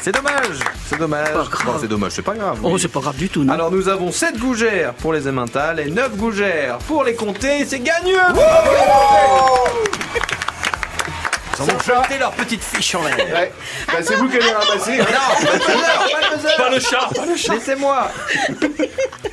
C'est 0.02 0.14
dommage. 0.14 0.60
C'est 0.86 1.00
dommage. 1.00 1.30
C'est 1.82 1.88
dommage, 1.88 2.12
c'est 2.12 2.22
pas 2.22 2.36
grave. 2.36 2.60
Oh, 2.64 2.78
c'est 2.78 2.88
pas 2.88 3.00
grave 3.00 3.18
du 3.18 3.28
tout, 3.28 3.44
non 3.44 3.52
Alors 3.54 3.72
nous 3.72 3.90
avons 3.90 4.12
7 4.12 4.38
gougères 4.38 4.94
pour 4.94 5.14
les 5.14 5.28
emmentales 5.28 5.80
et 5.80 5.90
9 5.90 6.16
gougères 6.16 6.78
pour 6.88 7.04
les 7.04 7.16
comtés. 7.16 7.66
C'est 7.66 7.80
gagneux 7.80 8.20
Ils 11.60 11.64
ont 11.72 11.80
jeté 11.80 12.18
leur 12.20 12.32
petite 12.32 12.64
fiche 12.64 12.96
en 12.96 13.04
l'air. 13.04 13.16
Ouais. 13.18 13.52
Bah, 13.88 13.94
c'est 14.02 14.16
vous 14.16 14.28
qui 14.30 14.38
allez 14.38 14.52
ramasser. 14.52 15.00
hein. 15.00 15.06
Non, 15.10 15.46
pas 15.46 15.52
le 15.54 15.60
buzzer, 15.60 16.12
pas 16.12 16.20
le 16.20 16.36
buzzer. 16.36 16.58
Pas 16.58 16.70
le 16.70 16.80
chat 17.36 17.54
Laissez-moi 17.54 18.12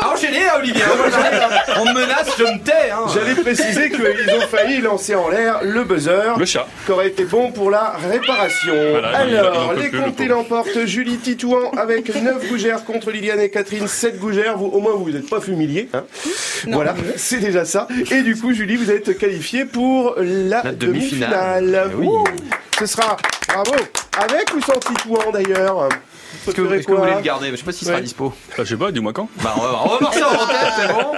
Ah, 0.00 0.12
enchaînez 0.14 0.44
là, 0.44 0.58
Olivier 0.58 0.82
hein. 0.82 1.48
On 1.80 1.84
me 1.86 1.92
menace, 1.94 2.28
je 2.38 2.44
me 2.44 2.58
tais 2.62 2.90
hein. 2.92 3.06
J'allais 3.12 3.34
préciser 3.34 3.90
qu'ils 3.90 4.34
ont 4.34 4.46
failli 4.48 4.80
lancer 4.80 5.14
en 5.14 5.28
l'air 5.28 5.60
le 5.62 5.84
buzzer. 5.84 6.34
Le 6.38 6.44
chat. 6.44 6.66
qui 6.86 6.92
aurait 6.92 7.08
été 7.08 7.24
bon 7.24 7.50
pour 7.52 7.70
la 7.70 7.94
réparation. 8.10 8.72
Voilà, 8.90 9.08
Alors, 9.18 9.72
les 9.74 9.90
le 9.90 10.00
comtés 10.00 10.26
l'emportent. 10.26 10.84
Julie 10.86 11.16
Titouan 11.18 11.70
avec 11.76 12.14
9 12.22 12.48
gougères 12.48 12.84
contre 12.84 13.10
Liliane 13.10 13.40
et 13.40 13.50
Catherine, 13.50 13.86
7 13.86 14.18
gougères. 14.18 14.56
Vous, 14.56 14.66
au 14.66 14.80
moins, 14.80 14.92
vous 14.92 15.10
n'êtes 15.10 15.28
pas 15.28 15.40
humiliés. 15.46 15.88
Hein 15.94 16.04
voilà, 16.68 16.94
c'est 17.16 17.38
déjà 17.40 17.64
ça. 17.64 17.86
Et 18.10 18.22
du 18.22 18.36
coup, 18.36 18.52
Julie, 18.52 18.76
vous 18.76 18.90
êtes 18.90 19.16
qualifiée 19.18 19.64
pour 19.64 20.14
la, 20.18 20.62
La 20.62 20.72
demi-finale. 20.72 21.64
demi-finale. 21.64 21.90
Eh 21.92 21.94
oui. 21.96 22.08
Ce 22.78 22.86
sera, 22.86 23.16
bravo, 23.48 23.72
avec 24.16 24.54
ou 24.54 24.60
sans 24.60 24.78
Titouan 24.78 25.32
d'ailleurs? 25.32 25.88
Est-ce 26.46 26.54
que, 26.54 26.60
vous 26.62 26.68
voulez 26.98 27.14
le 27.14 27.20
garder? 27.20 27.50
Je 27.50 27.56
sais 27.56 27.62
pas 27.62 27.72
s'il 27.72 27.86
sera 27.86 27.96
Ouais. 27.98 28.02
dispo. 28.02 28.32
Ah, 28.52 28.54
Je 28.58 28.64
sais 28.64 28.76
pas, 28.76 28.90
dis-moi 28.92 29.12
quand. 29.12 29.28
Bah, 29.42 29.54
on 29.56 29.60
va, 29.60 29.82
on 29.84 29.88
va 29.88 29.96
voir 29.98 30.14
ça 30.14 30.28
en 30.28 30.46
tête, 30.46 30.72
c'est 30.76 30.88
bon 30.92 31.12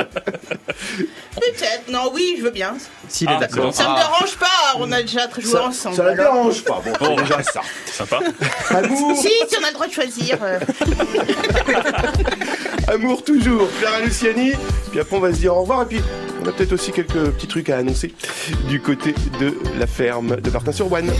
Peut-être. 1.34 1.88
Non, 1.90 2.10
oui, 2.12 2.34
je 2.38 2.42
veux 2.44 2.50
bien. 2.50 2.74
S'il 3.08 3.28
est 3.28 3.34
Ah, 3.36 3.40
d'accord. 3.40 3.72
Ça 3.74 3.84
me 3.84 3.88
Ah. 3.90 3.96
dérange 4.00 4.36
pas, 4.36 4.46
on 4.76 4.90
a 4.92 5.02
déjà 5.02 5.28
joué 5.38 5.44
Ça, 5.52 5.64
ensemble. 5.64 5.96
ça 5.96 6.02
la 6.04 6.10
alors. 6.12 6.34
dérange 6.34 6.64
pas. 6.64 6.82
Bon, 7.00 7.16
c'est 7.16 7.22
déjà 7.22 7.42
ça. 7.42 7.60
Sympa. 7.86 8.20
Amour, 8.70 9.16
Si, 9.20 9.28
si 9.48 9.56
on 9.60 9.64
a 9.64 9.68
le 9.68 9.72
droit 9.74 9.86
de 9.86 9.92
choisir. 9.92 10.38
euh. 10.42 10.58
amour 12.88 13.24
toujours. 13.24 13.68
Clara 13.80 14.00
Luciani. 14.00 14.52
Puis 14.90 15.00
après, 15.00 15.16
on 15.16 15.20
va 15.20 15.32
se 15.32 15.38
dire 15.38 15.56
au 15.56 15.60
revoir. 15.62 15.82
Et 15.82 15.86
puis, 15.86 16.00
on 16.44 16.48
a 16.48 16.52
peut-être 16.52 16.72
aussi 16.72 16.90
quelques 16.92 17.12
petits 17.32 17.46
trucs 17.46 17.68
à 17.70 17.78
annoncer 17.78 18.14
du 18.68 18.80
côté 18.80 19.14
de 19.38 19.54
la 19.78 19.86
ferme 19.86 20.36
de 20.36 20.50
Martin-sur-Ouane. 20.50 21.10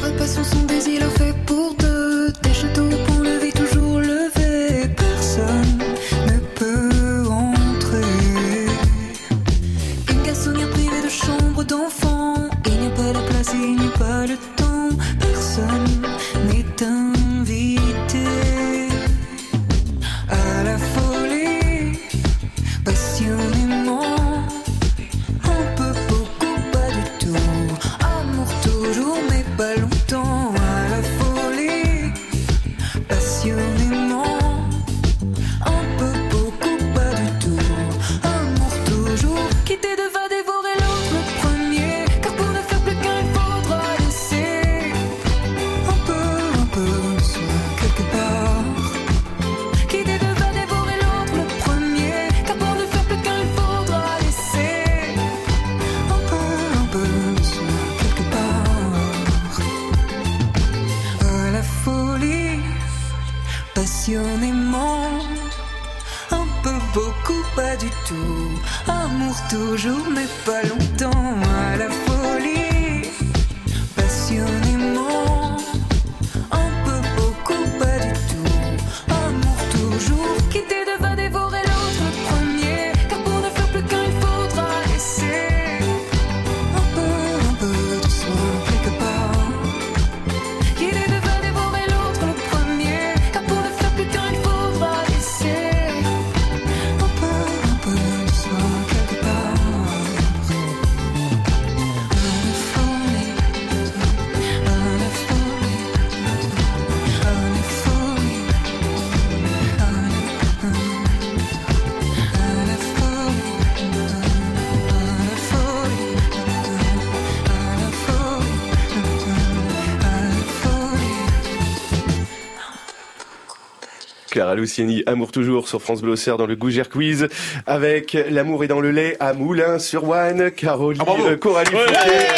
Clara 124.30 124.54
Luciani, 124.54 125.02
Amour 125.06 125.32
toujours 125.32 125.68
sur 125.68 125.82
France 125.82 126.02
Bleu 126.02 126.12
Auxerre 126.12 126.36
dans 126.36 126.46
le 126.46 126.54
Gougère 126.54 126.88
Quiz 126.88 127.26
avec 127.66 128.16
L'amour 128.30 128.62
est 128.64 128.68
dans 128.68 128.80
le 128.80 128.90
lait 128.92 129.16
à 129.18 129.32
Moulins 129.32 129.78
sur 129.80 130.08
One, 130.08 130.50
Caroline, 130.52 131.02
euh, 131.26 131.36
Coralie 131.36 131.70
Fouquet. 131.70 132.28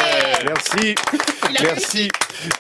Merci. 0.47 0.95
Merci. 1.62 2.09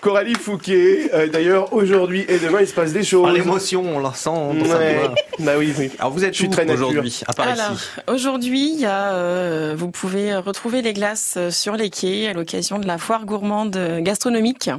Coralie 0.02 0.34
Fouquet. 0.34 1.10
Euh, 1.14 1.28
D'ailleurs, 1.28 1.72
aujourd'hui 1.72 2.26
et 2.28 2.38
demain, 2.38 2.58
il 2.60 2.66
se 2.66 2.74
passe 2.74 2.92
des 2.92 3.02
choses. 3.02 3.26
Ah, 3.30 3.32
l'émotion, 3.32 3.82
on 3.96 3.98
la 4.00 4.12
sent 4.12 4.28
dans 4.30 4.64
sa 4.66 4.78
Ouais. 4.78 4.98
voix. 4.98 5.14
Bah 5.38 5.52
oui, 5.58 5.72
oui. 5.78 5.90
Alors 5.98 6.12
vous 6.12 6.24
êtes 6.24 6.34
Je 6.34 6.44
suis 6.44 6.48
où 6.48 6.70
aujourd'hui 6.72 7.20
À 7.26 7.32
part 7.32 7.48
Alors, 7.48 7.72
ici. 7.72 7.88
aujourd'hui, 8.06 8.80
euh, 8.84 9.74
vous 9.76 9.90
pouvez 9.90 10.36
retrouver 10.36 10.82
les 10.82 10.92
glaces 10.92 11.34
euh, 11.38 11.50
sur 11.50 11.74
les 11.74 11.88
quais 11.88 12.28
à 12.28 12.32
l'occasion 12.34 12.78
de 12.78 12.86
la 12.86 12.98
foire 12.98 13.24
gourmande 13.24 13.76
gastronomique 14.00 14.70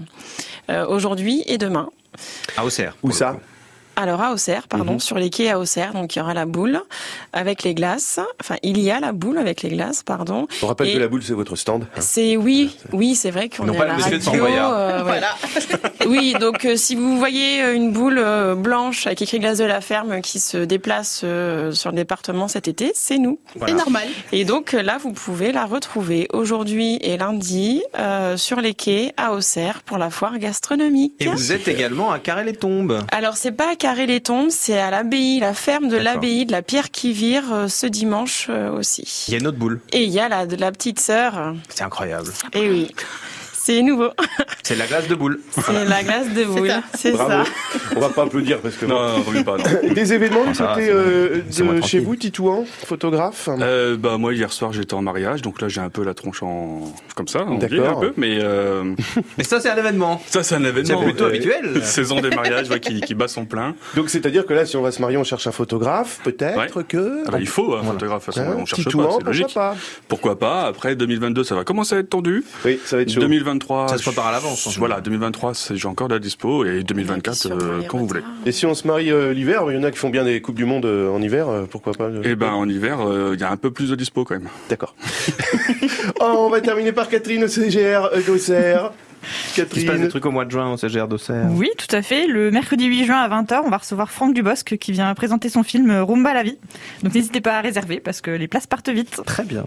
euh, 0.69 0.85
aujourd'hui 0.87 1.43
et 1.47 1.57
demain. 1.57 1.89
À 2.55 2.63
Auxerre. 2.63 2.95
Où 3.01 3.11
ça 3.11 3.37
Alors 3.95 4.21
à 4.21 4.31
Auxerre, 4.31 4.67
pardon, 4.67 4.93
Mhm. 4.93 4.99
sur 4.99 5.17
les 5.17 5.29
quais 5.29 5.49
à 5.51 5.59
Auxerre, 5.59 5.93
donc 5.93 6.15
il 6.15 6.19
y 6.19 6.21
aura 6.21 6.33
la 6.33 6.45
boule 6.45 6.81
avec 7.31 7.61
les 7.63 7.75
glaces. 7.75 8.19
Enfin, 8.41 8.55
il 8.63 8.79
y 8.79 8.89
a 8.89 8.99
la 8.99 9.11
boule 9.11 9.37
avec 9.37 9.61
les 9.61 9.69
glaces, 9.69 10.01
pardon. 10.03 10.47
On 10.63 10.67
rappelle 10.67 10.87
Et 10.89 10.93
que 10.95 10.99
la 10.99 11.07
boule, 11.07 11.21
c'est 11.23 11.33
votre 11.33 11.55
stand. 11.55 11.83
hein. 11.83 11.99
C'est 12.01 12.35
oui, 12.35 12.75
oui, 12.91 13.13
c'est 13.15 13.29
vrai 13.31 13.49
qu'on 13.49 13.71
est 13.71 13.77
pas 13.77 13.83
à 13.83 13.93
le 13.93 13.97
la 13.99 14.03
radio. 14.03 14.19
Fort-Boyard. 14.19 14.73
euh, 14.73 15.03
ouais. 15.05 15.21
oui, 16.07 16.33
donc 16.39 16.65
euh, 16.65 16.75
si 16.75 16.95
vous 16.95 17.17
voyez 17.17 17.61
euh, 17.61 17.75
une 17.75 17.91
boule 17.91 18.17
euh, 18.19 18.55
blanche 18.55 19.05
avec 19.05 19.21
écrit 19.21 19.39
glace 19.39 19.59
de 19.59 19.63
la 19.65 19.79
ferme 19.81 20.21
qui 20.21 20.39
se 20.39 20.57
déplace 20.57 21.21
euh, 21.23 21.71
sur 21.71 21.91
le 21.91 21.95
département 21.97 22.47
cet 22.47 22.67
été, 22.67 22.91
c'est 22.95 23.19
nous. 23.19 23.39
C'est 23.67 23.73
normal. 23.73 24.07
Et 24.31 24.43
donc 24.43 24.71
là, 24.73 24.97
vous 24.97 25.11
pouvez 25.13 25.51
la 25.51 25.65
retrouver 25.65 26.27
aujourd'hui 26.33 26.97
et 27.01 27.17
lundi 27.17 27.83
euh, 27.99 28.37
sur 28.37 28.59
les 28.59 28.73
quais 28.73 29.13
à 29.17 29.33
Auxerre 29.33 29.81
pour 29.83 29.97
la 29.99 30.09
foire 30.09 30.39
gastronomique. 30.39 31.13
Et 31.19 31.27
vous 31.27 31.51
êtes 31.51 31.67
également 31.67 32.11
à 32.11 32.17
Carré-les-Tombes. 32.19 33.01
Alors 33.11 33.37
c'est 33.37 33.51
pas 33.51 33.69
à 33.71 33.75
Carré-les-Tombes, 33.83 34.49
c'est 34.49 34.79
à 34.79 34.91
l'abbaye, 34.91 35.41
la 35.41 35.53
ferme 35.53 35.89
de 35.89 35.97
l'abbaye 35.97 36.45
de 36.45 36.53
la 36.53 36.61
Pierre 36.61 36.89
qui 36.89 37.11
vire 37.11 37.51
euh, 37.51 37.67
ce 37.67 37.85
dimanche 37.85 38.47
euh, 38.49 38.71
aussi. 38.71 39.25
Il 39.27 39.33
y 39.33 39.35
a 39.35 39.39
une 39.41 39.47
autre 39.47 39.57
boule. 39.57 39.81
Et 39.91 40.05
il 40.05 40.09
y 40.09 40.21
a 40.21 40.29
la, 40.29 40.45
de 40.45 40.55
la 40.55 40.71
petite 40.71 41.01
sœur. 41.01 41.53
C'est 41.67 41.83
incroyable. 41.83 42.29
Et 42.53 42.69
oui, 42.69 42.95
c'est 43.65 43.81
nouveau. 43.81 44.09
C'est 44.61 44.75
la 44.75 44.87
glace 44.87 45.07
de 45.07 45.15
boule. 45.15 45.39
C'est 45.51 45.85
la 45.85 46.03
glace 46.03 46.33
de 46.33 46.43
boule. 46.43 46.71
C'est 46.95 47.15
ça. 47.15 47.43
On 47.95 47.99
va 47.99 48.09
pas 48.09 48.23
applaudir 48.23 48.59
parce 48.59 48.75
que. 48.75 48.85
Non, 48.85 49.17
non, 49.17 49.23
remue 49.23 49.43
pas, 49.43 49.57
non. 49.57 49.93
Des 49.93 50.13
événements 50.13 50.43
du 50.43 50.51
Ah, 50.59 50.73
côté 50.75 50.89
euh, 50.89 51.41
de 51.41 51.85
chez 51.85 51.99
vous, 51.99 52.15
Titouan, 52.15 52.65
photographe? 52.85 53.49
Euh, 53.49 53.97
bah 53.97 54.17
moi 54.17 54.33
hier 54.33 54.51
soir 54.51 54.73
j'étais 54.73 54.93
en 54.93 55.01
mariage 55.01 55.41
donc 55.41 55.61
là 55.61 55.67
j'ai 55.67 55.81
un 55.81 55.89
peu 55.89 56.03
la 56.03 56.13
tronche 56.13 56.43
en 56.43 56.81
comme 57.15 57.27
ça 57.27 57.45
dit 57.49 57.57
D'accord. 57.57 57.97
un 57.97 58.01
peu 58.01 58.13
mais 58.17 58.39
euh... 58.41 58.95
mais 59.37 59.43
ça 59.43 59.59
c'est 59.59 59.69
un 59.69 59.77
événement 59.77 60.21
ça 60.27 60.43
c'est 60.43 60.55
un 60.55 60.63
événement 60.63 60.99
C'est 60.99 61.05
plutôt 61.05 61.25
euh, 61.25 61.29
habituel. 61.29 61.83
saison 61.83 62.19
des 62.19 62.29
mariages 62.29 62.69
ouais, 62.69 62.79
qui, 62.79 63.01
qui 63.01 63.15
bat 63.15 63.27
son 63.27 63.45
plein 63.45 63.75
Donc 63.95 64.09
c'est-à-dire 64.09 64.45
que 64.45 64.53
là, 64.53 64.65
si 64.65 64.77
on 64.77 64.81
va 64.81 64.91
se 64.91 65.01
marier, 65.01 65.17
on 65.17 65.23
cherche 65.23 65.47
un 65.47 65.51
photographe, 65.51 66.19
peut-être 66.23 66.81
que. 66.83 67.23
Ah 67.27 67.31
bah, 67.31 67.37
il 67.39 67.47
faut 67.47 67.75
un 67.75 67.83
photographe 67.83 68.21
de 68.21 68.25
toute 68.25 68.35
façon, 68.35 68.49
Hein, 68.49 68.55
on 68.59 68.65
cherche 68.65 68.83
Titouan, 68.83 69.05
pas 69.05 69.13
c'est 69.19 69.25
logique 69.25 69.53
pas? 69.53 69.75
Pourquoi 70.07 70.37
pas? 70.37 70.63
Après 70.63 70.95
2022 70.95 71.43
ça 71.43 71.55
va 71.55 71.63
commencer 71.63 71.95
à 71.95 71.99
être 71.99 72.09
tendu 72.09 72.43
oui 72.65 72.79
ça 72.85 72.97
va 72.97 73.01
être 73.03 73.11
chaud 73.11 73.21
2023 73.53 73.87
Ça 73.89 73.97
se 73.97 74.03
prépare 74.03 74.27
à 74.27 74.31
l'avance, 74.31 74.67
je- 74.71 74.79
voilà 74.79 75.01
2023 75.01 75.53
c'est- 75.53 75.75
j'ai 75.75 75.87
encore 75.87 76.07
de 76.07 76.13
la 76.15 76.19
dispo 76.19 76.65
et 76.65 76.83
2024 76.83 77.47
euh, 77.51 77.81
quand 77.87 77.97
vous 77.97 78.07
voulez 78.07 78.21
Et 78.45 78.51
si 78.51 78.65
on 78.65 78.73
se 78.73 78.87
marie 78.87 79.11
euh, 79.11 79.33
l'hiver, 79.33 79.63
il 79.69 79.75
y 79.75 79.77
en 79.79 79.83
a 79.83 79.91
qui 79.91 79.97
font 79.97 80.09
bien 80.09 80.23
des 80.23 80.41
coupes 80.41 80.55
du 80.55 80.65
monde 80.65 80.85
euh, 80.85 81.09
en 81.09 81.21
hiver, 81.21 81.47
euh, 81.49 81.63
pourquoi 81.69 81.93
pas 81.93 82.09
et 82.23 82.35
ben 82.35 82.51
en 82.51 82.67
hiver 82.67 82.99
euh, 83.01 83.31
il 83.35 83.39
y 83.39 83.43
a 83.43 83.51
un 83.51 83.57
peu 83.57 83.71
plus 83.71 83.89
de 83.89 83.95
dispo 83.95 84.23
quand 84.25 84.35
même 84.35 84.49
D'accord. 84.69 84.95
Oh, 86.19 86.45
on 86.47 86.49
va 86.49 86.61
terminer 86.61 86.91
par 86.91 87.07
Catherine 87.09 87.43
au 87.43 87.47
CGR 87.47 88.09
d'Auxerre. 88.27 88.91
Il 89.23 89.27
se 89.27 89.61
passe 89.61 89.73
des 89.75 89.85
Catherine. 89.85 90.07
trucs 90.09 90.25
au 90.25 90.31
mois 90.31 90.43
de 90.45 90.51
juin 90.51 90.71
au 90.73 90.77
CGR 90.77 91.07
d'Auxerre. 91.07 91.45
Oui, 91.51 91.69
tout 91.77 91.93
à 91.95 92.01
fait. 92.01 92.27
Le 92.27 92.51
mercredi 92.51 92.85
8 92.85 93.05
juin 93.05 93.17
à 93.19 93.29
20h, 93.29 93.61
on 93.65 93.69
va 93.69 93.77
recevoir 93.77 94.11
Franck 94.11 94.33
Dubosc 94.33 94.77
qui 94.77 94.91
vient 94.91 95.13
présenter 95.13 95.47
son 95.49 95.63
film 95.63 95.91
Rumba 95.91 96.33
la 96.33 96.43
vie. 96.43 96.57
Donc 97.03 97.13
n'hésitez 97.15 97.39
pas 97.41 97.57
à 97.57 97.61
réserver 97.61 97.99
parce 97.99 98.19
que 98.21 98.31
les 98.31 98.47
places 98.47 98.67
partent 98.67 98.89
vite. 98.89 99.21
Très 99.25 99.43
bien. 99.43 99.63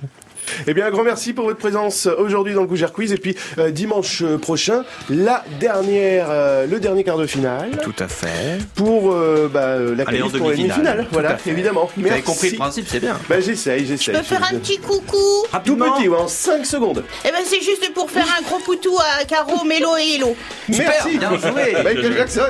Eh 0.66 0.74
bien, 0.74 0.86
un 0.86 0.90
grand 0.90 1.04
merci 1.04 1.32
pour 1.32 1.46
votre 1.46 1.58
présence 1.58 2.06
aujourd'hui 2.06 2.54
dans 2.54 2.62
le 2.62 2.66
Gougère 2.66 2.92
Quiz. 2.92 3.12
Et 3.12 3.16
puis, 3.18 3.36
euh, 3.58 3.70
dimanche 3.70 4.22
euh, 4.22 4.38
prochain, 4.38 4.84
la 5.10 5.44
dernière, 5.60 6.26
euh, 6.30 6.66
le 6.66 6.80
dernier 6.80 7.04
quart 7.04 7.18
de 7.18 7.26
finale. 7.26 7.70
Tout 7.82 7.94
à 7.98 8.08
fait. 8.08 8.58
Pour 8.74 9.12
euh, 9.12 9.48
bah, 9.52 9.78
la 9.78 10.04
qualif 10.04 10.36
pour 10.36 10.50
la. 10.50 10.56
Tout 10.56 11.08
Voilà, 11.12 11.36
évidemment. 11.46 11.90
Vous 11.96 12.06
avez 12.06 12.22
compris 12.22 12.50
le 12.50 12.56
principe, 12.56 12.86
c'est 12.88 13.00
bien. 13.00 13.18
Bah, 13.28 13.40
j'essaye, 13.40 13.86
j'essaye. 13.86 14.14
Je 14.14 14.18
peux 14.20 14.24
faire 14.24 14.44
un 14.50 14.58
petit 14.58 14.78
coucou 14.78 15.16
Tout 15.64 15.76
petit, 15.76 16.08
ouais, 16.08 16.18
en 16.18 16.28
5 16.28 16.64
secondes. 16.64 17.04
Eh 17.24 17.30
ben 17.30 17.38
c'est 17.44 17.60
juste 17.60 17.92
pour 17.94 18.10
faire 18.10 18.26
un 18.38 18.42
gros 18.42 18.58
poutou 18.58 18.96
à 18.98 19.24
Caro, 19.24 19.64
Mélo 19.64 19.96
et 19.96 20.16
Hello. 20.16 20.36
Merci. 20.68 21.18
bien 21.18 21.30
joué. 21.38 21.72
Michael 21.82 22.16
Jackson. 22.16 22.42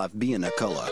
Life 0.00 0.18
being 0.18 0.44
a 0.44 0.50
color. 0.52 0.89